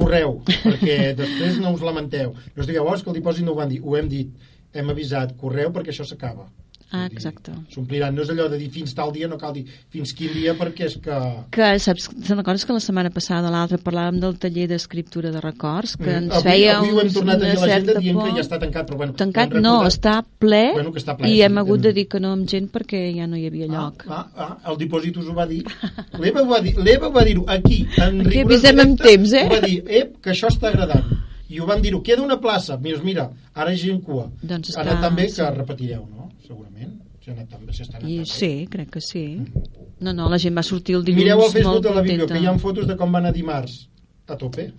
Correu, 0.00 0.38
perquè 0.48 0.96
després 1.20 1.60
no 1.62 1.74
us 1.76 1.84
lamenteu. 1.84 2.32
No 2.54 2.64
us 2.64 2.70
digueu, 2.70 2.88
oh, 2.88 2.96
és 2.96 3.04
que 3.04 3.12
el 3.12 3.20
dipòsit 3.20 3.46
no 3.46 3.54
ho 3.54 3.60
van 3.60 3.70
dir. 3.72 3.82
Ho 3.84 3.98
hem 3.98 4.08
dit, 4.10 4.50
hem 4.74 4.90
avisat, 4.94 5.36
correu 5.40 5.72
perquè 5.74 5.94
això 5.94 6.06
s'acaba. 6.08 6.48
Ah, 6.92 7.04
exacte. 7.06 7.52
S'ompliran, 7.70 8.14
no 8.16 8.22
és 8.24 8.30
allò 8.32 8.48
de 8.50 8.58
dir 8.58 8.68
fins 8.74 8.92
tal 8.98 9.12
dia, 9.14 9.28
no 9.30 9.36
cal 9.38 9.52
dir 9.54 9.62
fins 9.92 10.12
quin 10.12 10.32
dia, 10.34 10.54
perquè 10.58 10.88
és 10.88 10.96
que... 10.98 11.18
que 11.54 11.68
saps, 11.78 12.08
te'n 12.10 12.36
recordes 12.40 12.64
que 12.66 12.74
la 12.74 12.80
setmana 12.82 13.12
passada 13.14 13.50
l'altra 13.52 13.78
parlàvem 13.78 14.18
del 14.20 14.34
taller 14.42 14.66
d'escriptura 14.72 15.30
de 15.30 15.40
records 15.44 15.96
que 15.96 16.10
ens 16.10 16.26
Mm, 16.30 16.36
avui, 16.40 16.50
feia 16.50 16.72
avui 16.78 16.90
ho 16.90 16.98
hem 17.00 17.06
uns- 17.06 17.14
tornat 17.14 17.36
a 17.36 17.44
dir 17.44 17.52
a 17.56 17.60
l'agenda 17.60 17.92
certa 17.92 18.00
dient 18.02 18.18
por. 18.18 18.26
que 18.28 18.34
ja 18.34 18.42
està 18.42 18.58
tancat, 18.58 18.88
però 18.90 18.96
bueno... 19.04 19.14
tancat 19.14 19.54
no, 19.54 19.76
està 19.86 20.16
ple, 20.42 20.62
Bueno, 20.74 20.90
que 20.92 20.98
està 20.98 21.16
ple, 21.16 21.28
i 21.30 21.36
sí, 21.38 21.42
hem 21.46 21.58
hagut 21.62 21.80
de 21.86 21.92
dir 21.92 22.06
que 22.10 22.20
no 22.20 22.32
amb 22.34 22.48
gent 22.50 22.66
perquè 22.74 23.04
ja 23.14 23.26
no 23.30 23.36
hi 23.38 23.46
havia 23.46 23.66
lloc 23.70 24.04
Ah, 24.10 24.26
ah, 24.34 24.50
ah, 24.50 24.70
el 24.72 24.76
dipòsit 24.82 25.16
us 25.22 25.28
ho 25.30 25.34
va 25.36 25.46
dir. 25.46 25.62
L'Eva 26.18 26.42
va 26.42 26.60
dir, 26.60 26.74
l'Eva 26.78 27.06
ho 27.08 27.12
va 27.14 27.22
dir-ho 27.24 27.44
aquí, 27.46 27.84
en 27.98 28.20
Aquí 28.20 28.30
rigorós 28.40 28.58
avisem 28.64 28.80
amb 28.82 29.00
temps, 29.00 29.32
eh? 29.32 29.46
Va 29.50 29.60
dir, 29.62 29.82
ep, 29.86 30.16
que 30.24 30.30
això 30.34 30.50
està 30.50 30.68
agradant. 30.74 31.06
I 31.50 31.58
ho 31.58 31.66
van 31.66 31.80
dir-ho, 31.82 31.98
queda 32.06 32.22
una 32.22 32.36
plaça. 32.38 32.76
Mira, 32.78 33.00
mira, 33.02 33.24
ara 33.54 33.72
hi 33.72 33.74
ha 33.74 33.82
gent 33.82 34.02
cua. 34.06 34.28
Doncs 34.42 34.70
està- 34.70 34.84
anat 34.84 35.00
tan 35.02 35.16
bé 35.18 35.26
que 35.34 35.48
repetireu, 35.50 36.04
no? 36.06 36.19
Segurament. 36.50 36.98
Si 37.22 37.30
ha 37.30 37.34
anat 37.36 37.52
si 37.76 37.82
està 37.84 37.98
anat 38.00 38.10
i 38.10 38.20
sí, 38.26 38.52
crec 38.72 38.90
que 38.96 39.00
sí 39.04 39.24
no, 40.00 40.12
no, 40.16 40.28
la 40.32 40.38
gent 40.40 40.56
va 40.56 40.62
sortir 40.66 40.96
el 40.98 41.04
dilluns 41.04 41.22
mireu 41.22 41.42
al 41.44 41.50
Facebook 41.52 41.82
de 41.84 41.90
la 41.94 42.02
contenta. 42.02 42.30
que 42.34 42.40
hi 42.40 42.46
ha 42.48 42.54
fotos 42.58 42.86
de 42.88 42.96
com 42.96 43.12
va 43.12 43.20
anar 43.20 43.32
dimarts. 43.36 43.74
A 44.26 44.36
tope. 44.40 44.70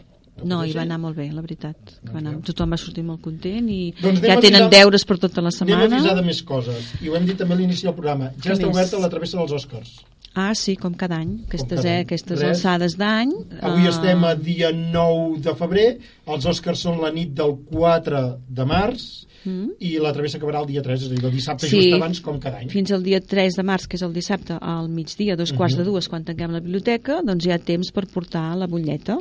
No, 0.47 0.63
hi 0.65 0.71
va 0.73 0.81
anar 0.87 0.97
molt 0.97 1.17
bé, 1.19 1.27
la 1.29 1.41
veritat 1.43 1.75
que 2.01 2.09
va 2.15 2.17
anar, 2.21 2.31
tothom 2.47 2.71
va 2.73 2.77
sortir 2.81 3.03
molt 3.05 3.21
content 3.21 3.67
i 3.69 3.91
Doncs 4.01 4.21
ja 4.23 4.39
tenen 4.41 4.63
avisar- 4.63 4.71
deures 4.73 5.03
per 5.05 5.17
tota 5.21 5.41
la 5.43 5.51
Anem 5.51 5.53
a 5.53 5.57
setmana 5.59 5.97
avisar 5.99 6.15
de 6.17 6.23
més 6.25 6.39
coses. 6.41 6.87
I 7.03 7.09
ho 7.11 7.15
hem 7.19 7.27
dit 7.29 7.37
també 7.37 7.53
a 7.53 7.57
l'inici 7.59 7.85
del 7.85 7.93
programa. 7.93 8.31
Ja 8.41 8.49
Què 8.49 8.55
està 8.55 8.65
més? 8.65 8.73
oberta 8.75 8.99
la 9.03 9.09
travessa 9.13 9.37
dels 9.37 9.51
Oscars. 9.59 9.91
ah 10.33 10.53
sí, 10.55 10.77
com 10.77 10.93
cada 10.95 11.17
any 11.19 11.41
aquestes, 11.45 11.77
cada 11.77 11.89
eh, 11.89 11.95
any. 11.97 12.05
aquestes 12.05 12.39
Res. 12.39 12.57
alçades 12.57 12.93
d'any 12.97 13.33
Avui 13.61 13.85
ah, 13.85 13.89
estem 13.89 14.23
a 14.23 14.33
dia 14.35 14.71
9 14.71 15.41
de 15.43 15.53
febrer, 15.59 15.99
els 16.25 16.45
Oscars 16.45 16.79
són 16.79 17.01
la 17.01 17.11
nit 17.11 17.33
del 17.35 17.57
4 17.69 18.39
de 18.47 18.65
març 18.65 19.27
Mm. 19.43 19.69
i 19.79 19.97
la 19.97 20.11
travessa 20.13 20.37
acabarà 20.37 20.59
el 20.61 20.67
dia 20.67 20.81
3, 20.83 21.01
és 21.01 21.07
a 21.07 21.13
dir, 21.15 21.23
el 21.25 21.31
dissabte 21.31 21.67
Sí. 21.67 21.77
just 21.81 21.93
abans, 21.95 22.21
com 22.21 22.39
cada 22.39 22.59
any. 22.59 22.69
fins 22.69 22.91
al 22.91 23.01
dia 23.03 23.19
3 23.19 23.55
de 23.55 23.63
març, 23.63 23.87
que 23.87 23.95
és 23.97 24.01
el 24.03 24.13
dissabte, 24.13 24.57
al 24.61 24.87
migdia, 24.89 25.35
dos 25.35 25.51
quarts 25.53 25.75
Mhm. 25.75 25.83
de 25.83 25.89
dues, 25.89 26.07
quan 26.09 26.23
tanquem 26.23 26.51
la 26.51 26.59
biblioteca, 26.59 27.21
doncs 27.23 27.45
hi 27.45 27.51
ha 27.51 27.57
temps 27.59 27.91
per 27.91 28.05
portar 28.07 28.55
la 28.55 28.67
butlleta. 28.67 29.17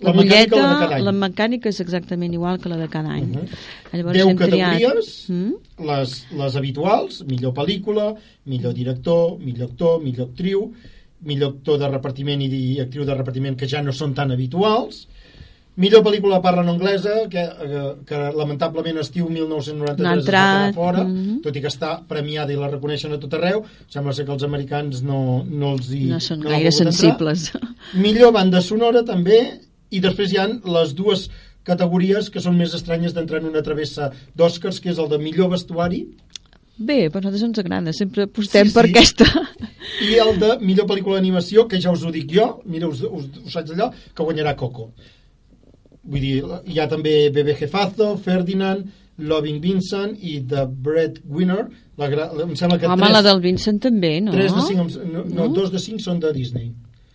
La 0.00 0.12
La, 0.14 0.22
mecànica, 0.22 0.56
butlleta, 0.56 0.56
la 0.56 0.78
cada 0.80 0.96
any. 0.96 1.02
la 1.04 1.12
mecànica 1.12 1.66
és 1.68 1.80
exactament 1.80 2.32
igual 2.32 2.58
que 2.58 2.70
la 2.70 2.78
de 2.78 2.88
cada 2.88 3.10
any. 3.10 3.26
Mhm. 3.26 3.46
Llavors 3.92 4.16
10 4.16 4.26
hem 4.28 4.36
triat... 4.38 4.72
categories, 4.80 5.24
Mm? 5.28 5.52
les, 5.84 6.26
les 6.32 6.56
habituals, 6.56 7.24
millor 7.26 7.52
pel·lícula, 7.52 8.14
millor 8.46 8.72
director, 8.72 9.38
millor 9.38 9.68
actor, 9.68 10.00
millor 10.02 10.28
actriu, 10.28 10.72
millor 11.22 11.50
actor 11.50 11.78
de 11.78 11.88
repartiment 11.90 12.40
i 12.40 12.80
actriu 12.80 13.04
de 13.04 13.14
repartiment 13.14 13.54
que 13.58 13.68
ja 13.68 13.82
no 13.82 13.92
són 13.92 14.14
tan 14.14 14.30
habituals 14.32 15.06
millor 15.80 16.02
pel·lícula 16.04 16.40
parla 16.44 16.62
no 16.66 16.74
anglesa 16.76 17.14
que, 17.32 17.42
que, 17.60 17.82
que 18.08 18.20
lamentablement 18.36 19.00
estiu 19.00 19.28
1993 19.32 20.04
No 20.04 20.14
es 20.20 20.28
va 20.28 20.72
fora 20.76 21.04
mhm. 21.06 21.40
tot 21.44 21.56
i 21.56 21.62
que 21.64 21.70
està 21.72 21.94
premiada 22.08 22.52
i 22.52 22.58
la 22.60 22.68
reconeixen 22.70 23.14
a 23.16 23.20
tot 23.22 23.34
arreu 23.38 23.64
sembla 23.88 24.12
ser 24.16 24.26
que 24.28 24.34
els 24.36 24.44
americans 24.46 25.02
no, 25.06 25.20
no 25.48 25.74
els 25.76 25.90
hi 25.96 26.06
No 26.12 26.20
són 26.20 26.42
no 26.44 26.50
gaire 26.52 26.70
volgut 26.70 26.86
entrar. 26.86 26.92
sensibles. 26.92 27.50
millor 28.06 28.32
banda 28.36 28.60
sonora 28.64 29.04
també 29.08 29.40
i 29.90 30.00
després 30.04 30.32
hi 30.34 30.38
han 30.42 30.58
les 30.70 30.92
dues 30.94 31.28
categories 31.66 32.30
que 32.32 32.40
són 32.40 32.56
més 32.56 32.72
estranyes 32.74 33.12
d'entrar 33.16 33.40
en 33.42 33.50
una 33.50 33.62
travessa 33.62 34.10
d'Oscars 34.36 34.78
que 34.80 34.90
és 34.94 34.98
el 34.98 35.08
de 35.12 35.18
millor 35.22 35.50
vestuari 35.56 36.04
Bé, 36.80 37.10
però 37.12 37.28
a 37.28 37.28
nosaltres 37.28 37.42
ens 37.44 37.58
agrada, 37.60 37.92
sempre 37.92 38.22
apostem 38.24 38.70
Sí, 38.70 38.72
per 38.72 38.86
sí. 38.86 38.92
aquesta. 38.94 39.26
i 40.08 40.14
el 40.22 40.38
de 40.40 40.54
millor 40.64 40.86
pel·lícula 40.88 41.18
d'animació, 41.18 41.66
que 41.68 41.76
ja 41.76 41.92
us 41.92 42.06
ho 42.08 42.12
dic 42.14 42.30
jo, 42.32 42.46
mira, 42.64 42.88
us, 42.88 43.02
us, 43.04 43.26
us 43.44 43.52
faig 43.52 43.68
allò, 43.74 43.90
que 44.16 44.24
guanyarà 44.24 44.54
Coco. 44.56 44.86
Vull 46.10 46.20
dir, 46.24 46.42
hi 46.66 46.80
ha 46.82 46.88
també 46.90 47.30
Bebé 47.30 47.54
Jefazo, 47.60 48.16
Ferdinand, 48.18 48.88
Loving 49.30 49.60
Vincent 49.62 50.16
i 50.20 50.40
The 50.48 50.64
Breadwinner. 50.66 51.68
La, 52.00 52.08
gra- 52.08 52.30
em 52.42 52.54
sembla 52.56 52.78
que 52.80 52.86
Home, 52.88 53.02
tres, 53.02 53.12
la 53.12 53.22
del 53.22 53.40
Vincent 53.44 53.80
també, 53.84 54.14
no? 54.24 54.32
tres 54.32 54.54
de 54.56 54.62
cinc, 54.66 54.94
no, 55.04 55.24
no, 55.24 55.24
No? 55.44 55.48
dos 55.54 55.70
de 55.70 55.78
cinc 55.78 56.00
són 56.00 56.18
de 56.22 56.32
Disney. 56.32 56.70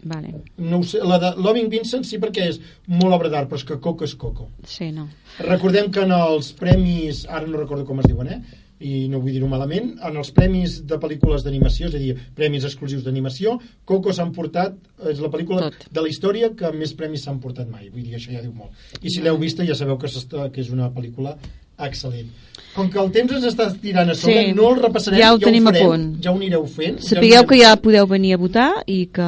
Vale, 0.06 0.36
No 0.62 0.84
sé, 0.86 1.00
la 1.02 1.18
de 1.18 1.32
Loving 1.41 1.68
Vincent 1.72 2.04
sí 2.06 2.20
perquè 2.22 2.43
és 2.52 2.60
molt 2.88 3.16
obra 3.16 3.28
d'art, 3.34 3.50
però 3.50 3.58
és 3.58 3.64
que 3.66 3.80
Coco 3.82 4.06
és 4.06 4.14
Coco. 4.16 4.50
sí, 4.64 4.91
no. 4.91 5.08
Recordem 5.39 5.89
que 5.91 6.04
en 6.06 6.12
els 6.14 6.52
premis, 6.54 7.26
ara 7.28 7.48
no 7.48 7.58
recordo 7.58 7.84
com 7.86 8.00
es 8.00 8.06
diuen, 8.06 8.28
eh? 8.28 8.41
I 8.80 9.07
no 9.07 9.21
vull 9.23 9.32
dir-ho 9.32 9.47
malament, 9.47 9.93
en 10.03 10.17
els 10.19 10.32
premis 10.36 10.82
de 10.88 10.97
pel·lícules 10.99 11.45
d'animació, 11.45 11.88
és 11.88 11.95
a 11.95 12.01
dir, 12.01 12.15
premis 12.36 12.65
exclusius 12.67 13.05
d'animació, 13.05 13.57
Coco 13.88 14.11
s'han 14.13 14.34
portat, 14.36 14.76
és 15.07 15.21
la 15.23 15.30
pel·lícula 15.32 15.69
Tot. 15.69 15.86
de 15.91 16.01
la 16.03 16.11
història 16.11 16.51
que 16.57 16.71
més 16.76 16.93
premis 16.93 17.23
s'han 17.23 17.39
portat 17.39 17.69
mai, 17.71 17.89
vull 17.89 18.03
dir, 18.03 18.15
això 18.17 18.34
ja 18.36 18.41
diu 18.43 18.51
molt. 18.53 18.71
I 19.01 19.09
si 19.13 19.23
l'heu 19.23 19.38
vista 19.39 19.63
ja 19.65 19.76
sabeu 19.76 19.97
que, 20.01 20.07
que 20.51 20.61
és 20.61 20.73
una 20.76 20.89
pel·lícula 20.91 21.38
excel·lent. 21.76 22.28
Com 22.76 22.89
que 22.91 22.99
el 22.99 23.09
temps 23.15 23.32
ens 23.36 23.47
està 23.49 23.67
tirant 23.82 24.11
a 24.11 24.15
sobre, 24.15 24.45
Sí, 24.47 24.53
no 24.55 24.69
el 24.71 24.82
repassarem, 24.82 25.19
ja 25.19 25.32
ho 25.34 25.39
tenim 25.39 25.67
a 25.67 25.73
farem, 25.73 25.88
punt. 25.89 26.05
ja 26.23 26.32
ho 26.32 26.36
anireu 26.39 26.65
fent. 26.71 26.99
Sapigueu 27.03 27.41
ja 27.43 27.47
que 27.47 27.59
ja 27.59 27.73
podeu 27.80 28.07
venir 28.07 28.34
a 28.36 28.39
votar 28.39 28.69
i 28.88 29.05
que, 29.11 29.28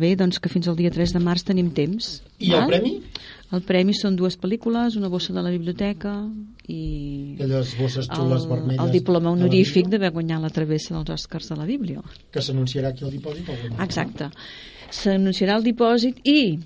bé, 0.00 0.14
doncs 0.16 0.40
que 0.40 0.52
fins 0.52 0.68
al 0.68 0.76
dia 0.76 0.92
3 0.92 1.16
de 1.16 1.22
març 1.24 1.44
tenim 1.48 1.70
temps. 1.76 2.22
I 2.38 2.52
el 2.52 2.60
val? 2.60 2.68
premi? 2.72 2.98
El 3.56 3.62
premi 3.64 3.94
són 3.96 4.16
dues 4.18 4.36
pel·lícules, 4.36 4.96
una 5.00 5.08
bossa 5.08 5.32
de 5.32 5.40
la 5.40 5.48
biblioteca 5.50 6.10
i 6.68 7.34
Aquelles 7.38 7.70
bosses 7.78 8.08
xules 8.10 8.42
el, 8.44 8.48
vermelles. 8.50 8.82
el 8.84 8.90
diploma 8.92 9.30
honorífic 9.32 9.88
d'haver 9.88 10.10
guanyat 10.12 10.42
la 10.44 10.50
travessa 10.52 10.92
dels 10.94 11.14
Oscars 11.16 11.48
de 11.48 11.56
la 11.56 11.64
Bíblia. 11.64 12.02
Que 12.30 12.42
s'anunciarà 12.44 12.88
aquí 12.92 13.04
al 13.08 13.14
dipòsit. 13.14 13.48
algun. 13.48 13.80
Exacte. 13.80 14.28
S'anunciarà 14.90 15.56
el 15.56 15.64
dipòsit 15.64 16.20
i 16.28 16.58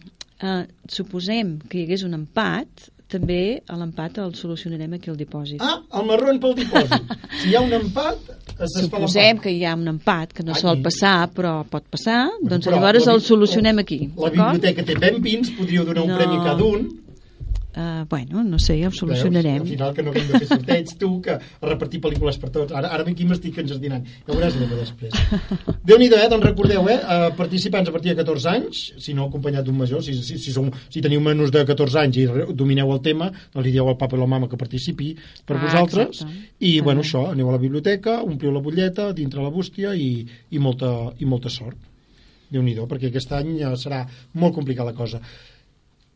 eh, 0.43 0.65
suposem 0.91 1.59
que 1.69 1.79
hi 1.79 1.85
hagués 1.87 2.03
un 2.03 2.15
empat, 2.19 2.91
també 3.13 3.39
a 3.69 3.77
l'empat 3.77 4.19
el 4.25 4.33
solucionarem 4.39 4.97
aquí 4.97 5.11
al 5.13 5.19
dipòsit. 5.21 5.61
Ah, 5.61 5.77
el 6.01 6.07
marrón 6.09 6.41
pel 6.41 6.55
dipòsit. 6.59 7.13
Si 7.43 7.51
hi 7.51 7.57
ha 7.59 7.61
un 7.65 7.73
empat, 7.77 8.17
es 8.63 8.75
Suposem 8.81 9.39
que 9.43 9.53
hi 9.53 9.65
ha 9.69 9.75
un 9.77 9.87
empat 9.93 10.33
que 10.33 10.43
no 10.47 10.53
Aquí. 10.57 10.63
sol 10.65 10.81
passar, 10.85 11.29
però 11.37 11.55
pot 11.69 11.85
passar, 11.93 12.25
doncs 12.43 12.67
Però 12.67 12.77
llavors 12.79 13.07
la 13.07 13.15
el 13.19 13.21
solucionem 13.25 13.79
aquí. 13.85 14.01
La 14.17 14.31
biblioteca 14.31 14.85
té 14.89 14.97
ben 14.99 15.21
pins, 15.23 15.51
podríeu 15.59 15.85
donar 15.85 16.03
un 16.07 16.11
No. 16.15 16.17
premi 16.19 16.37
a 16.41 16.45
cada 16.51 16.65
un. 16.65 16.89
Uh, 17.75 18.05
bueno, 18.11 18.43
no 18.45 18.59
sé, 18.59 18.75
ja 18.79 18.89
ho 18.89 18.91
Veus? 18.91 18.99
solucionarem. 19.01 19.63
Al 19.63 19.67
final 19.69 19.95
que 19.97 20.03
no 20.03 20.13
hem 20.13 20.27
de 20.29 20.39
fer 20.43 20.47
sorteig, 20.51 20.91
tu, 21.01 21.09
que 21.25 21.33
a 21.39 21.67
repartir 21.67 22.01
pel·lícules 22.05 22.37
per 22.39 22.51
tots. 22.53 22.73
Ara, 22.77 22.91
ara 22.93 23.07
aquí 23.09 23.25
m'estic 23.25 23.57
enjardinant. 23.63 24.05
Ja 24.27 24.35
veuràs 24.35 24.59
l'Eva 24.61 24.77
després. 24.77 25.13
Déu-n'hi-do, 25.89 26.19
eh? 26.21 26.29
Doncs 26.29 26.45
recordeu, 26.45 26.85
eh? 26.93 26.99
Uh, 27.01 27.31
participants 27.39 27.89
a 27.89 27.93
partir 27.95 28.13
de 28.13 28.19
14 28.21 28.49
anys, 28.53 28.83
si 29.01 29.15
no 29.17 29.25
acompanyat 29.31 29.65
d'un 29.65 29.79
major, 29.79 30.03
si, 30.05 30.13
si, 30.21 30.37
si, 30.39 30.53
som, 30.53 30.69
si 30.93 31.01
teniu 31.01 31.23
menys 31.25 31.51
de 31.55 31.63
14 31.65 31.99
anys 32.03 32.19
i 32.21 32.27
domineu 32.53 32.93
el 32.93 33.01
tema, 33.01 33.31
doncs 33.55 33.65
li 33.67 33.73
dieu 33.73 33.89
al 33.89 33.97
papa 33.97 34.19
i 34.19 34.21
la 34.21 34.29
mama 34.29 34.49
que 34.53 34.61
participi 34.61 35.15
per 35.47 35.57
Ah, 35.57 35.63
vosaltres. 35.65 36.21
exacte. 36.23 36.51
I, 36.61 36.79
Ah. 36.79 36.83
bueno, 36.85 37.01
això, 37.01 37.31
aneu 37.33 37.49
a 37.49 37.53
la 37.57 37.59
biblioteca, 37.63 38.21
ompliu 38.23 38.53
la 38.53 38.61
butlleta, 38.61 39.13
dintre 39.17 39.41
la 39.43 39.49
bústia 39.51 39.95
i, 39.97 40.27
i, 40.51 40.59
molta, 40.59 41.13
i 41.19 41.25
molta 41.25 41.49
sort. 41.49 41.77
déu 42.53 42.61
nhi 42.63 42.75
perquè 42.77 43.09
aquest 43.09 43.33
any 43.33 43.63
eh, 43.63 43.71
serà 43.81 44.03
molt 44.35 44.53
complicada 44.55 44.91
la 44.91 44.97
cosa. 44.97 45.21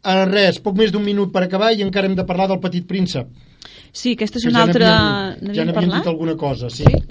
Uh, 0.07 0.22
res, 0.30 0.61
poc 0.62 0.76
més 0.78 0.92
d'un 0.94 1.02
minut 1.02 1.32
per 1.34 1.42
acabar 1.42 1.72
i 1.74 1.82
encara 1.82 2.07
hem 2.07 2.14
de 2.14 2.24
parlar 2.28 2.46
del 2.52 2.61
Petit 2.62 2.86
Príncep. 2.86 3.26
Sí, 3.90 4.12
aquesta 4.14 4.38
és 4.38 4.44
una 4.46 4.61
ja 4.61 4.68
altra... 4.68 4.92
n'havíem- 5.40 5.57
Ja 5.57 5.64
n'havíem 5.66 5.90
dit 5.96 6.07
alguna 6.07 6.36
cosa, 6.38 6.70
sí. 6.70 6.84
Sí? 6.86 7.02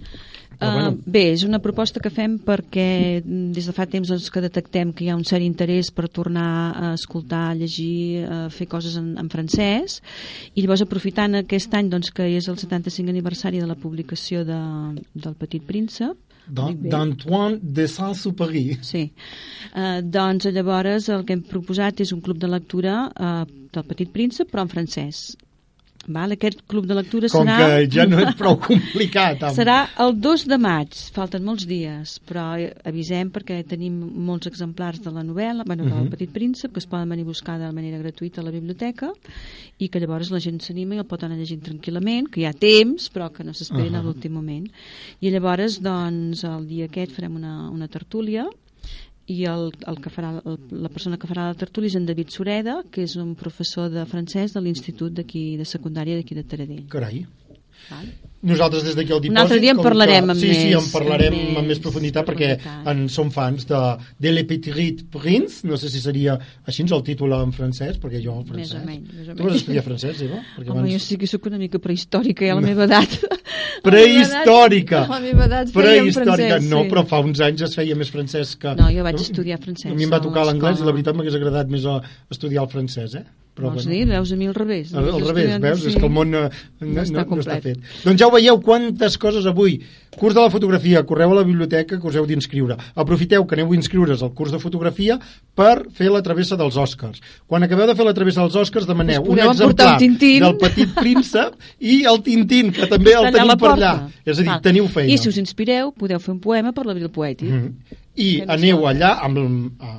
Uh, 0.55 0.69
bueno. 0.71 0.91
bé, 1.03 1.33
és 1.33 1.41
una 1.43 1.59
proposta 1.59 1.99
que 1.99 2.07
fem 2.09 2.37
perquè 2.39 3.19
des 3.25 3.65
de 3.67 3.73
fa 3.75 3.83
temps 3.91 4.07
doncs, 4.07 4.29
que 4.31 4.39
detectem 4.39 4.93
que 4.95 5.03
hi 5.03 5.09
ha 5.11 5.17
un 5.17 5.25
cert 5.27 5.43
interès 5.43 5.89
per 5.91 6.07
tornar 6.07 6.45
a 6.71 6.93
escoltar, 6.95 7.49
a 7.51 7.57
llegir, 7.59 8.23
a 8.23 8.37
fer 8.49 8.69
coses 8.71 8.95
en, 8.95 9.17
en 9.19 9.27
francès 9.27 9.97
i 10.55 10.63
llavors 10.63 10.85
aprofitant 10.85 11.35
aquest 11.41 11.75
any 11.75 11.89
doncs, 11.91 12.13
que 12.15 12.29
és 12.37 12.47
el 12.47 12.55
75 12.55 13.11
aniversari 13.11 13.59
de 13.59 13.67
la 13.67 13.75
publicació 13.75 14.45
de, 14.47 14.61
del 15.11 15.35
Petit 15.35 15.65
Príncep? 15.67 16.15
D'Antoine 16.47 17.59
de 17.61 17.87
Saint-Supéry. 17.89 18.77
Sí. 18.85 19.07
Uh, 19.73 20.01
doncs 20.01 20.47
llavors 20.53 21.09
el 21.09 21.25
que 21.25 21.37
hem 21.37 21.43
proposat 21.47 22.03
és 22.05 22.13
un 22.15 22.21
club 22.25 22.39
de 22.41 22.49
lectura 22.51 23.05
uh, 23.09 23.43
del 23.45 23.87
Petit 23.89 24.13
Príncep 24.13 24.51
però 24.51 24.65
en 24.65 24.71
francès. 24.71 25.25
Val? 26.07 26.31
Aquest 26.35 26.61
club 26.67 26.85
de 26.85 26.95
lectura 26.97 27.29
Com 27.31 27.45
serà... 27.47 27.55
que 27.57 27.87
ja 27.89 28.05
no 28.05 28.19
és 28.21 28.35
prou 28.39 28.57
complicat. 28.61 29.43
Amb... 29.43 29.55
Serà 29.57 29.77
el 30.03 30.13
2 30.21 30.45
de 30.51 30.57
maig, 30.61 30.93
falten 31.15 31.43
molts 31.43 31.65
dies, 31.69 32.19
però 32.27 32.51
avisem 32.85 33.31
perquè 33.33 33.61
tenim 33.67 33.95
molts 34.27 34.47
exemplars 34.47 35.01
de 35.01 35.11
la 35.11 35.23
novel·la, 35.23 35.65
bueno, 35.65 35.83
del 35.85 35.93
Mhm. 36.05 36.09
Petit 36.11 36.29
Príncep, 36.31 36.71
que 36.73 36.79
es 36.79 36.85
poden 36.87 37.09
venir 37.09 37.23
a 37.25 37.31
buscar 37.31 37.57
de 37.59 37.71
manera 37.71 37.97
gratuïta 37.97 38.41
a 38.41 38.43
la 38.43 38.51
biblioteca 38.51 39.11
i 39.79 39.89
que 39.89 39.99
llavors 39.99 40.29
la 40.31 40.39
gent 40.39 40.59
s'anima 40.61 40.95
i 40.95 40.99
el 40.99 41.05
pot 41.09 41.23
anar 41.23 41.37
llegint 41.37 41.61
tranquil·lament, 41.63 42.29
que 42.31 42.41
hi 42.41 42.45
ha 42.45 42.53
temps, 42.53 43.09
però 43.11 43.31
que 43.33 43.43
no 43.43 43.53
s'esperen 43.53 43.95
Ahà. 43.95 43.99
a 43.99 44.03
l'últim 44.03 44.31
moment. 44.33 44.67
I 45.21 45.31
llavors, 45.31 45.81
doncs, 45.81 46.43
el 46.43 46.67
dia 46.67 46.85
aquest 46.85 47.11
farem 47.15 47.35
una, 47.35 47.69
una 47.71 47.87
tertúlia 47.87 48.45
i 49.31 49.39
el, 49.49 49.71
el 49.89 49.97
que 50.03 50.11
farà, 50.13 50.35
el, 50.45 50.59
la 50.85 50.91
persona 50.93 51.17
que 51.17 51.29
farà 51.29 51.47
la 51.49 51.57
tertúlia 51.57 51.89
és 51.89 51.97
en 51.97 52.05
David 52.05 52.33
Sureda, 52.33 52.75
que 52.93 53.05
és 53.07 53.15
un 53.21 53.33
professor 53.39 53.89
de 53.93 54.05
francès 54.09 54.53
de 54.53 54.61
l'Institut 54.61 55.15
d'aquí 55.17 55.55
de 55.57 55.65
secundària 55.65 56.19
d'aquí 56.19 56.37
de 56.37 56.45
Taradell. 56.45 56.85
Carai. 56.93 57.25
Val? 57.89 58.11
Nosaltres 58.45 58.83
des 58.85 58.95
d'aquí 58.97 59.11
al 59.15 59.21
dipòsit... 59.23 59.33
Un 59.35 59.41
altre 59.41 59.59
dia 59.63 59.73
en 59.73 59.79
parlarem 59.81 60.25
que, 60.27 60.33
amb 60.35 60.39
sí, 60.39 60.51
Sí, 60.53 60.67
més- 60.69 60.83
en 60.83 60.91
parlarem 60.93 61.33
amb 61.33 61.57
amb, 61.57 61.67
més 61.67 61.75
més 61.75 61.81
profunditat 61.83 62.27
perquè 62.27 62.49
en 62.91 63.05
som 63.09 63.31
fans 63.33 63.65
de, 63.69 63.79
de 64.21 64.31
Le 64.31 64.43
Petit 64.47 65.01
Prince, 65.11 65.65
no 65.67 65.79
sé 65.81 65.89
si 65.89 65.99
seria 66.03 66.37
així 66.65 66.85
el 66.85 67.03
títol 67.07 67.33
en 67.37 67.51
francès, 67.55 67.97
perquè 68.01 68.21
jo 68.23 68.35
Més 68.39 68.49
francès... 68.51 68.75
o 68.77 68.85
menys, 68.85 69.09
més 69.13 69.29
o 69.29 69.35
Tu 69.35 69.41
vas 69.43 69.49
menys. 69.51 69.61
estudiar 69.63 69.83
francès, 69.87 70.21
Eva? 70.27 70.41
Perquè 70.57 70.71
Home, 70.75 70.91
jo 70.93 70.99
sí 71.01 71.17
que 71.17 71.27
sóc 71.27 71.47
una 71.49 71.57
mica 71.61 71.79
prehistòrica, 71.81 72.45
ja 72.45 72.53
a 72.53 72.55
la 72.61 72.65
meva 72.65 72.85
edat. 72.85 73.17
Prehistòrica! 73.85 75.05
A 75.05 75.09
la 75.15 75.19
meva 75.23 75.45
edat 75.49 75.71
fèiem 75.73 76.05
Prehistòrica, 76.09 76.35
francès, 76.37 76.69
no, 76.69 76.83
sí. 76.83 76.89
però 76.93 77.05
fa 77.09 77.19
uns 77.25 77.41
anys 77.45 77.65
es 77.67 77.75
feia 77.77 77.95
més 77.97 78.11
francès 78.13 78.55
que... 78.61 78.75
No, 78.79 78.89
jo 78.93 79.03
vaig 79.05 79.19
estudiar 79.21 79.59
francès 79.61 79.91
A 79.91 79.95
mi 79.97 80.05
em 80.07 80.13
va 80.13 80.21
tocar 80.23 80.45
l'anglès 80.47 80.81
i 80.81 80.87
la 80.87 80.93
veritat 80.95 81.17
m'hagués 81.17 81.37
agradat 81.39 81.71
més 81.73 81.85
estudiar 82.31 82.65
el 82.65 82.71
francès, 82.71 83.17
eh? 83.21 83.25
Vols 83.55 83.85
dir? 83.87 84.01
Veus 84.09 84.31
a 84.31 84.35
mi 84.35 84.47
al 84.49 84.55
revés. 84.55 84.93
Al, 84.93 85.05
al 85.15 85.21
revés, 85.29 85.53
veus? 85.63 85.79
sí. 85.79 85.87
És 85.93 85.95
que 85.95 86.03
el 86.03 86.11
món 86.11 86.31
no, 86.33 86.41
no, 86.81 87.01
està 87.01 87.23
no 87.23 87.37
està 87.39 87.59
fet. 87.63 87.79
Doncs 88.03 88.19
ja 88.19 88.27
ho 88.27 88.33
veieu, 88.33 88.59
quantes 88.63 89.15
coses 89.21 89.47
avui. 89.47 89.77
Curs 90.15 90.35
de 90.35 90.43
la 90.43 90.51
fotografia, 90.51 91.03
correu 91.07 91.31
a 91.31 91.37
la 91.39 91.43
biblioteca 91.47 91.99
que 91.99 92.07
us 92.07 92.15
heu 92.19 92.27
d'inscriure. 92.27 92.75
Aprofiteu 92.95 93.45
que 93.47 93.55
aneu 93.55 93.71
a 93.71 93.75
inscriure's 93.75 94.23
al 94.23 94.33
curs 94.35 94.51
de 94.51 94.59
fotografia 94.59 95.17
per 95.55 95.87
fer 95.95 96.11
la 96.11 96.21
travessa 96.23 96.59
dels 96.59 96.75
Oscars. 96.79 97.23
Quan 97.47 97.63
acabeu 97.63 97.87
de 97.87 97.95
fer 97.95 98.07
la 98.07 98.13
travessa 98.15 98.43
dels 98.43 98.55
Oscars 98.59 98.87
demaneu 98.87 99.23
un 99.23 99.39
exemplar 99.39 99.95
un 99.99 100.17
del 100.19 100.57
Petit 100.59 100.95
Príncep 100.95 101.55
i 101.79 102.03
el 102.07 102.23
Tintín, 102.23 102.71
que 102.75 102.87
també 102.91 103.15
el 103.15 103.31
la 103.31 103.59
per 103.59 103.75
allà. 103.75 103.93
És 104.25 104.39
a 104.39 104.41
dir, 104.41 104.49
Val. 104.49 104.63
teniu 104.63 104.87
feina. 104.87 105.11
I 105.13 105.19
si 105.19 105.29
us 105.31 105.37
inspireu, 105.39 105.91
podeu 105.95 106.19
fer 106.19 106.33
un 106.33 106.41
poema 106.43 106.73
per 106.75 106.85
l'abril 106.87 107.11
poètic. 107.11 107.49
Mhm. 107.49 108.03
I 108.15 108.41
aneu 108.47 108.85
allà, 108.87 109.17
amb, 109.25 109.37
a, 109.83 109.89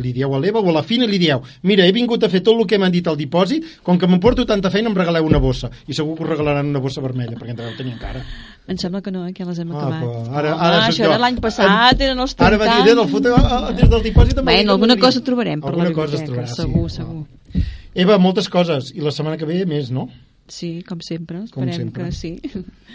li 0.00 0.12
dieu 0.16 0.32
a 0.34 0.38
l'Eva 0.40 0.60
o 0.60 0.68
a 0.70 0.72
la 0.72 0.82
Fina 0.82 1.04
li 1.06 1.18
dieu 1.20 1.42
mira, 1.62 1.84
he 1.84 1.92
vingut 1.92 2.22
a 2.24 2.28
fer 2.32 2.40
tot 2.42 2.56
el 2.58 2.66
que 2.66 2.78
m'han 2.78 2.92
dit 2.92 3.06
al 3.06 3.16
dipòsit 3.16 3.82
com 3.84 3.98
que 3.98 4.06
m'emporto 4.08 4.46
tanta 4.48 4.70
feina 4.70 4.88
em 4.88 4.96
regaleu 4.96 5.26
una 5.26 5.38
bossa 5.38 5.70
i 5.86 5.92
segur 5.94 6.16
que 6.16 6.24
us 6.24 6.30
regalaran 6.30 6.66
una 6.72 6.80
bossa 6.80 7.00
vermella 7.04 7.36
perquè 7.36 7.50
en 7.52 7.56
deveu 7.56 7.76
tenir 7.76 7.92
encara 7.98 8.24
Em 8.66 8.74
sembla 8.76 8.98
que 9.00 9.12
no, 9.14 9.20
eh, 9.28 9.32
que 9.32 9.44
ja 9.44 9.48
les 9.50 9.58
hem 9.62 9.68
Ah, 9.70 9.78
acabat. 9.78 10.00
però 10.02 10.38
ara, 10.38 10.54
ara 10.58 10.78
soc 10.80 10.88
això 10.90 11.04
jo. 11.04 11.10
era 11.10 11.18
l'any 11.22 11.36
passat, 11.38 12.00
eren 12.02 12.18
els 12.18 12.34
30 12.34 12.46
Ara 12.48 12.56
va 12.58 12.82
dir, 12.84 12.94
del, 12.96 13.08
foto, 13.08 13.34
ah, 13.38 13.70
des 13.70 13.88
del 13.92 14.02
dipòsit... 14.02 14.40
Bueno, 14.42 14.72
alguna 14.72 14.96
cosa 14.98 15.20
trobarem 15.22 15.60
per 15.60 15.70
la 15.70 15.84
Alguna 15.84 15.92
cosa 15.94 16.16
es 16.16 16.22
biblioteca, 16.24 16.50
trobarà, 16.50 16.72
segur, 16.74 16.90
sí. 16.90 16.96
segur. 16.96 17.62
Eva, 17.94 18.18
moltes 18.18 18.48
coses. 18.50 18.90
I 18.90 19.00
la 19.00 19.12
setmana 19.14 19.36
que 19.38 19.46
ve 19.46 19.60
més, 19.70 19.92
no? 19.94 20.08
Sí, 20.48 20.82
com 20.86 21.00
sempre, 21.02 21.40
Com 21.50 21.64
esperem 21.66 21.74
sempre. 21.76 22.04
que 22.04 22.12
sí. 22.12 22.40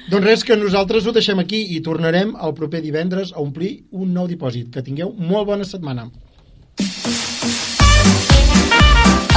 Doncs 0.09 0.23
res, 0.25 0.43
que 0.47 0.55
nosaltres 0.55 1.05
ho 1.05 1.11
deixem 1.11 1.39
aquí 1.39 1.59
i 1.75 1.81
tornarem 1.83 2.31
el 2.39 2.53
proper 2.55 2.81
divendres 2.81 3.33
a 3.33 3.41
omplir 3.43 3.83
un 3.91 4.13
nou 4.15 4.27
dipòsit. 4.27 4.69
Que 4.71 4.81
tingueu 4.85 5.11
molt 5.17 5.47
bona 5.51 5.65
setmana. 5.67 6.07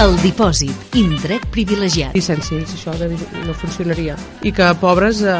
El 0.02 0.16
dipòsit, 0.24 0.94
indret 0.98 1.44
privilegiat. 1.54 2.14
llicències, 2.16 2.72
això 2.74 2.94
de, 2.98 3.08
no 3.46 3.54
funcionaria. 3.54 4.16
I 4.42 4.50
que 4.52 4.66
pobres 4.80 5.20
eh, 5.22 5.34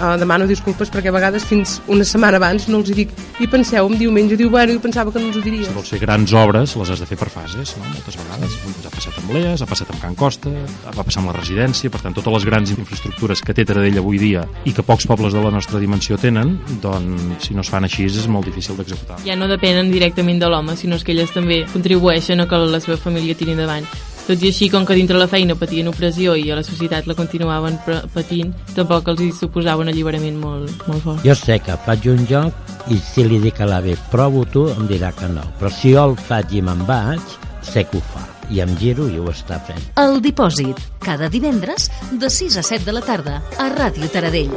uh, 0.00 0.14
demano 0.20 0.46
disculpes 0.50 0.90
perquè 0.92 1.10
a 1.10 1.14
vegades 1.14 1.44
fins 1.46 1.78
una 1.92 2.06
setmana 2.08 2.40
abans 2.40 2.66
no 2.68 2.80
els 2.80 2.90
hi 2.90 2.96
dic 2.98 3.14
i 3.42 3.48
penseu 3.50 3.86
en 3.88 3.98
diumenge, 3.98 4.36
diu, 4.40 4.50
bueno, 4.50 4.74
jo 4.74 4.82
pensava 4.82 5.12
que 5.12 5.22
no 5.22 5.30
ens 5.30 5.38
ho 5.38 5.44
diries. 5.44 5.68
Si 5.68 5.76
vols 5.76 5.92
fer 5.94 6.00
grans 6.02 6.34
obres, 6.38 6.74
les 6.80 6.92
has 6.94 7.02
de 7.02 7.08
fer 7.08 7.18
per 7.20 7.30
fases, 7.32 7.74
no? 7.78 7.86
moltes 7.92 8.18
vegades. 8.18 8.56
Ens 8.70 8.88
ha 8.88 8.94
passat 8.94 9.20
amb 9.22 9.34
l'EAS, 9.36 9.62
ha 9.62 9.70
passat 9.70 9.92
amb 9.94 10.02
Can 10.02 10.18
Costa, 10.18 10.52
va 10.90 11.06
passar 11.06 11.22
amb 11.22 11.32
la 11.32 11.36
residència, 11.38 11.92
per 11.92 12.02
tant, 12.02 12.16
totes 12.16 12.38
les 12.38 12.48
grans 12.48 12.74
infraestructures 12.74 13.42
que 13.44 13.56
té 13.56 13.66
Taradell 13.68 14.00
avui 14.02 14.20
dia 14.22 14.46
i 14.64 14.74
que 14.74 14.86
pocs 14.86 15.06
pobles 15.10 15.36
de 15.36 15.42
la 15.44 15.52
nostra 15.54 15.82
dimensió 15.82 16.18
tenen, 16.20 16.56
doncs, 16.82 17.46
si 17.46 17.54
no 17.54 17.62
es 17.62 17.70
fan 17.70 17.86
així, 17.86 18.08
és 18.08 18.26
molt 18.30 18.48
difícil 18.50 18.78
d'executar. 18.78 19.20
Ja 19.26 19.38
no 19.38 19.50
depenen 19.50 19.92
directament 19.92 20.40
de 20.42 20.50
l'home, 20.50 20.78
sinó 20.80 20.98
que 21.04 21.12
elles 21.12 21.32
també 21.34 21.64
contribueixen 21.72 22.40
a 22.40 22.48
que 22.48 22.64
la 22.64 22.80
seva 22.80 22.96
família 23.00 23.36
tiri 23.36 23.54
endavant. 23.54 23.86
Tot 24.24 24.40
i 24.40 24.48
així, 24.48 24.70
com 24.72 24.86
que 24.88 24.96
dintre 24.96 25.18
la 25.20 25.28
feina 25.28 25.52
patien 25.58 25.90
opressió 25.90 26.32
i 26.40 26.46
a 26.48 26.56
la 26.56 26.64
societat 26.64 27.04
la 27.10 27.16
continuaven 27.18 27.76
patint, 28.14 28.54
tampoc 28.72 29.10
els 29.12 29.20
hi 29.20 29.30
suposava 29.36 29.84
un 29.84 29.92
alliberament 29.92 30.38
molt, 30.40 30.86
molt 30.88 31.04
fort. 31.04 31.26
Jo 31.26 31.34
sé 31.36 31.58
que 31.60 31.76
faig 31.84 32.08
un 32.08 32.24
joc 32.30 32.88
i 32.88 32.96
si 33.04 33.26
li 33.28 33.40
dic 33.42 33.60
a 33.60 33.68
l'AVE 33.68 33.98
provo-t'ho, 34.12 34.70
em 34.78 34.88
dirà 34.88 35.12
que 35.12 35.28
no. 35.28 35.44
Però 35.60 35.72
si 35.72 35.92
jo 35.92 36.06
el 36.08 36.16
faig 36.16 36.56
i 36.56 36.64
me'n 36.64 36.86
vaig, 36.88 37.36
sé 37.64 37.84
que 37.84 38.00
ho 38.00 38.06
fa 38.14 38.24
i 38.52 38.60
em 38.64 38.72
giro 38.80 39.06
i 39.08 39.20
ho 39.20 39.28
està 39.32 39.60
fent. 39.66 39.84
El 40.00 40.20
Dipòsit, 40.24 40.80
cada 41.04 41.28
divendres 41.32 41.90
de 42.12 42.30
6 42.32 42.58
a 42.60 42.64
7 42.64 42.84
de 42.88 42.96
la 42.96 43.04
tarda 43.04 43.42
a 43.60 43.68
Ràdio 43.72 44.08
Taradell. 44.12 44.52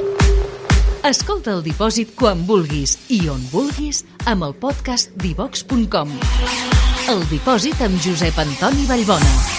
Escolta 1.08 1.54
el 1.56 1.62
Dipòsit 1.64 2.16
quan 2.20 2.48
vulguis 2.48 2.98
i 3.16 3.22
on 3.32 3.44
vulguis 3.52 4.04
amb 4.26 4.48
el 4.48 4.56
podcast 4.60 5.14
divox.com. 5.24 6.18
El 7.08 7.24
Dipòsit 7.32 7.88
amb 7.88 8.04
Josep 8.04 8.44
Antoni 8.44 8.90
Vallbona. 8.90 9.57